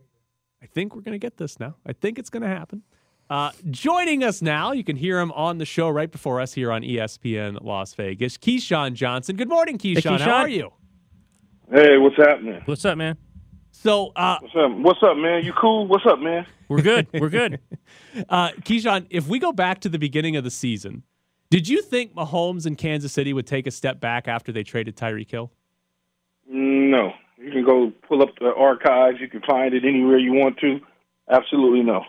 I 0.62 0.66
think 0.66 0.94
we're 0.94 1.03
going 1.03 1.12
to 1.12 1.18
get 1.18 1.37
this 1.37 1.59
now. 1.59 1.77
I 1.87 1.92
think 1.92 2.18
it's 2.18 2.31
going 2.31 2.42
to 2.42 2.49
happen. 2.49 2.83
Uh, 3.31 3.53
joining 3.70 4.25
us 4.25 4.42
now, 4.42 4.73
you 4.73 4.83
can 4.83 4.96
hear 4.96 5.20
him 5.20 5.31
on 5.33 5.59
the 5.59 5.64
show 5.64 5.88
right 5.88 6.11
before 6.11 6.40
us 6.40 6.53
here 6.53 6.73
on 6.73 6.83
ESPN 6.83 7.62
Las 7.62 7.94
Vegas. 7.94 8.37
Keyshawn 8.37 8.94
Johnson. 8.94 9.37
Good 9.37 9.49
morning, 9.49 9.79
Keyshawn. 9.79 10.18
How 10.20 10.42
Keyshawn. 10.42 10.42
are 10.42 10.49
you? 10.49 10.73
Hey, 11.73 11.96
what's 11.99 12.16
happening? 12.16 12.61
What's 12.64 12.85
up, 12.85 12.99
man? 12.99 13.16
So, 13.73 14.13
uh, 14.17 14.39
What's 14.41 14.55
up? 14.57 14.71
What's 14.79 15.03
up, 15.03 15.17
man? 15.17 15.45
You 15.45 15.53
cool? 15.53 15.87
What's 15.87 16.05
up, 16.07 16.19
man? 16.19 16.47
We're 16.69 16.83
good. 16.83 17.07
We're 17.15 17.29
good. 17.31 17.61
uh, 18.29 18.51
Keyshawn, 18.63 19.07
if 19.11 19.27
we 19.27 19.39
go 19.39 19.53
back 19.53 19.81
to 19.81 19.89
the 19.89 19.99
beginning 19.99 20.37
of 20.37 20.45
the 20.45 20.51
season, 20.51 21.03
did 21.51 21.69
you 21.69 21.81
think 21.83 22.15
Mahomes 22.15 22.67
and 22.67 22.77
Kansas 22.77 23.13
City 23.13 23.33
would 23.33 23.47
take 23.47 23.67
a 23.67 23.71
step 23.71 24.01
back 24.01 24.29
after 24.29 24.53
they 24.53 24.63
traded 24.63 24.97
Tyreek 24.97 25.31
Hill? 25.31 25.51
No. 26.47 27.13
You 27.39 27.51
can 27.51 27.65
go 27.65 27.91
pull 28.07 28.23
up 28.23 28.31
the 28.39 28.53
archives. 28.55 29.19
You 29.21 29.29
can 29.29 29.41
find 29.49 29.73
it 29.73 29.85
anywhere 29.85 30.19
you 30.19 30.33
want 30.33 30.59
to. 30.59 30.81
Absolutely 31.31 31.83
no. 31.83 32.05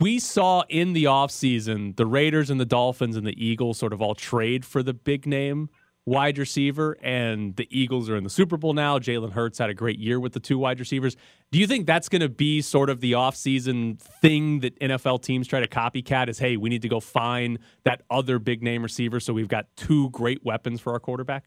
we 0.00 0.18
saw 0.20 0.62
in 0.68 0.92
the 0.92 1.04
offseason 1.04 1.96
the 1.96 2.06
Raiders 2.06 2.50
and 2.50 2.58
the 2.60 2.64
Dolphins 2.64 3.16
and 3.16 3.26
the 3.26 3.44
Eagles 3.44 3.78
sort 3.78 3.92
of 3.92 4.00
all 4.00 4.14
trade 4.14 4.64
for 4.64 4.82
the 4.82 4.94
big 4.94 5.26
name 5.26 5.68
wide 6.08 6.38
receiver, 6.38 6.96
and 7.02 7.54
the 7.56 7.68
Eagles 7.70 8.08
are 8.08 8.16
in 8.16 8.24
the 8.24 8.30
Super 8.30 8.56
Bowl 8.56 8.72
now. 8.72 8.98
Jalen 8.98 9.32
Hurts 9.32 9.58
had 9.58 9.70
a 9.70 9.74
great 9.74 9.98
year 9.98 10.18
with 10.18 10.32
the 10.32 10.40
two 10.40 10.58
wide 10.58 10.80
receivers. 10.80 11.16
Do 11.52 11.58
you 11.58 11.66
think 11.66 11.86
that's 11.86 12.08
going 12.08 12.22
to 12.22 12.28
be 12.28 12.62
sort 12.62 12.90
of 12.90 13.00
the 13.00 13.12
offseason 13.12 14.00
thing 14.00 14.60
that 14.60 14.78
NFL 14.80 15.22
teams 15.22 15.46
try 15.46 15.60
to 15.60 15.68
copycat 15.68 16.28
is, 16.28 16.38
hey, 16.38 16.56
we 16.56 16.68
need 16.70 16.82
to 16.82 16.88
go 16.88 17.00
find 17.00 17.58
that 17.84 18.02
other 18.10 18.38
big 18.38 18.62
name 18.62 18.82
receiver 18.82 19.20
so 19.20 19.32
we've 19.32 19.48
got 19.48 19.66
two 19.76 20.10
great 20.10 20.44
weapons 20.44 20.80
for 20.80 20.92
our 20.92 21.00
quarterback? 21.00 21.44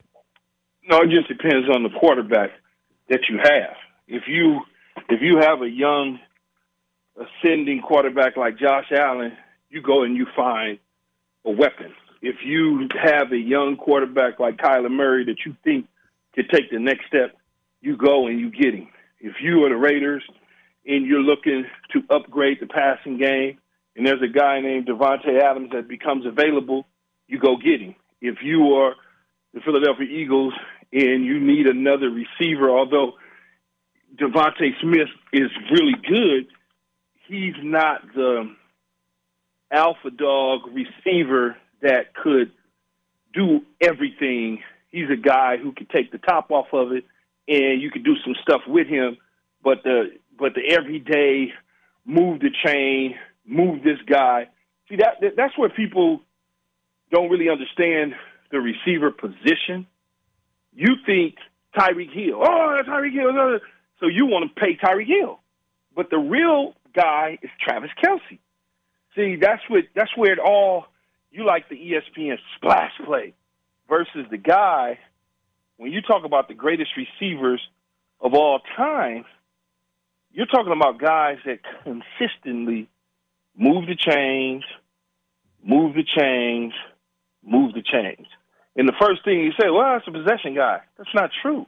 No, 0.88 1.02
it 1.02 1.10
just 1.10 1.28
depends 1.28 1.68
on 1.70 1.84
the 1.84 1.90
quarterback 2.00 2.52
that 3.10 3.22
you 3.30 3.38
have. 3.38 3.76
If 4.08 4.24
you 4.28 4.62
if 5.10 5.22
you 5.22 5.38
have 5.38 5.62
a 5.62 5.70
young 5.70 6.20
ascending 7.16 7.82
quarterback 7.82 8.38
like 8.38 8.58
Josh 8.58 8.92
Allen, 8.92 9.38
you 9.70 9.82
go 9.82 10.04
and 10.04 10.16
you 10.16 10.26
find 10.36 10.80
a 11.46 11.52
weapon. 11.52 11.94
If 12.22 12.38
you 12.46 12.88
have 13.02 13.32
a 13.32 13.38
young 13.38 13.78
quarterback 13.78 14.40
like 14.40 14.58
Kyler 14.58 14.92
Murray 14.92 15.26
that 15.26 15.38
you 15.46 15.56
think 15.64 15.88
could 16.36 16.50
take 16.50 16.70
the 16.70 16.80
next 16.80 17.08
step, 17.08 17.36
you 17.82 17.98
go 17.98 18.28
and 18.28 18.40
you 18.40 18.52
get 18.52 18.76
him. 18.76 18.88
If 19.20 19.36
you 19.42 19.66
are 19.66 19.70
the 19.70 19.76
Raiders 19.76 20.24
and 20.86 21.06
you're 21.06 21.22
looking 21.22 21.66
to 21.94 22.02
upgrade 22.14 22.60
the 22.62 22.68
passing 22.68 23.18
game, 23.18 23.58
and 23.96 24.06
there's 24.06 24.22
a 24.22 24.28
guy 24.28 24.62
named 24.62 24.88
Davante 24.88 25.42
Adams 25.42 25.72
that 25.74 25.88
becomes 25.88 26.26
available, 26.26 26.86
you 27.28 27.40
go 27.40 27.58
get 27.58 27.82
him. 27.82 27.96
If 28.22 28.38
you 28.44 28.76
are 28.76 28.96
the 29.54 29.60
Philadelphia 29.62 30.08
Eagles 30.08 30.54
and 30.94 31.26
you 31.26 31.40
need 31.40 31.66
another 31.66 32.10
receiver, 32.10 32.70
although 32.70 33.14
DeVonta 34.16 34.70
Smith 34.82 35.10
is 35.34 35.50
really 35.72 35.96
good, 36.08 36.48
he's 37.28 37.56
not 37.62 38.02
the 38.14 38.54
alpha 39.72 40.12
dog 40.12 40.62
receiver 40.68 41.58
that 41.82 42.14
could 42.14 42.52
do 43.34 43.62
everything. 43.80 44.62
He's 44.90 45.10
a 45.10 45.16
guy 45.16 45.58
who 45.58 45.72
could 45.72 45.90
take 45.90 46.12
the 46.12 46.18
top 46.18 46.52
off 46.52 46.68
of 46.74 46.92
it, 46.92 47.06
and 47.48 47.82
you 47.82 47.92
could 47.92 48.04
do 48.04 48.16
some 48.24 48.36
stuff 48.42 48.62
with 48.68 48.88
him. 48.88 49.18
But 49.64 49.84
the 49.84 50.12
but 50.38 50.54
the 50.56 50.74
everyday 50.74 51.54
move 52.06 52.40
the 52.40 52.50
chain, 52.66 53.16
move 53.46 53.84
this 53.84 54.00
guy. 54.08 54.48
See 54.90 54.98
that, 54.98 55.22
that 55.22 55.36
that's 55.38 55.58
where 55.58 55.70
people 55.70 56.22
don't 57.12 57.30
really 57.30 57.50
understand 57.50 58.14
the 58.52 58.60
receiver 58.60 59.12
position. 59.12 59.88
You 60.74 60.96
think 61.06 61.36
Tyreek 61.78 62.14
Hill, 62.14 62.42
oh 62.42 62.74
that's 62.76 62.88
Tyreek 62.88 63.14
Hill, 63.14 63.60
so 64.00 64.08
you 64.08 64.26
want 64.26 64.50
to 64.54 64.60
pay 64.60 64.76
Tyreek 64.76 65.08
Hill, 65.08 65.40
but 65.96 66.10
the 66.10 66.18
real 66.18 66.74
guy 66.94 67.38
is 67.42 67.50
Travis 67.62 67.92
Kelce. 68.04 68.40
See, 69.16 69.36
that's 69.36 69.62
what 69.70 69.84
that's 69.96 70.16
where 70.16 70.34
it 70.34 70.40
all 70.40 70.86
you 71.32 71.46
like 71.46 71.70
the 71.70 71.76
ESPN 71.76 72.38
splash 72.58 72.92
play 73.06 73.34
versus 73.88 74.26
the 74.30 74.38
guy 74.38 75.00
when 75.82 75.92
you 75.92 76.04
talk 76.04 76.26
about 76.26 76.48
the 76.48 76.54
greatest 76.54 76.92
receivers 76.96 77.60
of 78.20 78.36
all 78.36 78.60
time, 78.78 79.26
you're 80.32 80.46
talking 80.46 80.72
about 80.72 81.00
guys 81.00 81.38
that 81.44 81.58
consistently 81.84 82.88
move 83.58 83.88
the 83.88 83.96
chains, 83.96 84.64
move 85.64 85.96
the 85.96 86.04
chains, 86.04 86.74
move 87.44 87.74
the 87.74 87.82
chains. 87.82 88.28
And 88.76 88.88
the 88.88 88.94
first 89.02 89.26
thing 89.26 89.40
you 89.40 89.54
say, 89.60 89.72
well, 89.72 89.98
it's 89.98 90.08
a 90.08 90.12
possession 90.12 90.54
guy. 90.54 90.82
That's 91.00 91.16
not 91.16 91.32
true. 91.42 91.66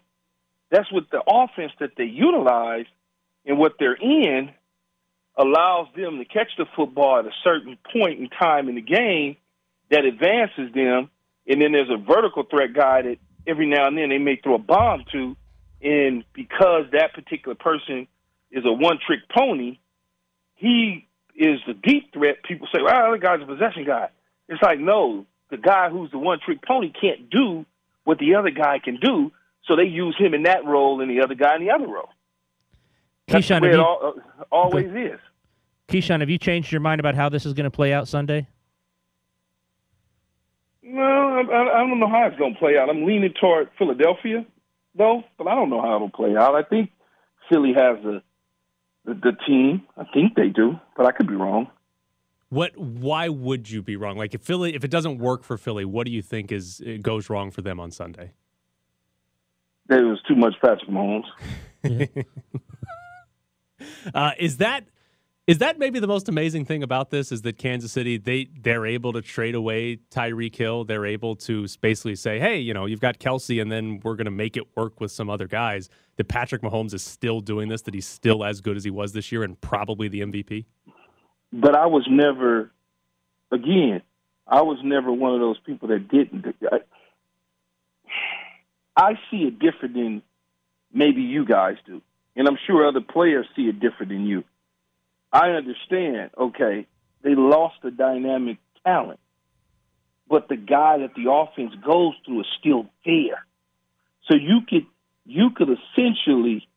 That's 0.70 0.92
what 0.92 1.06
the 1.12 1.24
offense 1.28 1.72
that 1.80 1.94
they 1.98 2.06
utilize 2.06 2.86
and 3.48 3.58
what 3.58 3.74
they're 3.80 3.96
in 3.96 4.52
allows 5.36 5.88
them 5.96 6.20
to 6.20 6.26
catch 6.26 6.52
the 6.60 6.66
football 6.76 7.18
at 7.18 7.26
a 7.26 7.34
certain 7.44 7.80
point 7.92 8.20
in 8.20 8.30
time 8.30 8.70
in 8.70 8.76
the 8.76 8.82
game 8.82 9.38
that 9.94 10.06
advances 10.06 10.74
them. 10.74 11.10
And 11.48 11.62
then 11.62 11.72
there's 11.72 11.90
a 11.90 11.98
vertical 11.98 12.44
threat 12.44 12.74
guy 12.74 13.04
that 13.04 13.18
every 13.46 13.68
now 13.68 13.88
and 13.88 13.98
then 13.98 14.10
they 14.10 14.18
may 14.18 14.38
throw 14.38 14.56
a 14.56 14.60
bomb 14.60 15.06
to. 15.12 15.36
And 15.82 16.24
because 16.34 16.86
that 16.94 17.14
particular 17.14 17.56
person 17.56 18.08
is 18.52 18.64
a 18.66 18.72
one 18.72 18.98
trick 19.06 19.20
pony, 19.30 19.78
he 20.56 21.08
is 21.36 21.60
the 21.68 21.74
deep 21.74 22.14
threat. 22.14 22.44
People 22.44 22.68
say, 22.74 22.82
well, 22.82 23.12
the 23.12 23.20
guy's 23.20 23.42
a 23.42 23.46
possession 23.46 23.86
guy. 23.86 24.10
It's 24.48 24.62
like, 24.62 24.80
no, 24.80 25.26
the 25.52 25.58
guy 25.58 25.90
who's 25.90 26.10
the 26.12 26.18
one 26.18 26.40
trick 26.44 26.60
pony 26.66 26.92
can't 26.92 27.30
do 27.30 27.66
what 28.04 28.18
the 28.18 28.36
other 28.36 28.50
guy 28.50 28.80
can 28.80 28.98
do. 28.98 29.32
So 29.66 29.76
they 29.76 29.84
use 29.84 30.16
him 30.18 30.34
in 30.34 30.44
that 30.44 30.66
role 30.66 31.02
and 31.02 31.10
the 31.10 31.22
other 31.24 31.36
guy 31.36 31.56
in 31.56 31.66
the 31.66 31.72
other 31.72 31.88
role. 31.88 32.10
That's 33.28 33.46
Keyshawn, 33.46 33.62
the 33.62 33.68
way 33.68 33.74
it 33.74 33.80
all, 33.80 34.16
uh, 34.18 34.44
always 34.52 34.88
is. 34.88 35.20
Keyshawn, 35.88 36.22
have 36.22 36.30
you 36.30 36.38
changed 36.38 36.72
your 36.72 36.82
mind 36.82 37.00
about 37.00 37.16
how 37.16 37.30
this 37.30 37.46
is 37.46 37.54
going 37.54 37.66
to 37.66 37.72
play 37.72 37.94
out 37.94 38.08
Sunday? 38.08 38.48
No, 40.84 41.02
I, 41.02 41.78
I 41.78 41.88
don't 41.88 42.00
know 42.00 42.10
how 42.10 42.28
it's 42.28 42.38
going 42.38 42.54
to 42.54 42.60
play 42.60 42.78
out. 42.78 42.90
I'm 42.90 43.06
leaning 43.06 43.34
toward 43.40 43.70
Philadelphia, 43.78 44.46
though, 44.96 45.24
but 45.38 45.48
I 45.48 45.56
don't 45.56 45.70
know 45.70 45.82
how 45.82 45.96
it'll 45.96 46.10
play 46.10 46.36
out. 46.36 46.56
I 46.56 46.64
think 46.64 46.92
Philly 47.50 47.74
has 47.74 48.04
the, 48.04 48.22
the 49.06 49.14
the 49.14 49.32
team. 49.48 49.84
I 49.98 50.04
think 50.14 50.36
they 50.36 50.50
do, 50.50 50.80
but 50.98 51.06
I 51.06 51.12
could 51.12 51.28
be 51.28 51.36
wrong. 51.36 51.68
What? 52.50 52.78
Why 52.78 53.30
would 53.30 53.70
you 53.70 53.82
be 53.82 53.96
wrong? 53.96 54.18
Like 54.18 54.34
if 54.34 54.42
Philly, 54.42 54.76
if 54.76 54.84
it 54.84 54.92
doesn't 54.92 55.20
work 55.20 55.44
for 55.44 55.58
Philly, 55.58 55.86
what 55.86 56.06
do 56.06 56.12
you 56.12 56.22
think 56.22 56.52
is 56.52 56.82
it 56.86 57.02
goes 57.02 57.30
wrong 57.30 57.50
for 57.50 57.62
them 57.62 57.80
on 57.80 57.90
Sunday? 57.90 58.32
There 59.88 60.06
was 60.06 60.20
too 60.28 60.36
much 60.36 60.54
Patrick 60.62 60.90
Mahomes. 60.90 61.26
Uh, 64.14 64.32
is 64.40 64.58
that 64.58 64.86
is 65.46 65.58
that 65.58 65.78
maybe 65.78 66.00
the 66.00 66.08
most 66.08 66.30
amazing 66.30 66.64
thing 66.64 66.84
about 66.84 67.10
this? 67.10 67.32
Is 67.32 67.42
that 67.42 67.58
Kansas 67.58 67.92
City 67.92 68.18
they 68.18 68.48
they're 68.62 68.86
able 68.86 69.12
to 69.14 69.22
trade 69.22 69.56
away 69.56 69.98
Tyreek 70.10 70.56
Hill. 70.56 70.86
They're 70.86 71.06
able 71.06 71.36
to 71.38 71.68
basically 71.82 72.16
say, 72.16 72.40
hey, 72.40 72.60
you 72.60 72.74
know, 72.74 72.86
you've 72.86 73.02
got 73.02 73.20
Kelce, 73.20 73.62
and 73.62 73.70
then 73.70 74.00
we're 74.04 74.16
going 74.16 74.26
to 74.26 74.32
make 74.32 74.56
it 74.56 74.64
work 74.78 75.02
with 75.02 75.12
some 75.12 75.30
other 75.30 75.48
guys. 75.48 75.90
That 76.16 76.28
Patrick 76.28 76.62
Mahomes 76.62 76.94
is 76.94 77.04
still 77.04 77.42
doing 77.42 77.68
this. 77.68 77.82
That 77.82 77.94
he's 77.94 78.08
still 78.08 78.46
as 78.46 78.62
good 78.62 78.78
as 78.78 78.86
he 78.86 78.92
was 78.92 79.12
this 79.12 79.32
year, 79.32 79.44
and 79.44 79.60
probably 79.60 80.08
the 80.08 80.22
MVP. 80.22 80.66
But 81.52 81.76
I 81.76 81.88
was 81.88 82.06
never, 82.10 82.72
again, 83.52 84.02
I 84.48 84.62
was 84.62 84.80
never 84.84 85.12
one 85.12 85.34
of 85.34 85.42
those 85.42 85.60
people 85.60 85.90
that 85.90 86.08
didn't. 86.08 86.56
I, 86.72 86.80
I 88.96 89.20
see 89.30 89.44
it 89.44 89.60
different 89.60 89.96
than 89.96 90.22
maybe 90.94 91.22
you 91.22 91.44
guys 91.44 91.76
do, 91.86 92.02
and 92.38 92.48
I'm 92.48 92.58
sure 92.66 92.88
other 92.88 93.02
players 93.02 93.46
see 93.58 93.64
it 93.64 93.82
different 93.82 94.14
than 94.14 94.26
you. 94.26 94.46
I 95.34 95.50
understand. 95.50 96.30
Okay, 96.38 96.86
they 97.24 97.34
lost 97.34 97.76
the 97.84 97.90
dynamic 97.90 98.58
talent, 98.86 99.20
but 100.30 100.48
the 100.48 100.56
guy 100.56 101.00
that 101.00 101.16
the 101.16 101.32
offense 101.32 101.74
goes 101.84 102.14
through 102.24 102.42
is 102.42 102.48
still 102.60 102.86
there. 103.04 103.44
So 104.30 104.36
you 104.36 104.60
could 104.70 104.86
you 105.26 105.50
could 105.50 105.70
essentially 105.70 106.68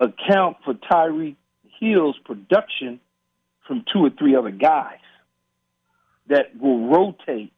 account 0.00 0.56
for 0.64 0.72
Tyreek 0.74 1.36
Hill's 1.78 2.18
production 2.24 2.98
from 3.66 3.84
two 3.92 4.00
or 4.00 4.10
three 4.10 4.36
other 4.36 4.50
guys 4.50 4.98
that 6.28 6.58
will 6.58 6.88
rotate 6.88 7.52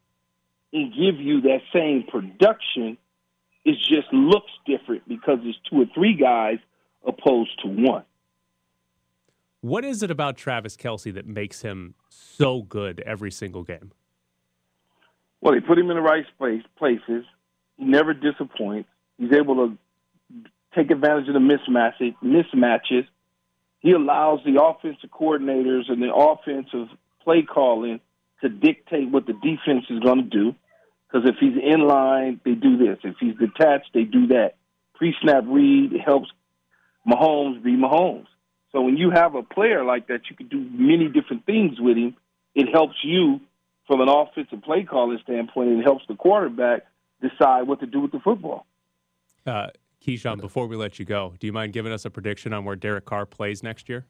and 0.73 0.93
give 0.93 1.21
you 1.21 1.43
that 1.43 1.61
same 1.73 2.05
production. 2.11 2.99
It 3.65 3.77
just 3.79 4.13
looks 4.13 4.51
different 4.67 5.07
because 5.09 5.39
it's 5.43 5.59
two 5.71 5.83
or 5.83 5.87
three 5.95 6.15
guys 6.15 6.59
opposed 7.07 7.61
to 7.63 7.69
one. 7.69 8.05
What 9.65 9.83
is 9.83 10.03
it 10.03 10.11
about 10.11 10.37
Travis 10.37 10.77
Kelce 10.77 11.15
that 11.15 11.27
makes 11.27 11.63
him 11.63 11.95
so 12.11 12.61
good 12.61 13.03
every 13.07 13.31
single 13.31 13.63
game? 13.63 13.93
Well, 15.41 15.55
they 15.55 15.61
put 15.61 15.79
him 15.79 15.89
in 15.89 15.97
the 15.97 16.03
right 16.03 16.27
place, 16.37 16.61
places. 16.77 17.25
He 17.79 17.87
never 17.87 18.13
disappoints. 18.13 18.91
He's 19.17 19.33
able 19.33 19.55
to 19.55 19.79
take 20.75 20.91
advantage 20.91 21.29
of 21.29 21.33
the 21.33 21.41
mismatches. 21.41 22.15
mismatches. 22.23 23.07
He 23.81 23.93
allows 23.93 24.41
the 24.45 24.63
offensive 24.63 25.09
coordinators 25.09 25.91
and 25.91 26.03
the 26.03 26.15
offensive 26.15 26.95
play 27.23 27.41
calling 27.41 28.01
to 28.43 28.51
dictate 28.51 29.11
what 29.11 29.25
the 29.25 29.33
defense 29.33 29.87
is 29.89 30.01
going 30.01 30.29
to 30.29 30.29
do. 30.29 30.55
Because 31.09 31.27
if 31.27 31.37
he's 31.41 31.57
in 31.57 31.89
line, 31.89 32.39
they 32.45 32.53
do 32.53 32.77
this. 32.77 32.99
If 33.03 33.15
he's 33.19 33.35
detached, 33.37 33.95
they 33.95 34.05
do 34.05 34.27
that. 34.27 34.57
Pre-snap 34.97 35.45
read 35.47 35.93
helps 36.05 36.29
Mahomes 37.09 37.65
be 37.65 37.79
Mahomes. 37.79 38.27
So 38.75 38.83
when 38.83 38.97
you 38.97 39.11
have 39.11 39.37
a 39.37 39.43
player 39.43 39.85
like 39.85 40.09
that, 40.09 40.23
you 40.29 40.35
can 40.35 40.49
do 40.49 40.69
many 40.73 41.09
different 41.09 41.47
things 41.47 41.79
with 41.79 41.97
him. 41.97 42.17
It 42.57 42.67
helps 42.73 42.97
you 43.05 43.41
from 43.87 44.01
an 44.01 44.09
offensive 44.09 44.63
play 44.63 44.83
calling 44.83 45.19
standpoint. 45.23 45.71
It 45.79 45.85
helps 45.85 46.05
the 46.09 46.17
quarterback 46.17 46.85
decide 47.23 47.69
what 47.69 47.79
to 47.81 47.87
do 47.87 48.01
with 48.01 48.11
the 48.11 48.19
football. 48.19 48.67
Uh, 49.47 49.69
Keyshawn, 50.05 50.41
before 50.41 50.67
we 50.67 50.75
let 50.75 50.99
you 50.99 51.05
go, 51.05 51.35
do 51.39 51.47
you 51.47 51.53
mind 51.53 51.73
giving 51.73 51.93
us 51.93 52.05
a 52.05 52.11
prediction 52.11 52.53
on 52.53 52.65
where 52.65 52.75
Derek 52.75 53.05
Carr 53.05 53.27
plays 53.27 53.63
next 53.63 53.89
year? 53.89 54.07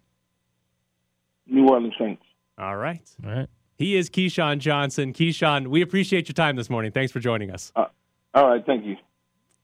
New 1.47 1.69
Orleans 1.69 1.95
Saints. 1.99 2.23
All 2.57 2.77
right. 2.77 3.07
All 3.23 3.31
right. 3.31 3.49
He 3.77 3.97
is 3.97 4.09
Keyshawn 4.09 4.61
Johnson. 4.61 5.13
Keyshawn, 5.13 5.67
we 5.67 5.83
appreciate 5.83 6.27
your 6.27 6.35
time 6.35 6.57
this 6.57 6.71
morning. 6.71 6.91
Thanks 6.91 7.13
for 7.13 7.21
joining 7.21 7.51
us. 7.51 7.71
Uh, 7.77 7.87
all 8.33 8.49
right, 8.49 8.65
thank 8.65 8.87
you. 8.87 8.97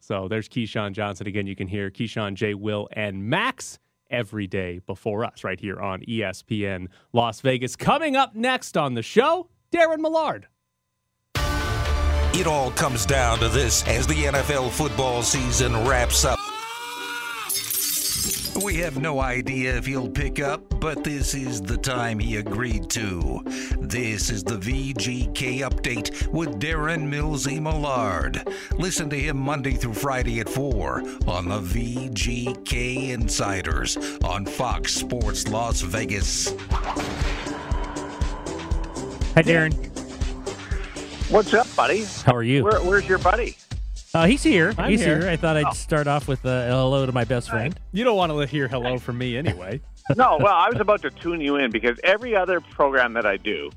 So 0.01 0.29
there's 0.29 0.49
Keyshawn 0.49 0.93
Johnson. 0.93 1.27
Again, 1.27 1.47
you 1.47 1.57
can 1.57 1.69
hear 1.69 1.91
Keyshawn, 1.91 2.35
J. 2.35 2.53
Will, 2.53 2.89
and 2.93 3.25
Max 3.25 3.79
every 4.11 4.47
day 4.47 4.81
before 4.87 5.25
us 5.25 5.45
right 5.45 5.61
here 5.61 5.79
on 5.81 6.01
ESPN 6.01 6.89
Las 7.13 7.41
Vegas. 7.41 7.77
Coming 7.77 8.17
up 8.17 8.35
next 8.35 8.77
on 8.77 8.95
the 8.95 9.03
show, 9.03 9.49
Darren 9.73 10.01
Millard. 10.01 10.49
It 12.33 12.47
all 12.47 12.71
comes 12.71 13.05
down 13.05 13.39
to 13.41 13.49
this 13.49 13.87
as 13.87 14.07
the 14.07 14.15
NFL 14.15 14.71
football 14.71 15.23
season 15.23 15.75
wraps 15.87 16.25
up. 16.25 16.40
We 18.63 18.77
have 18.77 19.01
no 19.01 19.21
idea 19.21 19.77
if 19.77 19.87
he'll 19.87 20.09
pick 20.09 20.39
up, 20.39 20.81
but 20.81 21.03
this 21.03 21.35
is 21.35 21.63
the 21.63 21.79
time 21.79 22.19
he 22.19 22.37
agreed 22.37 22.91
to. 22.91 23.43
This 23.81 24.29
is 24.29 24.45
the 24.45 24.57
VGK 24.57 25.61
update 25.61 26.31
with 26.31 26.61
Darren 26.61 27.09
Millsy 27.09 27.59
Millard. 27.61 28.47
Listen 28.77 29.09
to 29.11 29.19
him 29.19 29.39
Monday 29.39 29.73
through 29.73 29.95
Friday 29.95 30.41
at 30.41 30.49
4 30.49 31.01
on 31.27 31.49
the 31.49 31.61
VGK 31.61 33.11
Insiders 33.11 33.97
on 34.25 34.45
Fox 34.45 34.93
Sports 34.93 35.49
Las 35.49 35.81
Vegas. 35.81 36.51
Hi, 39.35 39.43
Darren. 39.43 39.73
What's 41.31 41.55
up, 41.55 41.67
buddy? 41.77 42.05
How 42.27 42.35
are 42.35 42.43
you? 42.43 42.65
Where, 42.65 42.83
where's 42.83 43.09
your 43.09 43.19
buddy? 43.19 43.57
Uh, 44.13 44.27
he's 44.27 44.43
here. 44.43 44.75
I'm 44.77 44.91
he's 44.91 45.01
here. 45.01 45.21
here. 45.21 45.29
I 45.31 45.37
thought 45.37 45.57
I'd 45.57 45.67
Oh. 45.67 45.73
start 45.73 46.07
off 46.09 46.27
with 46.27 46.45
uh, 46.45 46.67
hello 46.67 47.07
to 47.07 47.13
my 47.13 47.25
best 47.25 47.49
friend. 47.49 47.79
You 47.93 48.03
don't 48.05 48.17
want 48.17 48.33
to 48.33 48.39
hear 48.47 48.67
hello 48.67 48.99
from 48.99 49.19
me 49.19 49.37
anyway. 49.37 49.81
no, 50.17 50.37
well, 50.41 50.53
I 50.55 50.69
was 50.69 50.81
about 50.81 51.03
to 51.03 51.11
tune 51.11 51.41
you 51.41 51.57
in 51.57 51.71
because 51.71 51.99
every 52.03 52.35
other 52.35 52.61
program 52.61 53.13
that 53.13 53.25
I 53.25 53.37
do 53.37 53.71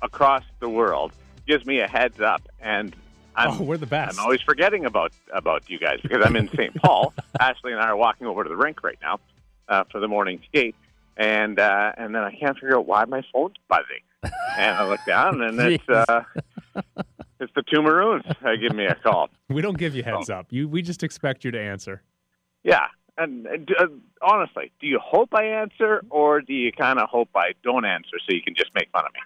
across 0.00 0.44
the 0.60 0.68
world 0.68 1.12
gives 1.46 1.66
me 1.66 1.80
a 1.80 1.86
heads 1.86 2.20
up, 2.20 2.42
and 2.60 2.96
I'm, 3.34 3.50
Oh, 3.50 3.62
we're 3.62 3.76
the 3.76 3.84
best. 3.86 4.18
I'm 4.18 4.24
always 4.24 4.40
forgetting 4.40 4.86
about 4.86 5.12
about 5.32 5.68
you 5.68 5.78
guys 5.78 6.00
because 6.00 6.24
I'm 6.24 6.36
in 6.36 6.48
St. 6.48 6.74
Paul. 6.76 7.12
Ashley 7.40 7.72
and 7.72 7.80
I 7.80 7.88
are 7.88 7.96
walking 7.96 8.26
over 8.26 8.42
to 8.44 8.48
the 8.48 8.56
rink 8.56 8.82
right 8.82 8.98
now 9.02 9.20
uh, 9.68 9.84
for 9.92 10.00
the 10.00 10.08
morning 10.08 10.40
skate, 10.48 10.74
and 11.18 11.58
uh, 11.58 11.92
and 11.98 12.14
then 12.14 12.22
I 12.22 12.34
can't 12.34 12.56
figure 12.56 12.78
out 12.78 12.86
why 12.86 13.04
my 13.04 13.22
phone's 13.30 13.56
buzzing. 13.68 14.00
and 14.56 14.74
I 14.74 14.88
look 14.88 15.00
down, 15.06 15.42
and 15.42 15.60
it's 15.60 15.86
uh, 15.86 16.22
it's 17.40 17.52
the 17.54 17.62
two 17.62 17.82
Maroons. 17.82 18.24
They 18.42 18.56
give 18.56 18.74
me 18.74 18.86
a 18.86 18.94
call. 18.94 19.28
We 19.48 19.62
don't 19.62 19.78
give 19.78 19.94
you 19.94 20.02
heads 20.02 20.28
up. 20.30 20.46
You 20.50 20.68
we 20.68 20.82
just 20.82 21.02
expect 21.02 21.44
you 21.44 21.50
to 21.52 21.60
answer. 21.60 22.02
Yeah, 22.64 22.86
and, 23.16 23.46
and 23.46 23.70
uh, 23.78 23.86
honestly, 24.22 24.72
do 24.80 24.86
you 24.88 24.98
hope 25.02 25.28
I 25.34 25.44
answer, 25.44 26.02
or 26.10 26.40
do 26.40 26.52
you 26.52 26.72
kind 26.72 26.98
of 26.98 27.08
hope 27.08 27.28
I 27.36 27.52
don't 27.62 27.84
answer 27.84 28.16
so 28.18 28.34
you 28.34 28.42
can 28.42 28.54
just 28.56 28.70
make 28.74 28.90
fun 28.90 29.04
of 29.06 29.12
me? 29.12 29.20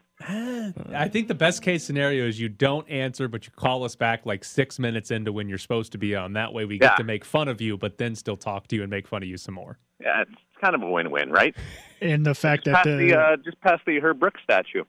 I 0.94 1.09
think 1.09 1.29
the 1.29 1.35
best 1.35 1.62
case 1.62 1.83
scenario 1.83 2.27
is 2.27 2.38
you 2.38 2.51
don't 2.51 2.87
answer, 2.90 3.29
but 3.29 3.46
you 3.46 3.53
call 3.57 3.83
us 3.85 3.96
back 3.96 4.27
like 4.27 4.44
six 4.44 4.79
minutes 4.79 5.11
into 5.11 5.33
when 5.33 5.49
you're 5.49 5.57
supposed 5.57 5.92
to 5.92 5.99
be 5.99 6.14
on. 6.14 6.35
That 6.35 6.53
way 6.53 6.66
we 6.66 6.77
get 6.79 6.92
Yeah. 6.92 6.96
to 6.96 7.05
make 7.05 7.25
fun 7.25 7.49
of 7.49 7.62
you, 7.62 7.79
but 7.79 7.96
then 7.96 8.14
still 8.14 8.37
talk 8.37 8.66
to 8.68 8.77
you 8.77 8.83
and 8.83 8.90
make 8.90 9.09
fun 9.09 9.23
of 9.23 9.29
you 9.31 9.38
some 9.38 9.55
more. 9.55 9.79
Yeah, 10.01 10.20
it's 10.23 10.33
kind 10.61 10.75
of 10.75 10.83
a 10.83 10.90
win-win, 10.90 11.31
right? 11.31 11.57
And 12.03 12.27
the 12.27 12.35
fact 12.35 12.66
that 12.66 12.75
Past 12.75 12.85
the, 12.85 12.96
the 12.96 13.18
uh, 13.18 13.37
just 13.38 13.59
past 13.62 13.83
the 13.87 13.99
Herb 14.01 14.20
Brooks 14.20 14.40
statue, 14.44 14.85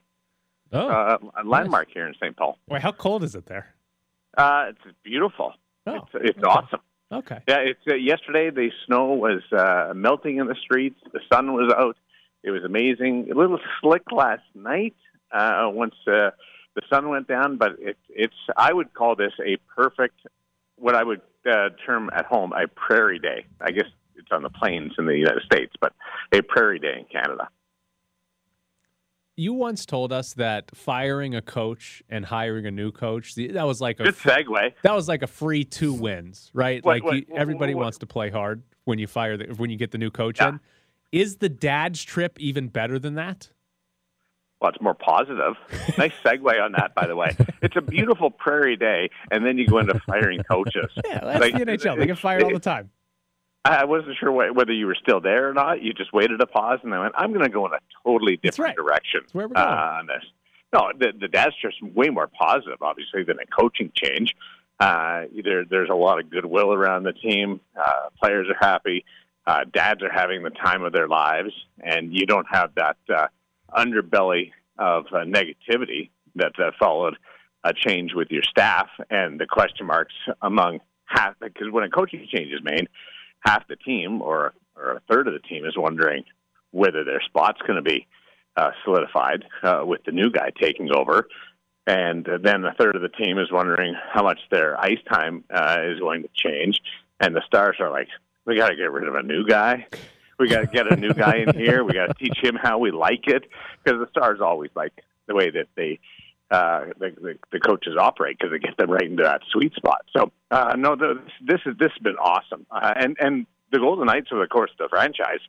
Oh, 0.74 0.88
uh, 0.88 1.18
a 1.38 1.44
landmark 1.44 1.90
here 1.94 2.08
in 2.08 2.14
St. 2.16 2.36
Paul. 2.36 2.58
wait, 2.68 2.82
how 2.82 2.92
cold 2.92 3.24
is 3.24 3.36
it 3.36 3.46
there? 3.46 3.74
Uh, 4.38 4.68
it's 4.70 4.96
beautiful. 5.04 5.54
Oh, 5.86 5.96
it's 5.96 6.36
it's 6.38 6.44
awesome. 6.44 6.80
Okay. 7.12 7.40
Yeah, 7.48 7.58
it's 7.58 7.80
uh, 7.90 7.96
yesterday. 7.96 8.50
The 8.52 8.72
snow 8.86 9.14
was 9.14 9.42
uh, 9.52 9.94
melting 9.94 10.38
in 10.38 10.48
the 10.48 10.56
streets. 10.56 11.00
The 11.12 11.20
sun 11.32 11.54
was 11.54 11.74
out. 11.76 11.98
It 12.44 12.52
was 12.52 12.64
amazing. 12.64 13.30
A 13.32 13.36
little 13.36 13.60
slick 13.82 14.04
last 14.12 14.44
night 14.56 14.96
uh, 15.32 15.70
once 15.72 15.96
uh, 16.08 16.32
the 16.76 16.82
sun 16.90 17.10
went 17.10 17.28
down, 17.28 17.58
but 17.58 17.74
it, 17.80 17.98
it's. 18.10 18.34
I 18.56 18.72
would 18.72 18.94
call 18.94 19.16
this 19.16 19.34
a 19.46 19.58
perfect, 19.76 20.22
what 20.78 20.96
I 20.96 21.04
would 21.04 21.22
uh, 21.46 21.70
term 21.86 22.10
at 22.14 22.26
home 22.26 22.54
a 22.54 22.68
prairie 22.68 23.20
day. 23.20 23.46
I 23.60 23.72
guess 23.72 23.88
it's 24.16 24.30
on 24.32 24.44
the 24.44 24.50
plains 24.50 24.94
in 24.98 25.06
the 25.06 25.18
United 25.18 25.44
States, 25.44 25.74
but 25.82 25.94
a 26.32 26.42
prairie 26.42 26.80
day 26.80 26.96
in 27.00 27.06
Canada. 27.06 27.50
You 29.42 29.54
once 29.54 29.88
told 29.88 30.14
us 30.14 30.34
that 30.34 30.70
firing 30.76 31.34
a 31.34 31.42
coach 31.42 32.04
and 32.10 32.24
hiring 32.24 32.68
a 32.68 32.72
new 32.72 32.92
coach 32.92 33.34
that 33.34 33.66
was 33.66 33.82
like 33.82 34.00
a 34.00 34.04
Good 34.04 34.16
segue. 34.16 34.74
that 34.84 34.94
was 34.94 35.08
like 35.08 35.24
a 35.24 35.28
free 35.28 35.64
two 35.64 35.94
wins, 35.94 36.52
right? 36.54 36.86
What- 36.86 36.92
like 36.94 37.04
what- 37.04 37.16
you, 37.16 37.26
everybody 37.36 37.74
wants 37.74 37.98
to 38.00 38.06
play 38.06 38.30
hard 38.30 38.62
when 38.84 39.00
you 39.00 39.08
fire 39.08 39.38
the, 39.38 39.46
when 39.56 39.72
you 39.72 39.78
get 39.78 39.90
the 39.90 39.98
new 39.98 40.12
coach 40.12 40.40
in. 40.40 40.60
Is 41.12 41.38
the 41.38 41.50
dad's 41.50 42.04
trip 42.04 42.40
even 42.40 42.68
better 42.68 43.00
than 43.00 43.16
that? 43.16 43.50
Well, 44.62 44.70
it's 44.70 44.80
more 44.82 44.94
positive. 44.94 45.56
nice 45.98 46.14
segue 46.24 46.64
on 46.64 46.74
that, 46.74 46.94
by 46.94 47.08
the 47.08 47.16
way. 47.16 47.36
It's 47.64 47.76
a 47.76 47.82
beautiful 47.82 48.30
prairie 48.30 48.78
day, 48.78 49.10
and 49.32 49.44
then 49.44 49.58
you 49.58 49.66
go 49.66 49.80
into 49.80 50.00
firing 50.02 50.44
coaches. 50.44 50.92
Yeah, 51.08 51.20
that's 51.24 51.46
the 51.52 51.66
NHL. 51.66 51.98
They 51.98 52.06
get 52.06 52.20
fired 52.20 52.44
all 52.44 52.54
the 52.54 52.60
time. 52.60 52.92
I 53.64 53.86
wasn't 53.86 54.18
sure 54.20 54.32
wh- 54.32 54.56
whether 54.56 54.74
you 54.74 54.88
were 54.88 54.96
still 54.96 55.22
there 55.22 55.50
or 55.50 55.54
not. 55.54 55.82
You 55.82 55.94
just 55.94 56.14
waited 56.14 56.42
a 56.42 56.48
pause, 56.48 56.80
and 56.84 56.92
then 56.92 57.00
went, 57.00 57.14
"I'm 57.16 57.32
going 57.32 57.46
to 57.46 57.50
go 57.50 57.66
in 57.68 57.74
a 57.74 57.80
totally 58.04 58.38
different 58.38 58.76
direction 58.76 59.22
where 59.34 59.48
we're 59.48 59.58
uh, 59.58 59.66
going. 59.66 59.78
on 59.78 60.08
this." 60.08 60.24
No, 60.74 60.92
the, 60.98 61.12
the 61.20 61.28
dad's 61.28 61.56
just 61.62 61.82
way 61.84 62.10
more 62.10 62.28
positive, 62.28 62.82
obviously, 62.82 63.24
than 63.24 63.38
a 63.40 63.46
coaching 63.46 63.92
change. 63.94 64.36
Uh, 64.80 65.26
there, 65.44 65.66
there's 65.66 65.90
a 65.90 65.96
lot 65.96 66.20
of 66.20 66.30
goodwill 66.30 66.74
around 66.74 67.04
the 67.04 67.14
team. 67.14 67.60
Uh, 67.80 68.10
players 68.20 68.48
are 68.50 68.58
happy. 68.60 69.06
Uh, 69.46 69.66
dads 69.72 70.02
are 70.02 70.12
having 70.12 70.44
the 70.44 70.50
time 70.50 70.84
of 70.84 70.94
their 70.94 71.08
lives, 71.08 71.52
and 71.84 72.14
you 72.14 72.26
don't 72.26 72.48
have 72.50 72.74
that 72.76 72.98
uh, 73.14 73.28
underbelly 73.76 74.52
of 74.80 75.06
uh, 75.12 75.20
negativity 75.20 76.10
that 76.36 76.54
uh, 76.60 76.72
followed 76.80 77.18
a 77.64 77.74
change 77.74 78.14
with 78.16 78.32
your 78.32 78.44
staff 78.44 78.88
and 79.12 79.40
the 79.40 79.46
question 79.46 79.86
marks 79.86 80.14
among 80.42 80.80
half. 81.06 81.36
Because 81.40 81.70
when 81.70 81.84
a 81.84 81.90
coaching 81.90 82.26
change 82.32 82.52
is 82.52 82.62
made, 82.64 82.88
half 83.42 83.68
the 83.68 83.76
team 83.76 84.22
or 84.22 84.54
or 84.76 84.94
a 84.94 85.02
third 85.10 85.28
of 85.28 85.34
the 85.34 85.40
team 85.40 85.66
is 85.66 85.78
wondering 85.78 86.24
whether 86.72 87.04
their 87.04 87.22
spot's 87.22 87.62
going 87.62 87.76
to 87.76 87.82
be 87.82 88.08
uh, 88.56 88.72
solidified 88.84 89.46
uh, 89.64 89.84
with 89.86 90.04
the 90.06 90.12
new 90.12 90.32
guy 90.32 90.50
taking 90.60 90.92
over. 90.92 91.28
And 91.88 92.28
then 92.44 92.64
a 92.64 92.74
third 92.74 92.96
of 92.96 93.02
the 93.02 93.10
team 93.10 93.38
is 93.38 93.52
wondering 93.52 93.96
how 94.14 94.24
much 94.24 94.40
their 94.50 94.80
ice 94.80 95.00
time 95.12 95.44
uh, 95.54 95.78
is 95.84 96.00
going 96.00 96.24
to 96.24 96.30
change. 96.34 96.80
And 97.20 97.36
the 97.36 97.42
stars 97.46 97.78
are 97.80 97.90
like, 97.90 98.08
we 98.46 98.56
got 98.56 98.70
to 98.70 98.76
get 98.76 98.92
rid 98.92 99.08
of 99.08 99.16
a 99.16 99.24
new 99.24 99.46
guy. 99.46 99.88
We 100.40 100.48
got 100.48 100.62
to 100.62 100.68
get 100.68 100.92
a 100.92 100.96
new 100.96 101.14
guy 101.14 101.44
in 101.48 101.56
here. 101.56 101.84
We 101.84 101.94
got 101.94 102.08
to 102.08 102.14
teach 102.14 102.38
him 102.42 102.56
how 102.56 102.80
we 102.80 102.92
like 102.92 103.28
it 103.28 103.46
because 103.84 104.00
the 104.00 104.08
stars 104.10 104.40
always 104.42 104.72
like 104.76 104.94
the 105.28 105.36
way 105.36 105.52
that 105.52 105.68
they 105.76 106.00
uh, 106.52 106.86
the, 107.00 107.12
the, 107.22 107.34
the 107.52 107.60
coaches 107.60 107.96
operate 107.98 108.38
because 108.38 108.52
they 108.52 108.60
get 108.60 108.78
them 108.78 108.92
right 108.92 109.10
into 109.10 109.24
that 109.24 109.42
sweet 109.52 109.74
spot. 109.74 110.02
So 110.16 110.32
uh, 110.52 110.76
no, 110.78 110.96
the, 110.96 111.22
this 111.42 111.62
is 111.66 111.78
this 111.80 111.92
has 111.92 112.04
been 112.04 112.18
awesome, 112.18 112.66
uh, 112.70 112.94
and 112.96 113.18
and 113.20 113.48
the 113.72 113.80
Golden 113.80 114.06
Knights, 114.06 114.28
the 114.30 114.46
course 114.48 114.72
the 114.78 114.90
franchise, 114.90 115.40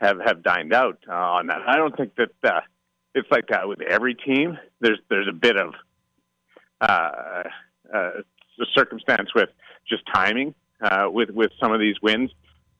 have 0.00 0.18
have 0.20 0.42
dined 0.42 0.72
out 0.72 0.98
uh, 1.08 1.12
on 1.12 1.46
that. 1.46 1.60
I 1.66 1.76
don't 1.76 1.96
think 1.96 2.16
that 2.16 2.32
uh, 2.44 2.60
it's 3.14 3.30
like 3.30 3.48
that 3.48 3.68
with 3.68 3.80
every 3.82 4.14
team. 4.14 4.58
There's 4.80 4.98
there's 5.08 5.28
a 5.28 5.32
bit 5.32 5.56
of 5.56 5.74
uh, 6.80 7.44
uh, 7.94 8.10
circumstance 8.74 9.30
with 9.34 9.50
just 9.88 10.02
timing 10.12 10.54
uh, 10.80 11.06
with 11.08 11.30
with 11.30 11.52
some 11.60 11.72
of 11.72 11.80
these 11.80 11.96
wins. 12.02 12.30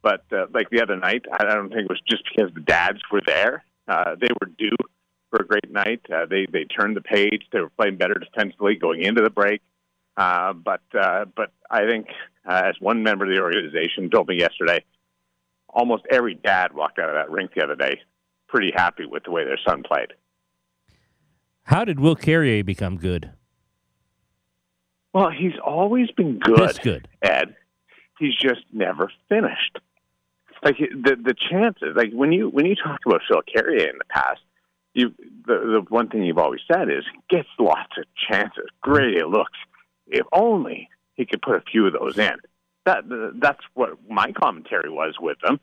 But 0.01 0.25
uh, 0.33 0.47
like 0.53 0.69
the 0.69 0.81
other 0.81 0.97
night, 0.97 1.23
I 1.31 1.45
don't 1.45 1.69
think 1.69 1.83
it 1.83 1.89
was 1.89 2.01
just 2.09 2.23
because 2.29 2.53
the 2.53 2.59
dads 2.59 2.99
were 3.09 3.21
there. 3.25 3.63
Uh, 3.87 4.15
they 4.19 4.27
were 4.41 4.47
due 4.57 4.75
for 5.33 5.43
a 5.43 5.47
great 5.47 5.71
night. 5.71 6.01
Uh, 6.13 6.25
they 6.29 6.45
they 6.51 6.65
turned 6.65 6.95
the 6.95 7.01
page. 7.01 7.43
They 7.51 7.59
were 7.59 7.69
playing 7.69 7.97
better 7.97 8.15
defensively 8.15 8.75
going 8.75 9.01
into 9.01 9.21
the 9.21 9.31
break. 9.31 9.61
Uh, 10.15 10.53
but 10.53 10.81
uh, 10.99 11.25
but 11.35 11.51
I 11.71 11.87
think 11.87 12.07
uh, 12.47 12.61
as 12.65 12.75
one 12.79 13.01
member 13.01 13.25
of 13.25 13.31
the 13.31 13.41
organization 13.41 14.09
told 14.11 14.27
me 14.27 14.37
yesterday, 14.39 14.83
almost 15.67 16.03
every 16.11 16.35
dad 16.35 16.73
walked 16.73 16.99
out 16.99 17.09
of 17.09 17.15
that 17.15 17.31
rink 17.31 17.51
the 17.55 17.63
other 17.63 17.75
day 17.75 17.99
pretty 18.47 18.71
happy 18.75 19.05
with 19.07 19.23
the 19.23 19.31
way 19.31 19.43
their 19.43 19.57
son 19.67 19.81
played. 19.81 20.13
How 21.63 21.83
did 21.83 21.99
Will 21.99 22.15
Carrier 22.15 22.63
become 22.63 22.97
good? 22.97 23.31
Well, 25.11 25.31
he's 25.31 25.57
always 25.63 26.11
been 26.11 26.37
good. 26.37 26.59
This 26.69 26.77
good. 26.77 27.07
Ed. 27.23 27.55
He's 28.19 28.35
just 28.35 28.61
never 28.71 29.11
finished. 29.27 29.79
Like 30.63 30.77
the 30.77 31.17
the 31.21 31.33
chances, 31.33 31.89
like 31.95 32.11
when 32.13 32.31
you 32.31 32.49
when 32.49 32.65
you 32.65 32.75
talk 32.75 32.99
about 33.05 33.21
Phil 33.27 33.41
Carrier 33.51 33.89
in 33.89 33.97
the 33.97 34.05
past, 34.05 34.39
you 34.93 35.13
the 35.45 35.53
the 35.55 35.85
one 35.89 36.09
thing 36.09 36.23
you've 36.23 36.37
always 36.37 36.61
said 36.71 36.89
is 36.89 37.03
gets 37.29 37.49
lots 37.59 37.91
of 37.97 38.05
chances. 38.29 38.65
Great 38.81 39.25
looks. 39.27 39.57
If 40.07 40.25
only 40.31 40.89
he 41.15 41.25
could 41.25 41.41
put 41.41 41.55
a 41.55 41.61
few 41.61 41.87
of 41.87 41.93
those 41.93 42.17
in. 42.17 42.35
That 42.85 43.03
that's 43.41 43.63
what 43.73 43.97
my 44.09 44.31
commentary 44.31 44.89
was 44.89 45.15
with 45.19 45.37
him, 45.43 45.59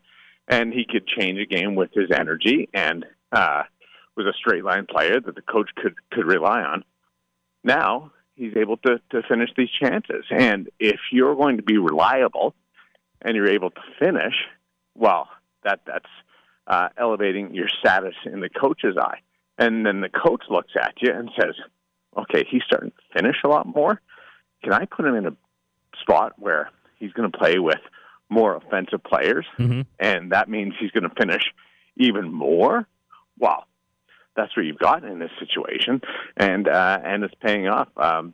and 0.47 0.73
he 0.73 0.85
could 0.89 1.07
change 1.07 1.39
a 1.39 1.45
game 1.45 1.75
with 1.75 1.91
his 1.93 2.09
energy 2.11 2.67
and 2.73 3.05
uh, 3.31 3.63
was 4.15 4.25
a 4.25 4.33
straight 4.33 4.63
line 4.63 4.85
player 4.89 5.19
that 5.19 5.35
the 5.35 5.41
coach 5.41 5.69
could 5.75 5.95
could 6.11 6.25
rely 6.25 6.61
on. 6.61 6.83
Now 7.63 8.11
he's 8.35 8.57
able 8.57 8.77
to 8.77 8.99
to 9.11 9.21
finish 9.27 9.49
these 9.55 9.69
chances, 9.69 10.25
and 10.31 10.69
if 10.79 10.99
you're 11.11 11.35
going 11.35 11.57
to 11.57 11.63
be 11.63 11.77
reliable 11.77 12.55
and 13.21 13.35
you're 13.35 13.49
able 13.49 13.69
to 13.69 13.81
finish, 13.99 14.33
well, 14.95 15.29
that 15.63 15.81
that's 15.85 16.09
uh, 16.71 16.87
elevating 16.97 17.53
your 17.53 17.67
status 17.67 18.15
in 18.25 18.39
the 18.39 18.49
coach's 18.49 18.95
eye. 18.97 19.19
And 19.57 19.85
then 19.85 20.01
the 20.01 20.09
coach 20.09 20.43
looks 20.49 20.71
at 20.75 20.93
you 21.01 21.11
and 21.13 21.29
says, 21.39 21.55
"Okay, 22.17 22.45
he's 22.49 22.63
starting 22.65 22.91
to 22.91 23.03
finish 23.17 23.37
a 23.43 23.47
lot 23.47 23.65
more. 23.67 24.01
Can 24.63 24.73
I 24.73 24.85
put 24.85 25.05
him 25.05 25.15
in 25.15 25.25
a 25.27 25.35
spot 26.01 26.33
where 26.37 26.71
he's 26.97 27.11
going 27.11 27.29
to 27.31 27.37
play 27.37 27.59
with 27.59 27.81
more 28.29 28.55
offensive 28.55 29.03
players, 29.03 29.45
Mm-hmm. 29.59 29.81
and 29.99 30.31
that 30.31 30.49
means 30.49 30.73
he's 30.79 30.91
going 30.91 31.07
to 31.09 31.15
finish 31.15 31.43
even 31.97 32.31
more?" 32.31 32.87
Well, 33.37 33.65
that's 34.35 34.55
what 34.55 34.65
you've 34.65 34.79
got 34.79 35.03
in 35.03 35.19
this 35.19 35.31
situation, 35.39 36.01
and 36.37 36.67
uh, 36.67 36.99
and 37.03 37.23
it's 37.25 37.35
paying 37.41 37.67
off. 37.67 37.89
Um, 37.97 38.33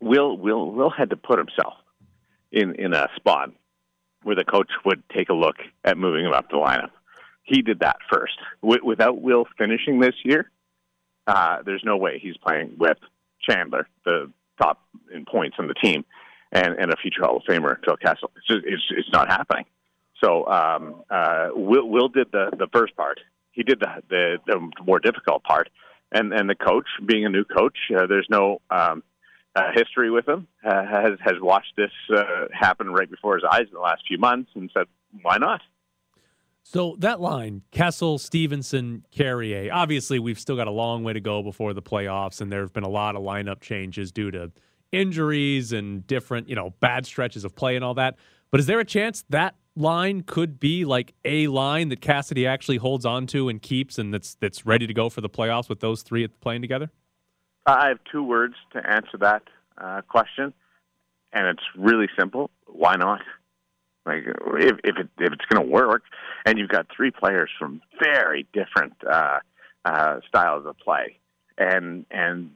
Will 0.00 0.36
Will 0.38 0.70
Will 0.72 0.90
had 0.90 1.10
to 1.10 1.16
put 1.16 1.38
himself 1.38 1.74
in 2.50 2.74
in 2.76 2.94
a 2.94 3.08
spot 3.16 3.50
where 4.22 4.34
the 4.36 4.44
coach 4.44 4.70
would 4.84 5.02
take 5.10 5.28
a 5.28 5.34
look 5.34 5.56
at 5.84 5.98
moving 5.98 6.24
him 6.24 6.32
up 6.32 6.48
the 6.50 6.56
lineup. 6.56 6.90
He 7.46 7.62
did 7.62 7.78
that 7.80 7.98
first. 8.12 8.34
Wi 8.60 8.78
without 8.84 9.22
Will 9.22 9.46
finishing 9.56 10.00
this 10.00 10.16
year, 10.24 10.50
uh, 11.26 11.62
there's 11.64 11.82
no 11.84 11.96
way 11.96 12.18
he's 12.18 12.36
playing 12.36 12.76
with 12.78 12.98
Chandler, 13.40 13.88
the 14.04 14.30
top 14.60 14.82
in 15.14 15.24
points 15.24 15.56
on 15.58 15.68
the 15.68 15.74
team, 15.74 16.04
and, 16.52 16.74
and 16.78 16.92
a 16.92 16.96
future 16.96 17.22
Hall 17.22 17.36
of 17.36 17.44
Famer, 17.44 17.76
Phil 17.84 17.96
Kessel. 17.96 18.30
It's 18.36 18.46
just 18.46 18.64
it's, 18.64 18.82
it's 18.90 19.12
not 19.12 19.28
happening. 19.28 19.64
So 20.22 20.46
um, 20.46 21.02
uh, 21.08 21.48
Will, 21.54 21.88
Will 21.88 22.08
did 22.08 22.32
the, 22.32 22.50
the 22.58 22.66
first 22.72 22.96
part. 22.96 23.20
He 23.52 23.62
did 23.62 23.80
the, 23.80 24.02
the 24.10 24.38
the 24.46 24.70
more 24.84 24.98
difficult 24.98 25.44
part, 25.44 25.68
and 26.12 26.32
and 26.32 26.50
the 26.50 26.54
coach, 26.54 26.86
being 27.04 27.24
a 27.24 27.28
new 27.28 27.44
coach, 27.44 27.78
uh, 27.96 28.06
there's 28.06 28.26
no 28.28 28.60
um, 28.70 29.02
uh, 29.54 29.70
history 29.74 30.10
with 30.10 30.28
him. 30.28 30.46
Uh, 30.64 30.84
has 30.84 31.12
has 31.20 31.34
watched 31.40 31.74
this 31.76 31.92
uh, 32.14 32.46
happen 32.52 32.90
right 32.90 33.10
before 33.10 33.36
his 33.36 33.44
eyes 33.50 33.66
in 33.68 33.74
the 33.74 33.80
last 33.80 34.02
few 34.06 34.18
months, 34.18 34.50
and 34.54 34.70
said, 34.74 34.86
"Why 35.22 35.38
not?" 35.38 35.62
So 36.68 36.96
that 36.98 37.20
line, 37.20 37.62
Kessel, 37.70 38.18
Stephenson, 38.18 39.04
Carrier, 39.12 39.72
obviously 39.72 40.18
we've 40.18 40.38
still 40.38 40.56
got 40.56 40.66
a 40.66 40.72
long 40.72 41.04
way 41.04 41.12
to 41.12 41.20
go 41.20 41.40
before 41.40 41.72
the 41.72 41.80
playoffs, 41.80 42.40
and 42.40 42.50
there 42.50 42.62
have 42.62 42.72
been 42.72 42.82
a 42.82 42.88
lot 42.88 43.14
of 43.14 43.22
lineup 43.22 43.60
changes 43.60 44.10
due 44.10 44.32
to 44.32 44.50
injuries 44.90 45.70
and 45.72 46.04
different, 46.08 46.48
you 46.48 46.56
know, 46.56 46.70
bad 46.80 47.06
stretches 47.06 47.44
of 47.44 47.54
play 47.54 47.76
and 47.76 47.84
all 47.84 47.94
that. 47.94 48.16
But 48.50 48.58
is 48.58 48.66
there 48.66 48.80
a 48.80 48.84
chance 48.84 49.24
that 49.30 49.54
line 49.76 50.22
could 50.22 50.58
be 50.58 50.84
like 50.84 51.14
a 51.24 51.46
line 51.46 51.88
that 51.90 52.00
Cassidy 52.00 52.48
actually 52.48 52.78
holds 52.78 53.06
on 53.06 53.28
to 53.28 53.48
and 53.48 53.62
keeps, 53.62 53.96
and 53.96 54.12
that's 54.12 54.34
that's 54.34 54.66
ready 54.66 54.88
to 54.88 54.92
go 54.92 55.08
for 55.08 55.20
the 55.20 55.30
playoffs 55.30 55.68
with 55.68 55.78
those 55.78 56.02
three 56.02 56.26
playing 56.26 56.62
together? 56.62 56.90
I 57.64 57.86
have 57.86 58.00
two 58.10 58.24
words 58.24 58.54
to 58.72 58.84
answer 58.84 59.18
that 59.20 59.42
uh, 59.78 60.00
question, 60.08 60.52
and 61.32 61.46
it's 61.46 61.62
really 61.76 62.08
simple. 62.18 62.50
Why 62.66 62.96
not? 62.96 63.20
Like 64.06 64.24
if 64.26 64.78
if, 64.84 64.96
it, 64.96 65.08
if 65.18 65.32
it's 65.32 65.44
going 65.46 65.66
to 65.66 65.70
work, 65.70 66.04
and 66.44 66.58
you've 66.58 66.68
got 66.68 66.86
three 66.96 67.10
players 67.10 67.50
from 67.58 67.82
very 68.00 68.46
different 68.52 68.94
uh, 69.04 69.40
uh, 69.84 70.20
styles 70.28 70.64
of 70.64 70.78
play, 70.78 71.18
and 71.58 72.06
and 72.10 72.52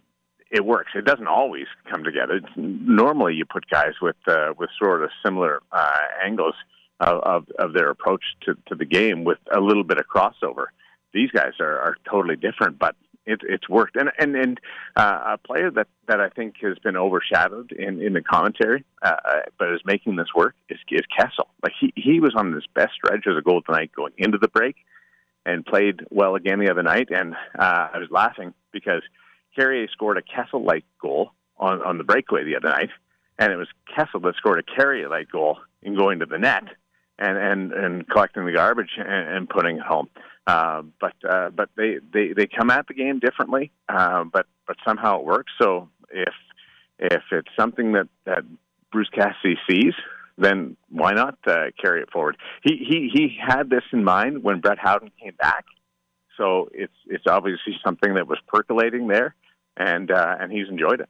it 0.51 0.65
works. 0.65 0.93
It 0.95 1.05
doesn't 1.05 1.27
always 1.27 1.67
come 1.91 2.05
together. 2.05 2.37
It's, 2.37 2.53
normally, 2.57 3.35
you 3.35 3.45
put 3.45 3.69
guys 3.69 3.95
with 4.01 4.17
uh, 4.29 4.55
with 4.57 4.71
sort 4.79 5.03
of 5.03 5.11
similar 5.25 5.61
uh, 5.73 5.99
angles 6.25 6.55
of, 7.01 7.21
of 7.23 7.45
of 7.59 7.73
their 7.73 7.91
approach 7.91 8.23
to 8.43 8.55
to 8.69 8.77
the 8.77 8.85
game 8.85 9.25
with 9.25 9.39
a 9.53 9.61
little 9.61 9.85
bit 9.85 9.99
of 9.99 10.07
crossover. 10.07 10.67
These 11.13 11.33
guys 11.33 11.55
are 11.59 11.81
are 11.81 11.97
totally 12.09 12.37
different, 12.37 12.79
but 12.79 12.95
it, 13.27 13.41
it's 13.43 13.69
worked. 13.69 13.97
And 13.97 14.11
and 14.19 14.35
and 14.37 14.61
uh, 14.97 15.35
a 15.35 15.39
player 15.39 15.71
that 15.71 15.89
that 16.09 16.21
I 16.21 16.29
think 16.29 16.57
has 16.63 16.79
been 16.79 16.97
overshadowed 16.97 17.73
in 17.73 18.01
in 18.01 18.13
the 18.15 18.23
commentary, 18.23 18.85
uh, 19.03 19.17
but 19.59 19.73
is 19.73 19.81
making 19.85 20.17
this 20.17 20.29
work 20.35 20.55
is 20.69 20.79
is 20.91 21.07
Kessel. 21.17 21.49
Like 21.63 21.73
he 21.81 21.93
he 21.97 22.21
was 22.21 22.35
on 22.37 22.53
this 22.53 22.65
best 22.75 22.93
stretch 22.95 23.27
as 23.27 23.37
a 23.37 23.43
Golden 23.43 23.75
tonight 23.75 23.93
going 23.95 24.13
into 24.19 24.39
the 24.39 24.49
break, 24.49 24.77
and 25.45 25.65
played 25.65 26.01
well 26.11 26.35
again 26.35 26.59
the 26.59 26.71
other 26.71 26.83
night. 26.83 27.09
And 27.11 27.35
uh, 27.59 27.89
I 27.95 27.99
was 27.99 28.09
laughing 28.11 28.55
because 28.73 29.03
Carrier 29.55 29.87
scored 29.93 30.19
a 30.19 30.23
Kessel 30.23 30.65
like 30.65 30.85
goal 31.01 31.33
on 31.59 31.83
on 31.83 31.99
the 31.99 32.05
breakaway 32.05 32.45
the 32.45 32.57
other 32.57 32.71
night, 32.71 32.91
and 33.39 33.53
it 33.53 33.57
was 33.57 33.69
Kessel 33.95 34.21
that 34.21 34.37
scored 34.37 34.59
a 34.59 34.75
Carrier 34.77 35.09
like 35.09 35.31
goal 35.31 35.59
in 35.83 35.97
going 35.97 36.21
to 36.21 36.27
the 36.27 36.39
net. 36.39 36.65
And, 37.23 37.37
and 37.37 37.73
and 37.73 38.09
collecting 38.09 38.47
the 38.47 38.53
garbage 38.53 38.93
and, 38.97 39.07
and 39.07 39.47
putting 39.47 39.77
it 39.77 39.83
home. 39.83 40.09
Uh, 40.47 40.83
but 41.01 41.15
uh, 41.29 41.51
but 41.51 41.69
they, 41.77 41.99
they, 42.13 42.33
they 42.33 42.47
come 42.47 42.71
at 42.71 42.87
the 42.89 42.95
game 42.95 43.19
differently, 43.19 43.71
uh, 43.89 44.25
but 44.25 44.47
but 44.67 44.77
somehow 44.87 45.21
it 45.21 45.25
works. 45.25 45.53
So 45.61 45.89
if 46.11 46.35
if 46.99 47.23
it's 47.33 47.49
something 47.59 47.93
that, 47.93 48.09
that 48.25 48.45
Bruce 48.91 49.11
Cassidy 49.15 49.57
sees, 49.69 49.95
then 50.39 50.77
why 50.89 51.13
not 51.13 51.39
uh, 51.47 51.67
carry 51.81 52.03
it 52.03 52.11
forward? 52.11 52.37
He 52.63 52.77
he 52.77 53.11
he 53.13 53.39
had 53.41 53.71
this 53.71 53.85
in 53.93 54.03
mind 54.03 54.43
when 54.43 54.61
Brett 54.61 54.79
Howden 54.79 55.11
came 55.23 55.35
back, 55.41 55.67
so 56.37 56.69
it's 56.73 56.93
it's 57.07 57.25
obviously 57.29 57.79
something 57.85 58.15
that 58.15 58.27
was 58.27 58.39
percolating 58.49 59.09
there, 59.09 59.35
and 59.77 60.11
uh, 60.11 60.37
and 60.41 60.51
he's 60.51 60.69
enjoyed 60.69 61.01
it. 61.01 61.09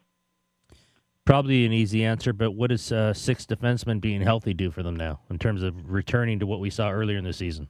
Probably 1.24 1.64
an 1.64 1.72
easy 1.72 2.04
answer, 2.04 2.32
but 2.32 2.52
what 2.52 2.70
does 2.70 2.90
uh, 2.90 3.14
six 3.14 3.46
defensemen 3.46 4.00
being 4.00 4.20
healthy 4.20 4.52
do 4.52 4.70
for 4.70 4.82
them 4.82 4.96
now 4.96 5.20
in 5.30 5.38
terms 5.38 5.62
of 5.62 5.90
returning 5.90 6.40
to 6.40 6.46
what 6.46 6.58
we 6.58 6.70
saw 6.70 6.90
earlier 6.90 7.18
in 7.18 7.24
the 7.24 7.32
season? 7.32 7.68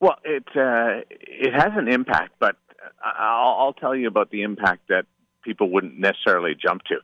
Well, 0.00 0.16
it 0.24 0.44
uh, 0.54 1.02
it 1.10 1.52
has 1.52 1.72
an 1.76 1.88
impact, 1.88 2.34
but 2.38 2.56
I'll, 3.02 3.56
I'll 3.58 3.72
tell 3.72 3.94
you 3.94 4.08
about 4.08 4.30
the 4.30 4.42
impact 4.42 4.88
that 4.88 5.06
people 5.42 5.70
wouldn't 5.70 5.98
necessarily 5.98 6.54
jump 6.54 6.82
to. 6.84 6.96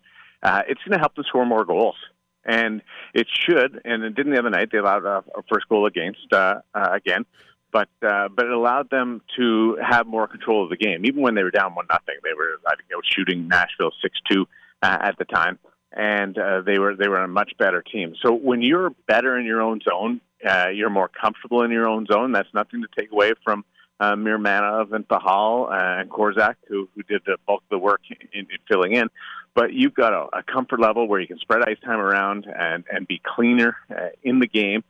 Uh, 0.42 0.62
it's 0.68 0.80
going 0.82 0.92
to 0.92 0.98
help 0.98 1.14
them 1.14 1.24
score 1.26 1.46
more 1.46 1.64
goals, 1.64 1.96
and 2.44 2.82
it 3.14 3.26
should. 3.32 3.80
And 3.84 4.04
it 4.04 4.14
didn't 4.14 4.32
the 4.32 4.38
other 4.38 4.50
night. 4.50 4.68
They 4.70 4.78
allowed 4.78 5.04
a, 5.04 5.24
a 5.36 5.42
first 5.50 5.68
goal 5.68 5.86
against 5.86 6.32
uh, 6.32 6.60
uh, 6.74 6.88
again, 6.92 7.24
but 7.72 7.88
uh, 8.06 8.28
but 8.28 8.46
it 8.46 8.52
allowed 8.52 8.90
them 8.90 9.22
to 9.36 9.76
have 9.82 10.06
more 10.06 10.28
control 10.28 10.62
of 10.62 10.70
the 10.70 10.76
game, 10.76 11.04
even 11.04 11.20
when 11.20 11.34
they 11.34 11.42
were 11.42 11.50
down 11.50 11.74
one 11.74 11.86
nothing. 11.90 12.16
They 12.22 12.34
were 12.34 12.60
I 12.66 12.76
think 12.76 12.88
were 12.94 13.02
shooting 13.04 13.48
Nashville 13.48 13.92
six 14.02 14.18
two 14.30 14.46
uh, 14.82 14.98
at 15.00 15.18
the 15.18 15.24
time, 15.24 15.58
and 15.92 16.38
uh, 16.38 16.60
they 16.60 16.78
were 16.78 16.94
they 16.94 17.08
were 17.08 17.18
a 17.18 17.28
much 17.28 17.52
better 17.58 17.82
team. 17.82 18.14
So 18.22 18.32
when 18.32 18.62
you're 18.62 18.90
better 19.08 19.38
in 19.38 19.46
your 19.46 19.62
own 19.62 19.80
zone, 19.80 20.20
uh, 20.44 20.68
you're 20.68 20.90
more 20.90 21.08
comfortable 21.08 21.62
in 21.62 21.70
your 21.70 21.88
own 21.88 22.06
zone. 22.06 22.32
That's 22.32 22.52
nothing 22.54 22.82
to 22.82 22.88
take 22.96 23.12
away 23.12 23.32
from 23.42 23.64
uh, 24.00 24.14
Miromanov 24.14 24.92
and 24.92 25.06
Pachal 25.06 25.70
uh, 25.70 26.00
and 26.00 26.10
Korczak, 26.10 26.56
who 26.68 26.88
who 26.94 27.02
did 27.04 27.22
the 27.26 27.36
bulk 27.46 27.62
of 27.62 27.70
the 27.70 27.78
work 27.78 28.00
in, 28.10 28.40
in 28.40 28.46
filling 28.68 28.92
in. 28.92 29.08
But 29.54 29.72
you've 29.72 29.94
got 29.94 30.12
a, 30.12 30.38
a 30.38 30.42
comfort 30.42 30.80
level 30.80 31.06
where 31.06 31.20
you 31.20 31.28
can 31.28 31.38
spread 31.38 31.62
ice 31.68 31.78
time 31.84 32.00
around 32.00 32.46
and 32.46 32.84
and 32.90 33.06
be 33.06 33.20
cleaner 33.24 33.76
uh, 33.90 34.08
in 34.22 34.40
the 34.40 34.48
game. 34.48 34.82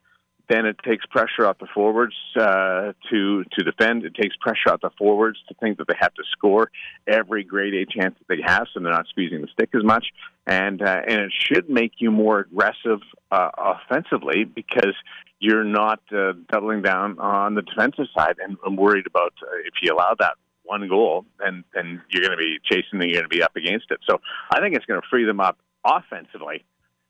Then 0.49 0.67
it 0.67 0.77
takes 0.85 1.07
pressure 1.07 1.47
off 1.47 1.59
the 1.59 1.67
forwards 1.73 2.15
uh, 2.37 2.93
to 3.11 3.45
to 3.45 3.65
defend. 3.65 4.05
It 4.05 4.15
takes 4.15 4.37
pressure 4.37 4.73
off 4.73 4.81
the 4.83 4.91
forwards 4.99 5.39
to 5.49 5.55
think 5.55 5.79
that 5.79 5.89
they 5.89 5.97
have 5.99 6.13
to 6.15 6.23
score 6.33 6.71
every 7.07 7.45
grade 7.45 7.75
A 7.75 7.87
chance 7.87 8.15
that 8.19 8.29
they 8.29 8.43
have, 8.45 8.67
so 8.73 8.81
they're 8.81 8.93
not 8.93 9.07
squeezing 9.09 9.41
the 9.41 9.49
stick 9.49 9.71
as 9.75 9.83
much. 9.83 10.07
And 10.47 10.83
uh, 10.83 11.01
and 11.09 11.21
it 11.21 11.33
should 11.33 11.71
make 11.71 11.93
you 11.99 12.11
more 12.11 12.41
aggressive 12.41 13.01
uh, 13.31 13.51
offensively 13.57 14.45
because 14.45 14.95
you're 15.41 15.65
not 15.65 16.01
uh, 16.15 16.33
doubling 16.51 16.83
down 16.83 17.19
on 17.19 17.55
the 17.55 17.63
defensive 17.63 18.07
side 18.17 18.37
and, 18.43 18.57
I'm 18.65 18.77
worried 18.77 19.07
about 19.07 19.35
uh, 19.43 19.57
if 19.67 19.75
you 19.83 19.95
allow 19.95 20.15
that 20.19 20.35
one 20.63 20.87
goal, 20.89 21.25
then 21.39 21.65
then 21.75 22.03
you're 22.11 22.23
going 22.23 22.37
to 22.37 22.43
be 22.43 22.59
chasing 22.65 23.01
and 23.01 23.05
you're 23.05 23.21
going 23.21 23.31
to 23.31 23.37
be 23.37 23.43
up 23.43 23.57
against 23.57 23.87
it. 23.91 24.01
So 24.09 24.21
I 24.51 24.61
think 24.61 24.75
it's 24.75 24.87
going 24.87 25.01
to 25.01 25.07
free 25.09 25.25
them 25.25 25.41
up 25.41 25.59
offensively 25.85 26.65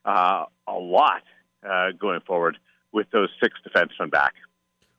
uh, 0.04 0.44
a 0.66 0.72
lot 0.72 1.22
uh, 1.68 1.92
going 1.98 2.20
forward 2.20 2.58
with 2.94 3.10
those 3.10 3.28
six 3.42 3.58
defensemen 3.68 4.10
back. 4.10 4.34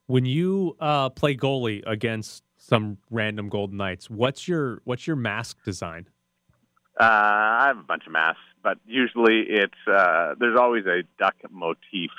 When 0.07 0.25
you 0.25 0.75
uh, 0.79 1.09
play 1.09 1.35
goalie 1.35 1.81
against 1.87 2.43
some 2.57 2.97
random 3.09 3.49
Golden 3.49 3.77
Knights, 3.77 4.09
what's 4.09 4.47
your 4.47 4.81
what's 4.83 5.07
your 5.07 5.15
mask 5.15 5.63
design? 5.63 6.07
Uh, 6.99 7.03
I 7.03 7.63
have 7.67 7.77
a 7.79 7.83
bunch 7.83 8.05
of 8.05 8.11
masks, 8.13 8.41
but 8.61 8.77
usually 8.85 9.45
it's 9.49 9.73
uh, 9.87 10.35
there's 10.39 10.57
always 10.57 10.85
a 10.85 11.03
duck 11.17 11.35
motif 11.49 12.11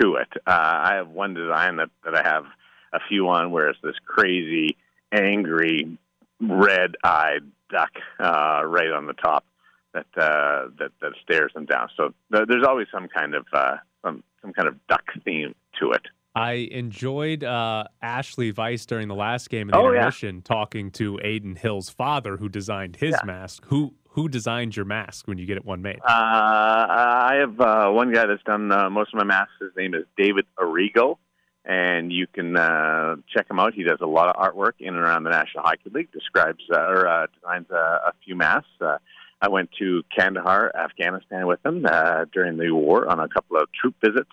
to 0.00 0.16
it. 0.16 0.28
Uh, 0.46 0.50
I 0.50 0.94
have 0.94 1.08
one 1.08 1.34
design 1.34 1.76
that, 1.76 1.90
that 2.04 2.14
I 2.14 2.22
have 2.22 2.44
a 2.92 2.98
few 3.08 3.28
on 3.28 3.52
where 3.52 3.68
it's 3.68 3.78
this 3.82 3.96
crazy, 4.04 4.76
angry, 5.12 5.96
red-eyed 6.40 7.44
duck 7.70 7.92
uh, 8.18 8.62
right 8.64 8.90
on 8.90 9.06
the 9.06 9.14
top 9.14 9.44
that 9.94 10.06
uh, 10.16 10.68
that 10.78 10.90
that 11.00 11.12
stares 11.22 11.52
them 11.54 11.66
down. 11.66 11.88
So 11.96 12.12
th- 12.32 12.48
there's 12.48 12.66
always 12.66 12.88
some 12.92 13.08
kind 13.08 13.34
of 13.34 13.46
uh, 13.52 13.76
some 14.04 14.22
some 14.40 14.52
kind 14.52 14.68
of 14.68 14.74
duck 14.88 15.04
theme 15.24 15.54
to 15.80 15.90
it. 15.92 16.02
I 16.34 16.52
enjoyed 16.70 17.44
uh, 17.44 17.84
Ashali 18.02 18.54
Vise 18.54 18.86
during 18.86 19.08
the 19.08 19.14
last 19.14 19.50
game 19.50 19.68
in 19.68 19.72
the 19.72 19.76
Oh, 19.76 19.92
yeah. 19.92 20.10
talking 20.44 20.90
to 20.92 21.18
Adin 21.20 21.56
Hill's 21.56 21.90
father, 21.90 22.38
who 22.38 22.48
designed 22.48 22.96
his 22.96 23.10
Yeah. 23.12 23.26
mask. 23.26 23.64
Who 23.66 23.94
who 24.10 24.28
designed 24.28 24.76
your 24.76 24.84
mask 24.84 25.26
when 25.28 25.38
you 25.38 25.46
get 25.46 25.56
it 25.56 25.64
one 25.64 25.80
made? 25.82 25.98
Uh, 26.00 26.06
I 26.08 27.36
have 27.40 27.60
uh, 27.60 27.90
one 27.90 28.12
guy 28.12 28.26
that's 28.26 28.42
done 28.44 28.70
uh, 28.72 28.90
most 28.90 29.12
of 29.12 29.18
my 29.18 29.24
masks. 29.24 29.52
His 29.60 29.70
name 29.76 29.94
is 29.94 30.04
David 30.18 30.44
Arrigo, 30.58 31.16
and 31.64 32.12
you 32.12 32.26
can 32.26 32.56
uh, 32.56 33.16
check 33.34 33.48
him 33.50 33.58
out. 33.58 33.72
He 33.74 33.82
does 33.84 34.00
a 34.02 34.06
lot 34.06 34.34
of 34.34 34.36
artwork 34.36 34.72
in 34.80 34.88
and 34.88 34.98
around 34.98 35.24
the 35.24 35.30
National 35.30 35.64
Hockey 35.64 35.90
League. 35.94 36.12
Describes 36.12 36.62
uh, 36.74 36.78
or 36.80 37.06
uh, 37.06 37.26
designs 37.34 37.70
uh, 37.70 37.76
a 38.08 38.12
few 38.24 38.36
masks. 38.36 38.68
I 39.44 39.48
went 39.48 39.70
to 39.80 40.02
Kandahar, 40.16 40.70
Afghanistan, 40.76 41.46
with 41.48 41.58
him 41.66 41.84
uh, 41.84 42.24
during 42.32 42.56
the 42.56 42.70
war 42.70 43.08
on 43.10 43.18
a 43.18 43.28
couple 43.28 43.56
of 43.56 43.68
troop 43.78 43.96
visits 44.02 44.30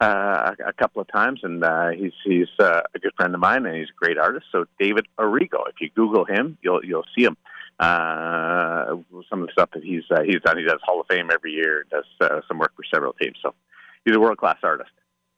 uh, 0.00 0.54
a, 0.58 0.68
a 0.70 0.72
couple 0.72 1.02
of 1.02 1.08
times, 1.08 1.40
and 1.42 1.62
uh, 1.62 1.90
he's 1.90 2.12
he's 2.24 2.48
uh, 2.58 2.80
a 2.94 2.98
good 2.98 3.12
friend 3.16 3.34
of 3.34 3.40
mine, 3.40 3.66
and 3.66 3.76
he's 3.76 3.88
a 3.90 3.98
great 4.04 4.16
artist. 4.18 4.46
So 4.50 4.64
David 4.80 5.06
Arrigo, 5.18 5.68
if 5.68 5.74
you 5.80 5.90
Google 5.94 6.24
him, 6.24 6.56
you'll 6.62 6.82
you'll 6.84 7.04
see 7.16 7.24
him. 7.24 7.36
Uh, 7.78 8.96
some 9.28 9.42
of 9.42 9.46
the 9.46 9.52
stuff 9.52 9.68
that 9.74 9.84
he's 9.84 10.02
uh, 10.10 10.22
he's 10.22 10.40
done, 10.44 10.56
he 10.58 10.64
does 10.64 10.80
Hall 10.82 11.00
of 11.00 11.06
Fame 11.08 11.28
every 11.30 11.52
year, 11.52 11.84
does 11.90 12.04
uh, 12.22 12.40
some 12.48 12.58
work 12.58 12.72
for 12.74 12.82
several 12.92 13.12
teams. 13.12 13.36
So 13.42 13.54
he's 14.04 14.16
a 14.16 14.20
world 14.20 14.38
class 14.38 14.56
artist. 14.62 14.90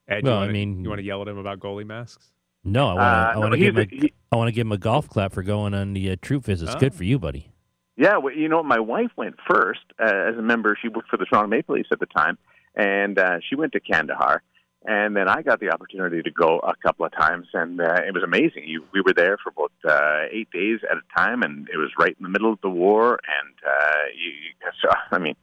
Ed, 0.09 0.23
Well, 0.25 0.35
I 0.37 0.41
wanna, 0.43 0.53
mean- 0.53 0.83
you 0.85 0.89
want 0.89 1.01
to 1.01 1.05
yell 1.05 1.21
at 1.23 1.29
him 1.29 1.39
about 1.39 1.59
goalie 1.61 1.85
masks? 1.87 2.31
No, 2.65 2.89
I 2.89 2.95
want 2.95 2.99
to. 2.99 3.03
Uh, 3.03 3.07
I 3.09 3.35
no, 3.35 3.41
want 3.41 3.53
to 3.55 3.59
he's 3.59 3.67
give 3.67 3.77
him. 3.79 3.89
a- 3.91 3.97
A, 3.97 4.01
he- 4.01 4.13
I 4.33 4.37
want 4.37 4.49
to 4.49 4.53
give 4.53 4.67
him 4.67 4.73
a 4.73 4.79
golf 4.79 5.09
clap 5.09 5.33
for 5.33 5.43
going 5.43 5.75
on 5.75 5.95
the 5.95 6.13
uh, 6.13 6.17
troop 6.23 6.45
visits. 6.45 6.73
Oh. 6.75 6.79
Good 6.79 6.95
for 6.95 7.05
you, 7.05 7.19
buddy. 7.19 7.51
Yeah, 7.99 8.19
well, 8.19 8.33
you 8.33 8.49
know, 8.49 8.63
my 8.63 8.79
wife 8.79 9.11
went 9.17 9.35
first 9.51 9.81
uh, 9.99 10.05
as 10.05 10.37
a 10.39 10.43
member. 10.43 10.79
She 10.81 10.89
worked 10.89 11.09
for 11.11 11.17
the 11.17 11.25
Toronto 11.25 11.49
Maple 11.49 11.75
Leafs 11.75 11.89
at 11.91 11.99
the 11.99 12.07
time, 12.07 12.39
and 12.77 13.19
uh, 13.19 13.39
she 13.49 13.57
went 13.57 13.73
to 13.73 13.81
Kandahar. 13.81 14.41
And 14.85 15.17
then 15.17 15.29
I 15.29 15.43
got 15.43 15.59
the 15.59 15.71
opportunity 15.71 16.23
to 16.23 16.31
go 16.31 16.61
a 16.61 16.75
couple 16.77 17.05
of 17.05 17.13
times, 17.13 17.49
and 17.53 17.81
uh, 17.81 18.03
it 18.07 18.15
was 18.15 18.23
amazing. 18.23 18.69
You, 18.69 18.85
we 18.93 19.01
were 19.01 19.13
there 19.13 19.37
for 19.43 19.51
about 19.51 19.73
uh, 19.85 20.27
eight 20.31 20.49
days 20.53 20.79
at 20.89 20.97
a 20.97 21.19
time, 21.19 21.43
and 21.43 21.69
it 21.73 21.77
was 21.77 21.91
right 21.99 22.17
in 22.17 22.23
the 22.23 22.29
middle 22.29 22.53
of 22.53 22.61
the 22.63 22.71
war. 22.71 23.19
And 23.41 23.55
uh, 23.67 24.03
you, 24.17 24.31
you, 24.31 24.71
so, 24.81 24.91
I 25.11 25.19
mean, 25.19 25.35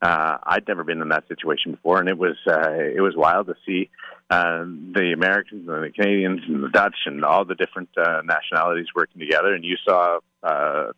uh, 0.00 0.38
I'd 0.44 0.66
never 0.66 0.84
been 0.84 1.02
in 1.02 1.10
that 1.10 1.28
situation 1.28 1.72
before, 1.72 2.00
and 2.00 2.08
it 2.08 2.16
was 2.16 2.36
uh, 2.46 2.72
it 2.72 3.02
was 3.02 3.16
wild 3.16 3.48
to 3.48 3.54
see 3.66 3.90
uh, 4.30 4.64
the 4.64 5.12
Americans 5.14 5.68
and 5.68 5.84
the 5.84 5.90
Canadians 5.90 6.40
and 6.48 6.64
the 6.64 6.70
Dutch 6.70 6.96
and 7.04 7.22
all 7.22 7.44
the 7.44 7.54
different 7.54 7.90
uh, 7.98 8.22
nationalities 8.24 8.86
working 8.94 9.20
together. 9.20 9.54
And 9.54 9.62
you 9.62 9.76
saw 9.86 10.20
uh, 10.42 10.92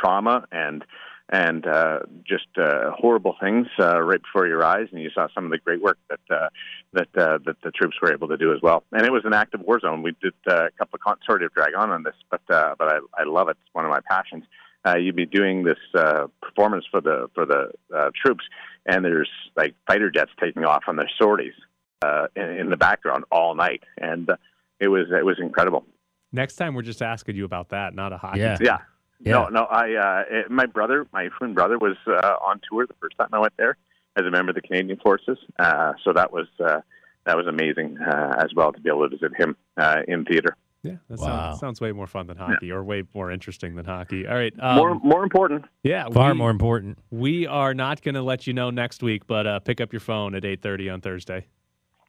trauma 0.00 0.46
and 0.52 0.84
and 1.28 1.66
uh, 1.66 2.00
just 2.24 2.46
uh, 2.56 2.92
horrible 2.92 3.34
things 3.40 3.66
uh, 3.80 4.00
right 4.00 4.20
before 4.22 4.46
your 4.46 4.62
eyes, 4.64 4.86
and 4.92 5.02
you 5.02 5.10
saw 5.12 5.26
some 5.34 5.44
of 5.44 5.50
the 5.50 5.58
great 5.58 5.82
work 5.82 5.98
that 6.08 6.20
uh, 6.30 6.48
that 6.92 7.08
uh, 7.16 7.38
that 7.44 7.56
the 7.64 7.72
troops 7.72 7.96
were 8.00 8.12
able 8.12 8.28
to 8.28 8.36
do 8.36 8.52
as 8.52 8.60
well. 8.62 8.84
And 8.92 9.04
it 9.04 9.10
was 9.10 9.22
an 9.24 9.32
active 9.32 9.60
war 9.60 9.80
zone. 9.80 10.02
We 10.02 10.14
did 10.22 10.34
uh, 10.48 10.66
a 10.66 10.70
couple 10.78 10.96
of 10.96 11.00
con- 11.00 11.18
sort 11.26 11.42
of 11.42 11.52
drag 11.52 11.74
on 11.74 11.90
on 11.90 12.04
this, 12.04 12.14
but 12.30 12.42
uh, 12.48 12.76
but 12.78 12.88
I, 12.88 12.98
I 13.18 13.24
love 13.24 13.48
it. 13.48 13.56
It's 13.64 13.74
one 13.74 13.84
of 13.84 13.90
my 13.90 14.00
passions. 14.08 14.44
Uh, 14.86 14.96
you'd 14.96 15.16
be 15.16 15.26
doing 15.26 15.64
this 15.64 15.78
uh, 15.96 16.28
performance 16.40 16.84
for 16.90 17.00
the 17.00 17.28
for 17.34 17.44
the 17.44 17.72
uh, 17.92 18.10
troops, 18.22 18.44
and 18.86 19.04
there's 19.04 19.30
like 19.56 19.74
fighter 19.88 20.10
jets 20.10 20.30
taking 20.40 20.64
off 20.64 20.84
on 20.86 20.94
their 20.94 21.10
sorties, 21.20 21.54
uh, 22.04 22.28
in, 22.36 22.44
in 22.44 22.70
the 22.70 22.76
background 22.76 23.24
all 23.32 23.54
night, 23.54 23.82
and 23.98 24.30
uh, 24.30 24.36
it 24.78 24.88
was 24.88 25.06
it 25.10 25.24
was 25.24 25.38
incredible. 25.40 25.84
Next 26.32 26.56
time, 26.56 26.74
we're 26.74 26.82
just 26.82 27.02
asking 27.02 27.36
you 27.36 27.44
about 27.44 27.70
that, 27.70 27.94
not 27.94 28.12
a 28.12 28.18
hockey. 28.18 28.40
Yeah. 28.40 28.56
team. 28.56 28.66
Yeah. 28.66 28.78
No, 29.20 29.48
no. 29.48 29.64
I 29.64 29.94
uh, 29.94 30.22
it, 30.30 30.50
my 30.50 30.66
brother, 30.66 31.06
my 31.12 31.28
twin 31.38 31.54
brother, 31.54 31.78
was 31.78 31.96
uh, 32.06 32.36
on 32.42 32.60
tour 32.68 32.86
the 32.86 32.94
first 33.00 33.16
time 33.18 33.28
I 33.32 33.38
went 33.38 33.54
there 33.56 33.76
as 34.16 34.24
a 34.26 34.30
member 34.30 34.50
of 34.50 34.54
the 34.56 34.62
Canadian 34.62 34.98
Forces. 34.98 35.38
Uh, 35.58 35.94
so 36.04 36.12
that 36.12 36.32
was 36.32 36.46
uh, 36.60 36.80
that 37.24 37.36
was 37.36 37.46
amazing 37.46 37.98
uh, 37.98 38.34
as 38.38 38.52
well 38.54 38.72
to 38.72 38.80
be 38.80 38.88
able 38.90 39.08
to 39.08 39.16
visit 39.16 39.32
him 39.36 39.56
uh, 39.76 40.02
in 40.06 40.24
theater. 40.24 40.56
Yeah, 40.82 40.96
that 41.08 41.18
Wow. 41.18 41.26
sounds, 41.26 41.60
sounds 41.60 41.80
way 41.80 41.90
more 41.90 42.06
fun 42.06 42.28
than 42.28 42.36
hockey, 42.36 42.70
or 42.70 42.84
way 42.84 43.02
more 43.12 43.30
interesting 43.32 43.74
than 43.74 43.84
hockey. 43.86 44.26
All 44.26 44.34
right, 44.36 44.52
um, 44.60 44.76
more 44.76 44.94
more 45.00 45.24
important. 45.24 45.64
Yeah, 45.82 46.08
Far 46.10 46.32
we, 46.32 46.38
more 46.38 46.50
important. 46.50 46.98
We 47.10 47.46
are 47.46 47.74
not 47.74 48.02
going 48.02 48.14
to 48.14 48.22
let 48.22 48.46
you 48.46 48.52
know 48.52 48.70
next 48.70 49.02
week, 49.02 49.26
but 49.26 49.46
uh, 49.46 49.58
pick 49.60 49.80
up 49.80 49.92
your 49.92 50.00
phone 50.00 50.34
at 50.34 50.44
eight 50.44 50.62
thirty 50.62 50.88
on 50.88 51.00
Thursday. 51.00 51.46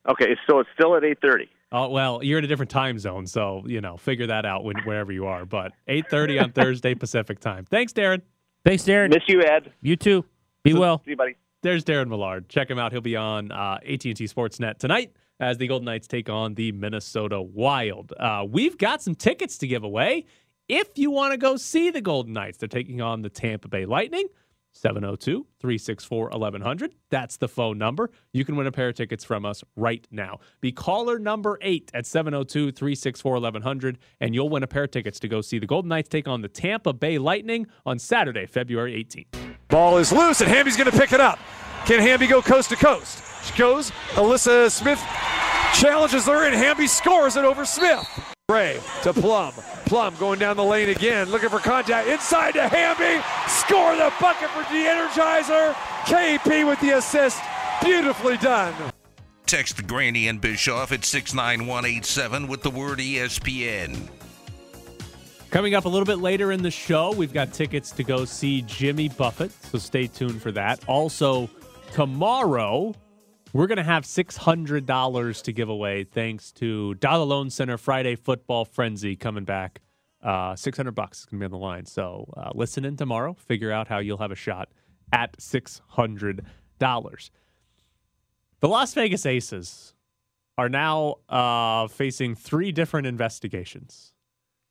Okay, 0.07 0.35
so 0.47 0.59
it's 0.59 0.69
still 0.73 0.95
at 0.95 1.03
eight 1.03 1.17
thirty. 1.21 1.49
Oh 1.71 1.89
well, 1.89 2.23
you're 2.23 2.39
in 2.39 2.45
a 2.45 2.47
different 2.47 2.71
time 2.71 2.97
zone, 2.97 3.27
so 3.27 3.63
you 3.65 3.81
know 3.81 3.97
figure 3.97 4.27
that 4.27 4.45
out 4.45 4.63
when, 4.63 4.77
wherever 4.83 5.11
you 5.11 5.25
are. 5.25 5.45
But 5.45 5.73
eight 5.87 6.09
thirty 6.09 6.39
on 6.39 6.51
Thursday 6.53 6.95
Pacific 6.95 7.39
time. 7.39 7.65
Thanks, 7.65 7.93
Darren. 7.93 8.21
Thanks, 8.65 8.83
Darren. 8.83 9.09
Miss 9.09 9.23
you, 9.27 9.41
Ed. 9.41 9.73
You 9.81 9.95
too. 9.95 10.25
Be 10.63 10.73
well. 10.73 11.01
See 11.05 11.11
you, 11.11 11.17
buddy. 11.17 11.35
There's 11.63 11.83
Darren 11.83 12.07
Millard. 12.07 12.49
Check 12.49 12.69
him 12.69 12.77
out. 12.77 12.91
He'll 12.91 13.01
be 13.01 13.15
on 13.15 13.51
uh, 13.51 13.79
AT&T 13.85 14.13
Sportsnet 14.13 14.77
tonight 14.77 15.13
as 15.39 15.57
the 15.57 15.67
Golden 15.67 15.85
Knights 15.85 16.07
take 16.07 16.29
on 16.29 16.53
the 16.53 16.71
Minnesota 16.71 17.41
Wild. 17.41 18.13
Uh, 18.19 18.45
we've 18.47 18.77
got 18.77 19.01
some 19.01 19.15
tickets 19.15 19.57
to 19.59 19.67
give 19.67 19.83
away. 19.83 20.25
If 20.67 20.97
you 20.97 21.11
want 21.11 21.31
to 21.31 21.37
go 21.37 21.55
see 21.57 21.89
the 21.89 22.01
Golden 22.01 22.33
Knights, 22.33 22.57
they're 22.57 22.67
taking 22.67 23.01
on 23.01 23.21
the 23.21 23.29
Tampa 23.29 23.67
Bay 23.69 23.85
Lightning. 23.85 24.27
702 24.73 25.45
364 25.59 26.29
1100. 26.29 26.95
That's 27.09 27.37
the 27.37 27.47
phone 27.47 27.77
number. 27.77 28.09
You 28.33 28.45
can 28.45 28.55
win 28.55 28.67
a 28.67 28.71
pair 28.71 28.89
of 28.89 28.95
tickets 28.95 29.23
from 29.23 29.45
us 29.45 29.63
right 29.75 30.07
now. 30.11 30.39
Be 30.61 30.71
caller 30.71 31.19
number 31.19 31.57
eight 31.61 31.91
at 31.93 32.05
702 32.05 32.71
364 32.71 33.33
1100, 33.33 33.97
and 34.19 34.35
you'll 34.35 34.49
win 34.49 34.63
a 34.63 34.67
pair 34.67 34.83
of 34.83 34.91
tickets 34.91 35.19
to 35.19 35.27
go 35.27 35.41
see 35.41 35.59
the 35.59 35.67
Golden 35.67 35.89
Knights 35.89 36.09
take 36.09 36.27
on 36.27 36.41
the 36.41 36.47
Tampa 36.47 36.93
Bay 36.93 37.17
Lightning 37.17 37.67
on 37.85 37.99
Saturday, 37.99 38.45
February 38.45 38.93
18th. 39.03 39.57
Ball 39.67 39.97
is 39.97 40.11
loose, 40.11 40.41
and 40.41 40.49
Hamby's 40.49 40.77
going 40.77 40.89
to 40.89 40.97
pick 40.97 41.11
it 41.11 41.19
up. 41.19 41.39
Can 41.85 41.99
Hamby 41.99 42.27
go 42.27 42.41
coast 42.41 42.69
to 42.69 42.75
coast? 42.75 43.23
She 43.45 43.57
goes. 43.57 43.91
Alyssa 44.11 44.69
Smith 44.71 45.01
challenges 45.73 46.25
her, 46.25 46.45
and 46.45 46.55
Hamby 46.55 46.87
scores 46.87 47.35
it 47.35 47.45
over 47.45 47.65
Smith. 47.65 48.05
Gray 48.49 48.79
to 49.03 49.13
Plum. 49.13 49.53
Plum 49.87 50.13
going 50.19 50.37
down 50.37 50.57
the 50.57 50.63
lane 50.65 50.89
again, 50.89 51.29
looking 51.29 51.47
for 51.47 51.59
contact. 51.59 52.09
Inside 52.09 52.55
to 52.55 52.67
Hamby. 52.67 53.23
Score 53.47 53.95
the 53.95 54.13
bucket 54.19 54.49
for 54.49 54.63
the 54.63 54.83
Energizer. 54.83 55.73
KP 56.03 56.67
with 56.67 56.79
the 56.81 56.97
assist. 56.97 57.41
Beautifully 57.81 58.35
done. 58.37 58.73
Text 59.45 59.87
Granny 59.87 60.27
and 60.27 60.41
Bischoff 60.41 60.91
at 60.91 61.05
69187 61.05 62.49
with 62.49 62.63
the 62.63 62.69
word 62.69 62.99
ESPN. 62.99 64.09
Coming 65.51 65.73
up 65.73 65.85
a 65.85 65.89
little 65.89 66.05
bit 66.05 66.19
later 66.19 66.51
in 66.51 66.61
the 66.61 66.71
show, 66.71 67.13
we've 67.13 67.31
got 67.31 67.53
tickets 67.53 67.91
to 67.91 68.03
go 68.03 68.25
see 68.25 68.63
Jimmy 68.63 69.07
Buffett, 69.07 69.53
so 69.71 69.77
stay 69.77 70.07
tuned 70.07 70.41
for 70.41 70.51
that. 70.51 70.83
Also, 70.89 71.49
tomorrow, 71.93 72.93
we're 73.57 73.65
going 73.65 73.77
to 73.77 73.83
have 73.83 74.03
$600 74.03 75.41
to 75.41 75.51
give 75.51 75.67
away 75.67 76.03
thanks 76.03 76.51
to 76.51 76.93
Dollar 76.93 77.25
Loan 77.25 77.49
Center 77.49 77.75
Friday 77.79 78.15
Football 78.15 78.65
Frenzy 78.65 79.15
coming 79.15 79.45
back. 79.45 79.81
Uh, 80.21 80.55
600 80.55 80.91
bucks 80.91 81.21
is 81.21 81.25
going 81.25 81.39
to 81.39 81.41
be 81.41 81.45
on 81.45 81.59
the 81.59 81.65
line. 81.65 81.87
So 81.87 82.31
uh, 82.37 82.51
listen 82.53 82.85
in 82.85 82.97
tomorrow, 82.97 83.33
figure 83.33 83.71
out 83.71 83.87
how 83.87 83.97
you'll 83.97 84.19
have 84.19 84.29
a 84.29 84.35
shot 84.35 84.69
at 85.11 85.35
$600. 85.39 86.41
The 88.59 88.67
Las 88.67 88.93
Vegas 88.93 89.25
Aces 89.25 89.95
are 90.59 90.69
now 90.69 91.15
uh, 91.27 91.87
facing 91.87 92.35
three 92.35 92.71
different 92.71 93.07
investigations. 93.07 94.13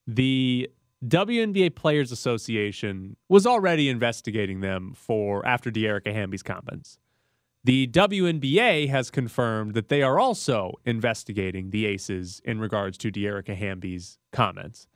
The 0.07 0.70
WNBA 1.05 1.74
Players 1.74 2.12
Association 2.12 3.16
was 3.28 3.49
already 3.49 3.89
investigating 3.89 4.61
them 4.61 4.93
for 4.95 5.45
after 5.45 5.72
Dearica 5.72 6.12
Hamby's 6.12 6.45
comments. 6.45 7.01
The 7.67 7.89
WNBA 7.89 8.89
has 8.91 9.11
confirmed 9.11 9.75
that 9.75 9.89
they 9.89 10.01
are 10.01 10.21
also 10.21 10.75
investigating 10.85 11.71
the 11.71 11.87
Aces 11.87 12.41
in 12.45 12.61
regards 12.61 12.97
to 12.99 13.11
Dearica 13.11 13.57
Hamby's 13.57 14.21
comments. 14.31 14.87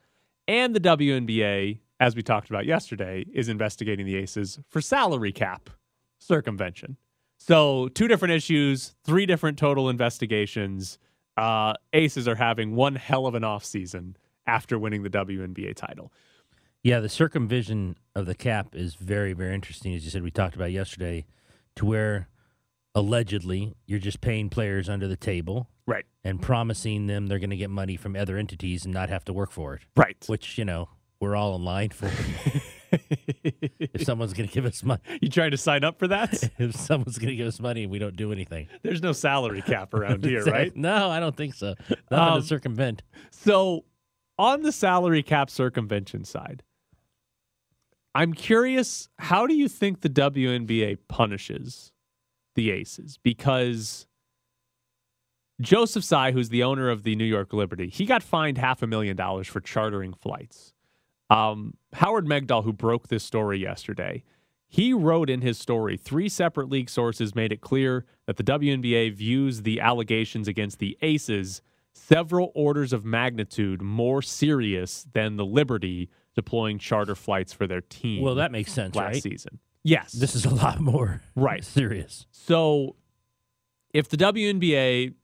And 0.46 0.72
the 0.72 0.78
WNBA, 0.78 1.80
as 1.98 2.14
we 2.14 2.22
talked 2.22 2.48
about 2.48 2.66
yesterday, 2.66 3.24
is 3.32 3.48
investigating 3.48 4.06
the 4.06 4.14
Aces 4.14 4.60
for 4.68 4.80
salary 4.80 5.32
cap 5.32 5.68
circumvention. 6.20 6.96
So, 7.38 7.88
two 7.88 8.06
different 8.06 8.34
issues, 8.34 8.94
three 9.02 9.26
different 9.26 9.58
total 9.58 9.88
investigations. 9.88 11.00
Uh, 11.36 11.72
Aces 11.92 12.28
are 12.28 12.36
having 12.36 12.76
one 12.76 12.94
hell 12.94 13.26
of 13.26 13.34
an 13.34 13.42
offseason 13.42 14.14
after 14.46 14.78
winning 14.78 15.02
the 15.02 15.10
WNBA 15.10 15.74
title. 15.74 16.12
Yeah, 16.84 17.00
the 17.00 17.08
circumvision 17.08 17.96
of 18.14 18.26
the 18.26 18.36
cap 18.36 18.76
is 18.76 18.94
very, 18.94 19.32
very 19.32 19.56
interesting. 19.56 19.92
As 19.92 20.04
you 20.04 20.10
said, 20.10 20.22
we 20.22 20.30
talked 20.30 20.54
about 20.54 20.70
yesterday, 20.70 21.26
to 21.74 21.84
where 21.84 22.28
allegedly 22.94 23.74
you're 23.86 23.98
just 23.98 24.20
paying 24.20 24.48
players 24.50 24.88
under 24.88 25.06
the 25.08 25.16
table, 25.16 25.68
right, 25.86 26.04
and 26.24 26.40
promising 26.42 27.06
them 27.06 27.26
they're 27.26 27.38
going 27.38 27.50
to 27.50 27.56
get 27.56 27.70
money 27.70 27.96
from 27.96 28.16
other 28.16 28.36
entities 28.36 28.84
and 28.84 28.92
not 28.94 29.08
have 29.08 29.24
to 29.24 29.32
work 29.32 29.50
for 29.50 29.74
it, 29.74 29.82
right. 29.96 30.22
Which 30.26 30.58
you 30.58 30.64
know 30.64 30.88
we're 31.20 31.36
all 31.36 31.54
in 31.56 31.64
line 31.64 31.90
for. 31.90 32.10
if 32.92 34.02
someone's 34.02 34.32
going 34.32 34.48
to 34.48 34.52
give 34.52 34.64
us 34.64 34.82
money, 34.82 35.00
you 35.20 35.28
trying 35.28 35.52
to 35.52 35.56
sign 35.56 35.84
up 35.84 35.98
for 35.98 36.08
that? 36.08 36.50
if 36.58 36.74
someone's 36.74 37.18
going 37.18 37.28
to 37.28 37.36
give 37.36 37.46
us 37.46 37.60
money 37.60 37.82
and 37.84 37.92
we 37.92 37.98
don't 38.00 38.16
do 38.16 38.32
anything, 38.32 38.66
There's 38.82 39.02
no 39.02 39.12
salary 39.12 39.62
cap 39.62 39.94
around 39.94 40.24
here, 40.24 40.44
right? 40.44 40.74
No, 40.76 41.08
I 41.08 41.20
don't 41.20 41.36
think 41.36 41.54
so. 41.54 41.74
Nothing 42.10 42.34
Um, 42.34 42.40
to 42.40 42.46
circumvent. 42.46 43.02
So, 43.30 43.84
on 44.38 44.62
the 44.62 44.72
salary 44.72 45.22
cap 45.22 45.50
circumvention 45.50 46.24
side, 46.24 46.62
I'm 48.14 48.32
curious 48.32 49.08
how 49.18 49.46
do 49.46 49.54
you 49.54 49.68
think 49.68 50.00
the 50.00 50.08
WNBA 50.08 50.98
punishes 51.08 51.92
the 52.60 52.70
Aces? 52.70 53.18
Because 53.22 54.06
Joseph 55.60 56.04
Tsai, 56.04 56.32
who's 56.32 56.50
the 56.50 56.62
owner 56.62 56.90
of 56.90 57.04
the 57.04 57.16
New 57.16 57.24
York 57.24 57.54
Liberty, 57.54 57.88
he 57.88 58.04
got 58.04 58.22
fined 58.22 58.58
half 58.58 58.82
a 58.82 58.86
million 58.86 59.16
dollars 59.16 59.48
for 59.48 59.60
chartering 59.60 60.12
flights. 60.12 60.74
Um, 61.30 61.74
Howard 61.94 62.26
Megdal, 62.26 62.64
who 62.64 62.72
broke 62.72 63.08
this 63.08 63.24
story 63.24 63.58
yesterday, 63.58 64.24
he 64.68 64.92
wrote 64.92 65.30
in 65.30 65.40
his 65.40 65.58
story 65.58 65.96
three 65.96 66.28
separate 66.28 66.68
league 66.68 66.90
sources 66.90 67.34
made 67.34 67.50
it 67.50 67.62
clear 67.62 68.04
that 68.26 68.36
the 68.36 68.44
WNBA 68.44 69.14
views 69.14 69.62
the 69.62 69.80
allegations 69.80 70.46
against 70.46 70.78
the 70.80 70.98
Aces 71.00 71.62
several 71.92 72.52
orders 72.54 72.92
of 72.92 73.04
magnitude 73.04 73.80
more 73.80 74.22
serious 74.22 75.06
than 75.12 75.36
the 75.36 75.46
Liberty 75.46 76.10
deploying 76.34 76.78
charter 76.78 77.14
flights 77.14 77.52
for 77.52 77.66
their 77.66 77.80
team. 77.80 78.22
Well, 78.22 78.36
that 78.36 78.52
makes 78.52 78.72
sense, 78.72 78.94
last 78.94 79.14
right? 79.14 79.22
season. 79.22 79.58
Yes, 79.82 80.12
This 80.12 80.34
is 80.34 80.44
a 80.44 80.54
lot 80.54 80.80
more 80.80 81.22
right 81.34 81.64
serious. 81.64 82.26
So, 82.30 82.96
if 83.94 84.08
the 84.08 84.16
WNBA 84.16 85.14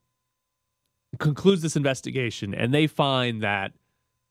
concludes 1.18 1.62
this 1.62 1.76
investigation 1.76 2.54
and 2.54 2.72
they 2.72 2.86
find 2.86 3.42
that 3.42 3.72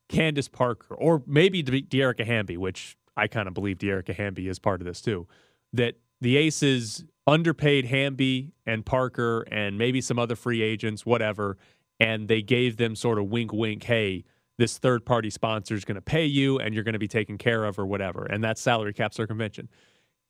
Candace 0.10 0.48
Parker, 0.48 0.96
or 0.96 1.24
maybe 1.26 1.62
De- 1.62 1.84
Dearica 1.84 2.26
Hamby, 2.26 2.58
which 2.58 2.98
I 3.16 3.28
kind 3.28 3.48
of 3.48 3.54
believe 3.54 3.78
Dearica 3.78 4.16
Hamby 4.16 4.48
is 4.48 4.60
part 4.60 4.82
of 4.82 4.86
this 4.86 5.02
too, 5.02 5.28
that 5.74 5.96
the 6.22 6.38
Aces 6.38 7.06
underpaid 7.28 7.86
Hamby 7.86 8.52
and 8.66 8.86
Parker 8.86 9.42
and 9.52 9.78
maybe 9.78 10.02
some 10.02 10.20
other 10.20 10.36
free 10.36 10.62
agents, 10.62 11.06
whatever, 11.06 11.58
and 12.00 12.28
they 12.28 12.42
gave 12.42 12.78
them 12.78 12.96
sort 12.96 13.18
of 13.18 13.26
wink, 13.26 13.54
wink, 13.54 13.84
hey, 13.84 14.24
this 14.58 14.78
third 14.78 15.06
party 15.06 15.30
sponsor 15.30 15.76
is 15.76 15.86
going 15.86 15.96
to 15.96 16.02
pay 16.02 16.26
you 16.26 16.60
and 16.60 16.74
you're 16.74 16.84
going 16.84 16.94
to 16.94 17.00
be 17.00 17.08
taken 17.08 17.38
care 17.38 17.66
of 17.66 17.78
or 17.78 17.86
whatever. 17.86 18.26
And 18.26 18.44
that's 18.44 18.62
salary 18.62 18.94
cap 18.94 19.14
circumvention. 19.14 19.70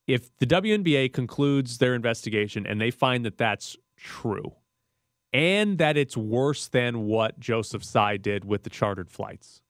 If 0.08 0.36
the 0.38 0.46
WNBA 0.46 1.14
concludes 1.14 1.80
their 1.80 1.96
investigation 1.96 2.68
and 2.68 2.80
they 2.80 2.92
find 2.92 3.26
that 3.26 3.38
that's 3.38 3.76
true 3.98 4.54
and 5.34 5.78
that 5.80 5.98
it's 5.98 6.16
worse 6.16 6.68
than 6.68 7.06
what 7.06 7.40
Joseph 7.40 7.84
Tsai 7.84 8.18
did 8.18 8.46
with 8.46 8.64
the 8.64 8.70
chartered 8.70 9.10
flights, 9.10 9.62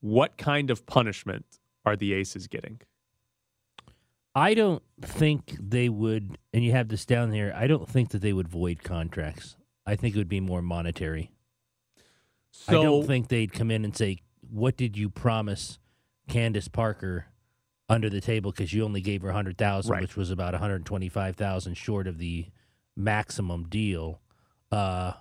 what 0.00 0.36
kind 0.36 0.70
of 0.70 0.84
punishment 0.86 1.60
are 1.84 1.96
the 1.96 2.12
Aces 2.12 2.48
getting? 2.48 2.80
I 4.34 4.54
don't 4.54 4.82
think 5.00 5.56
they 5.60 5.88
would, 5.88 6.38
and 6.52 6.64
you 6.64 6.72
have 6.72 6.88
this 6.88 7.04
down 7.04 7.32
here. 7.32 7.52
I 7.54 7.66
don't 7.66 7.88
think 7.88 8.10
that 8.10 8.22
they 8.22 8.32
would 8.32 8.48
void 8.48 8.82
contracts. 8.82 9.56
I 9.86 9.96
think 9.96 10.14
it 10.14 10.18
would 10.18 10.28
be 10.28 10.40
more 10.40 10.62
monetary. 10.62 11.32
I 12.68 12.72
don't 12.72 13.06
think 13.06 13.28
they'd 13.28 13.52
come 13.52 13.70
in 13.70 13.84
and 13.84 13.96
say, 13.96 14.18
"What 14.40 14.76
did 14.76 14.96
you 14.96 15.08
promise 15.08 15.78
Candace 16.28 16.68
Parker 16.68 17.26
under 17.90 18.08
the 18.08 18.20
table?" 18.22 18.50
Because 18.52 18.72
you 18.72 18.84
only 18.84 19.02
gave 19.02 19.20
her 19.22 19.28
a 19.28 19.34
hundred 19.34 19.58
thousand, 19.58 19.92
Right. 19.92 20.00
which 20.02 20.16
was 20.16 20.30
about 20.30 20.54
one 20.54 20.62
hundred 20.62 20.86
twenty-five 20.86 21.36
thousand 21.36 21.74
short 21.76 22.06
of 22.06 22.16
the 22.18 22.46
maximum 22.96 23.64
deal. 23.68 24.20
Uh, 24.72 25.12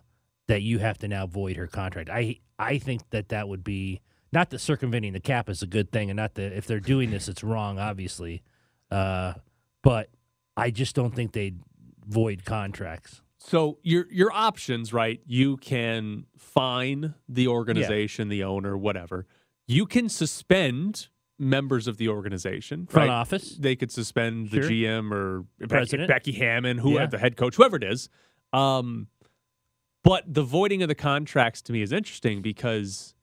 that 0.48 0.62
you 0.64 0.80
have 0.80 0.98
to 0.98 1.08
now 1.08 1.28
void 1.28 1.58
her 1.58 1.68
contract. 1.68 2.10
I 2.10 2.40
I 2.58 2.78
think 2.80 3.10
that 3.12 3.30
that 3.30 3.48
would 3.48 3.64
be 3.64 4.02
not 4.32 4.50
that 4.52 4.60
circumventing 4.60 5.14
the 5.14 5.20
cap 5.20 5.48
is 5.50 5.62
a 5.62 5.68
good 5.68 5.92
thing, 5.92 6.10
and 6.10 6.18
not 6.18 6.36
that 6.36 6.54
if 6.58 6.66
they're 6.66 6.80
doing 6.80 7.12
this, 7.12 7.28
it's 7.28 7.44
wrong, 7.44 7.78
obviously. 7.80 8.42
Uh, 8.92 9.34
but 9.84 10.10
I 10.58 10.72
just 10.72 10.96
don't 10.96 11.14
think 11.16 11.34
they'd 11.34 11.60
void 12.08 12.46
contracts. 12.46 13.22
So 13.38 13.78
your 13.84 14.08
your 14.12 14.32
options, 14.32 14.92
right? 14.92 15.22
You 15.26 15.58
can 15.58 16.26
fine 16.38 17.14
the 17.28 17.48
organization, 17.48 18.30
the 18.30 18.44
owner, 18.44 18.76
whatever. 18.78 19.26
You 19.68 19.86
can 19.86 20.10
suspend 20.10 21.10
members 21.40 21.88
of 21.88 21.98
the 21.98 22.10
organization. 22.10 22.86
Front 22.86 23.10
right? 23.10 23.16
office. 23.16 23.56
They 23.58 23.76
could 23.76 23.92
suspend 23.92 24.52
the 24.52 24.60
GM 24.60 25.12
or 25.12 25.46
President. 25.68 26.10
Becky 26.10 26.34
Hammon, 26.34 26.78
who 26.78 26.94
Yeah. 26.96 27.06
the 27.06 27.18
head 27.18 27.38
coach, 27.38 27.56
whoever 27.56 27.78
it 27.78 27.84
is. 27.84 28.10
Um, 28.52 29.08
but 30.04 30.24
the 30.32 30.44
voiding 30.44 30.82
of 30.82 30.90
the 30.90 30.96
contracts 30.96 31.62
to 31.64 31.74
me 31.74 31.82
is 31.82 31.92
interesting 31.92 32.42
because 32.42 33.16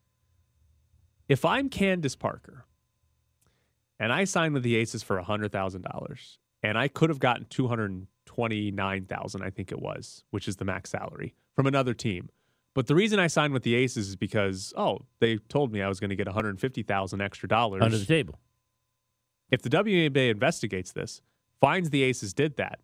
if 1.29 1.45
I'm 1.45 1.69
Candace 1.69 2.17
Parker 2.17 2.65
and 3.99 4.13
I 4.13 4.25
signed 4.25 4.55
with 4.55 4.63
the 4.63 4.77
Aces 4.77 5.03
for 5.03 5.19
hundred 5.21 5.53
thousand 5.53 5.83
dollars, 5.83 6.39
and 6.63 6.79
I 6.79 6.89
could 6.89 7.11
have 7.11 7.19
gotten 7.19 7.47
two 7.49 7.69
hundred 7.69 8.07
twenty-nine 8.25 9.07
thousand, 9.07 9.43
I 9.43 9.51
think 9.51 9.73
it 9.73 9.81
was, 9.81 10.25
which 10.31 10.49
is 10.49 10.57
the 10.57 10.65
max 10.65 10.91
salary 10.91 11.35
from 11.55 11.67
another 11.67 11.95
team. 11.95 12.31
But 12.77 12.89
the 12.89 12.95
reason 12.95 13.19
I 13.19 13.29
signed 13.29 13.55
with 13.55 13.63
the 13.63 13.75
Aces 13.75 14.11
is 14.11 14.17
because 14.17 14.75
oh, 14.77 14.99
they 15.19 15.39
told 15.39 15.73
me 15.73 15.81
I 15.81 15.89
was 15.89 15.99
going 15.99 16.11
to 16.11 16.15
get 16.15 16.27
one 16.27 16.35
hundred 16.35 16.61
fifty 16.61 16.83
thousand 16.83 17.23
extra 17.23 17.49
dollars 17.49 17.81
Under 17.83 17.97
the 17.97 18.05
table. 18.05 18.39
If 19.51 19.63
the 19.63 19.71
WNBA 19.71 20.29
investigates 20.29 20.93
this, 20.93 21.23
finds 21.59 21.89
the 21.89 22.03
Aces 22.03 22.35
did 22.35 22.59
that, 22.59 22.81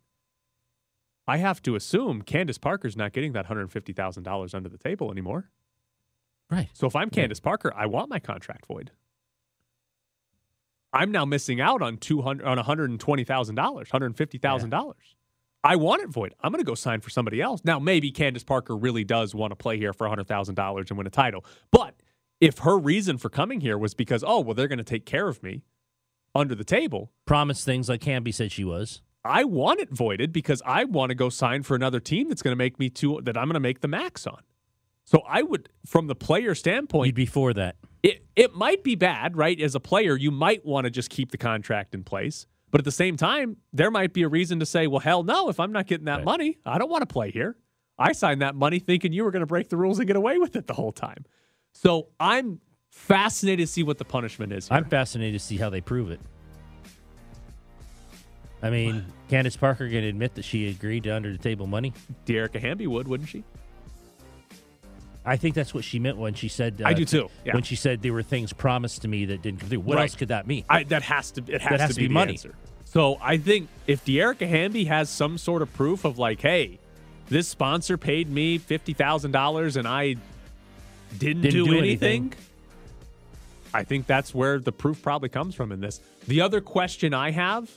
I 1.27 1.37
have 1.37 1.61
to 1.61 1.75
assume 1.75 2.23
Candace 2.23 2.57
Parker's 2.57 2.97
not 2.97 3.13
getting 3.13 3.33
that 3.33 3.45
hundred 3.45 3.71
fifty 3.71 3.93
thousand 3.93 4.23
dollars 4.23 4.55
under 4.55 4.67
the 4.67 4.79
table 4.79 5.11
anymore. 5.11 5.51
Right. 6.49 6.69
So 6.73 6.87
if 6.87 6.95
I'm 6.95 7.11
Candace 7.11 7.39
Parker, 7.39 7.71
I 7.75 7.85
want 7.85 8.09
my 8.09 8.17
contract 8.17 8.65
void. 8.65 8.89
I'm 10.91 11.11
now 11.11 11.23
missing 11.23 11.61
out 11.61 11.83
on 11.83 11.97
two 11.97 12.23
hundred 12.23 12.47
on 12.47 12.57
one 12.57 12.65
hundred 12.65 12.89
and 12.89 12.99
twenty 15.63 15.71
thousand 15.71 15.71
dollars, 15.71 15.71
hundred 15.71 15.71
fifty 15.71 15.71
thousand 15.71 15.71
dollars. 15.71 15.71
I 15.71 15.75
want 15.77 16.01
it 16.03 16.09
void. 16.09 16.35
I'm 16.41 16.51
going 16.51 16.61
to 16.63 16.65
go 16.65 16.75
sign 16.75 17.01
for 17.01 17.09
somebody 17.09 17.41
else. 17.41 17.61
Now 17.63 17.79
maybe 17.79 18.11
Candace 18.11 18.43
Parker 18.43 18.75
really 18.77 19.03
does 19.03 19.35
want 19.35 19.51
to 19.51 19.55
play 19.55 19.77
here 19.77 19.93
for 19.93 20.07
hundred 20.07 20.27
thousand 20.27 20.55
dollars 20.55 20.87
and 20.91 20.97
win 20.97 21.07
a 21.07 21.11
title, 21.11 21.45
but 21.71 21.95
if 22.41 22.59
her 22.59 22.77
reason 22.77 23.17
for 23.17 23.29
coming 23.29 23.61
here 23.61 23.77
was 23.77 23.93
because 23.93 24.23
oh 24.25 24.39
well 24.41 24.53
they're 24.55 24.67
going 24.67 24.77
to 24.79 24.83
take 24.83 25.05
care 25.05 25.27
of 25.29 25.41
me 25.43 25.63
under 26.35 26.55
the 26.55 26.63
table, 26.65 27.11
Promise 27.25 27.63
things 27.63 27.89
like 27.89 28.03
Hamby 28.03 28.31
said 28.31 28.51
she 28.51 28.63
was. 28.63 29.01
I 29.25 29.45
want 29.45 29.79
it 29.79 29.89
voided 29.91 30.33
because 30.33 30.61
I 30.65 30.83
want 30.83 31.11
to 31.11 31.15
go 31.15 31.29
sign 31.29 31.63
for 31.63 31.75
another 31.75 32.01
team 32.01 32.27
that's 32.27 32.41
going 32.41 32.51
to 32.51 32.57
make 32.57 32.79
me 32.79 32.89
two 32.89 33.21
that 33.23 33.37
I'm 33.37 33.45
going 33.45 33.53
to 33.53 33.59
make 33.61 33.79
the 33.81 33.87
max 33.87 34.27
on. 34.27 34.41
So 35.05 35.21
I 35.27 35.43
would, 35.43 35.69
from 35.85 36.07
the 36.07 36.15
player 36.15 36.55
standpoint, 36.55 37.07
You'd 37.07 37.15
be 37.15 37.25
for 37.25 37.53
that. 37.53 37.75
it 38.01 38.25
it 38.35 38.53
might 38.55 38.83
be 38.83 38.95
bad, 38.95 39.37
right? 39.37 39.59
As 39.61 39.75
a 39.75 39.79
player, 39.79 40.17
you 40.17 40.31
might 40.31 40.65
want 40.65 40.85
to 40.85 40.91
just 40.91 41.09
keep 41.09 41.31
the 41.31 41.37
contract 41.37 41.93
in 41.95 42.03
place, 42.03 42.47
but 42.73 42.81
at 42.81 42.85
the 42.85 42.91
same 42.91 43.17
time, 43.17 43.57
there 43.71 43.91
might 43.91 44.13
be 44.13 44.23
a 44.23 44.27
reason 44.27 44.59
to 44.59 44.65
say, 44.65 44.87
"Well, 44.87 44.99
hell 44.99 45.21
no! 45.21 45.47
If 45.47 45.59
I'm 45.59 45.71
not 45.71 45.85
getting 45.85 46.05
that 46.05 46.23
money, 46.23 46.57
I 46.65 46.79
don't 46.79 46.89
want 46.89 47.03
to 47.03 47.05
play 47.05 47.29
here. 47.29 47.55
I 47.99 48.13
signed 48.13 48.41
that 48.41 48.55
money 48.55 48.79
thinking 48.79 49.13
you 49.13 49.23
were 49.23 49.29
going 49.29 49.41
to 49.41 49.45
break 49.45 49.69
the 49.69 49.77
rules 49.77 49.99
and 49.99 50.07
get 50.07 50.15
away 50.15 50.39
with 50.39 50.55
it 50.55 50.65
the 50.65 50.73
whole 50.73 50.91
time." 50.91 51.23
So 51.73 52.07
I'm 52.19 52.61
fascinated 52.89 53.67
to 53.67 53.71
see 53.71 53.83
what 53.83 53.99
the 53.99 54.05
punishment 54.05 54.53
is. 54.53 54.69
Here. 54.69 54.75
I'm 54.75 54.85
fascinated 54.85 55.39
to 55.39 55.45
see 55.45 55.57
how 55.57 55.69
they 55.69 55.81
prove 55.81 56.09
it. 56.09 56.19
I 58.63 58.71
mean, 58.71 59.05
Candace 59.29 59.55
Parker 59.55 59.87
can 59.87 60.03
admit 60.03 60.33
that 60.33 60.43
she 60.43 60.67
agreed 60.67 61.03
to 61.03 61.11
under 61.11 61.31
the 61.31 61.37
table 61.37 61.67
money. 61.67 61.93
Dearica 62.25 62.59
Hamby 62.59 62.87
would, 62.87 63.07
wouldn't 63.07 63.29
she? 63.29 63.43
I 65.25 65.37
think 65.37 65.55
that's 65.55 65.73
what 65.73 65.83
she 65.85 65.99
meant 65.99 66.17
when 66.17 66.33
she 66.33 66.47
said. 66.49 66.81
uh, 66.83 66.87
I 66.87 66.93
do 66.93 67.05
too, 67.05 67.29
yeah. 67.45 67.53
When 67.53 67.63
she 67.63 67.75
said 67.75 68.01
there 68.01 68.11
were 68.13 68.23
things 68.23 68.51
promised 68.51 69.03
to 69.03 69.07
me 69.07 69.25
that 69.25 69.41
didn't 69.41 69.61
come 69.61 69.69
through. 69.69 69.79
What 69.79 69.95
Right. 69.95 70.03
else 70.03 70.15
could 70.15 70.27
that 70.29 70.47
mean? 70.47 70.65
I, 70.69 70.83
that 70.85 71.03
has 71.03 71.31
to 71.31 71.43
it 71.47 71.61
has, 71.61 71.79
has 71.79 71.89
to 71.91 71.93
to 71.95 71.99
be, 72.01 72.07
be 72.07 72.13
money. 72.13 72.33
answer. 72.33 72.53
So 72.85 73.17
I 73.21 73.37
think 73.37 73.69
if 73.87 74.03
Dearica 74.05 74.47
Hamby 74.47 74.85
has 74.85 75.09
some 75.09 75.37
sort 75.37 75.61
of 75.61 75.73
proof 75.73 76.03
of 76.05 76.19
like, 76.19 76.41
hey, 76.41 76.77
this 77.29 77.47
sponsor 77.47 77.97
paid 77.97 78.29
me 78.29 78.57
fifty 78.57 78.93
thousand 78.93 79.31
dollars 79.31 79.77
and 79.77 79.87
I 79.87 80.17
didn't, 81.17 81.41
Didn't 81.43 81.51
do, 81.51 81.65
do 81.65 81.77
anything, 81.77 82.21
anything. 82.23 82.33
I 83.73 83.83
think 83.83 84.05
that's 84.07 84.33
where 84.35 84.59
the 84.59 84.71
proof 84.71 85.01
probably 85.01 85.29
comes 85.29 85.55
from 85.55 85.71
in 85.71 85.79
this. 85.79 86.01
The 86.27 86.41
other 86.41 86.59
question 86.59 87.13
I 87.13 87.31
have: 87.31 87.69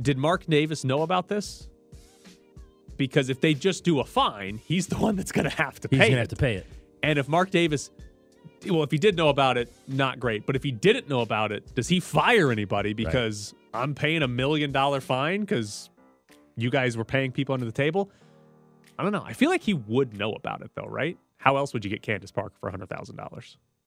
Did 0.00 0.16
Mark 0.18 0.46
Davis 0.46 0.82
know 0.82 1.02
about 1.02 1.28
this? 1.28 1.68
Because 2.96 3.28
if 3.28 3.40
they 3.40 3.54
just 3.54 3.84
do 3.84 4.00
a 4.00 4.04
fine, 4.04 4.60
he's 4.64 4.86
the 4.86 4.96
one 5.06 5.16
that's 5.16 5.32
going 5.32 5.48
to 5.48 5.56
have 5.56 5.80
to 5.80 5.88
He's 5.90 5.98
pay. 5.98 6.04
He's 6.04 6.10
gonna 6.10 6.20
have 6.20 6.28
to 6.28 6.36
pay 6.36 6.54
it. 6.56 6.66
And 7.02 7.18
if 7.18 7.28
Mark 7.28 7.50
Davis, 7.50 7.90
well, 8.66 8.82
if 8.82 8.90
he 8.90 8.98
did 8.98 9.16
know 9.16 9.28
about 9.28 9.56
it, 9.56 9.72
not 9.86 10.18
great. 10.18 10.46
But 10.46 10.56
if 10.56 10.62
he 10.62 10.72
didn't 10.72 11.08
know 11.08 11.20
about 11.20 11.52
it, 11.52 11.74
does 11.74 11.88
he 11.88 12.00
fire 12.00 12.50
anybody 12.50 12.94
because 12.94 13.54
I'm 13.74 13.94
paying 13.94 14.22
a 14.22 14.28
million 14.28 14.72
dollar 14.72 15.00
fine 15.00 15.40
because 15.40 15.90
you 16.56 16.70
guys 16.70 16.96
were 16.96 17.04
paying 17.04 17.32
people 17.32 17.52
under 17.52 17.66
the 17.66 17.72
table? 17.72 18.10
I 18.98 19.02
don't 19.02 19.12
know. 19.12 19.22
I 19.24 19.34
feel 19.34 19.50
like 19.50 19.62
he 19.62 19.74
would 19.74 20.16
know 20.16 20.32
about 20.32 20.62
it 20.62 20.70
though, 20.74 20.86
right? 20.88 21.18
How 21.36 21.58
else 21.58 21.72
would 21.74 21.84
you 21.84 21.90
get 21.90 22.02
Candace 22.02 22.30
Parker 22.32 22.54
for 22.60 22.70
hundred 22.70 22.88
thousand 22.88 23.16
dollars? 23.16 23.58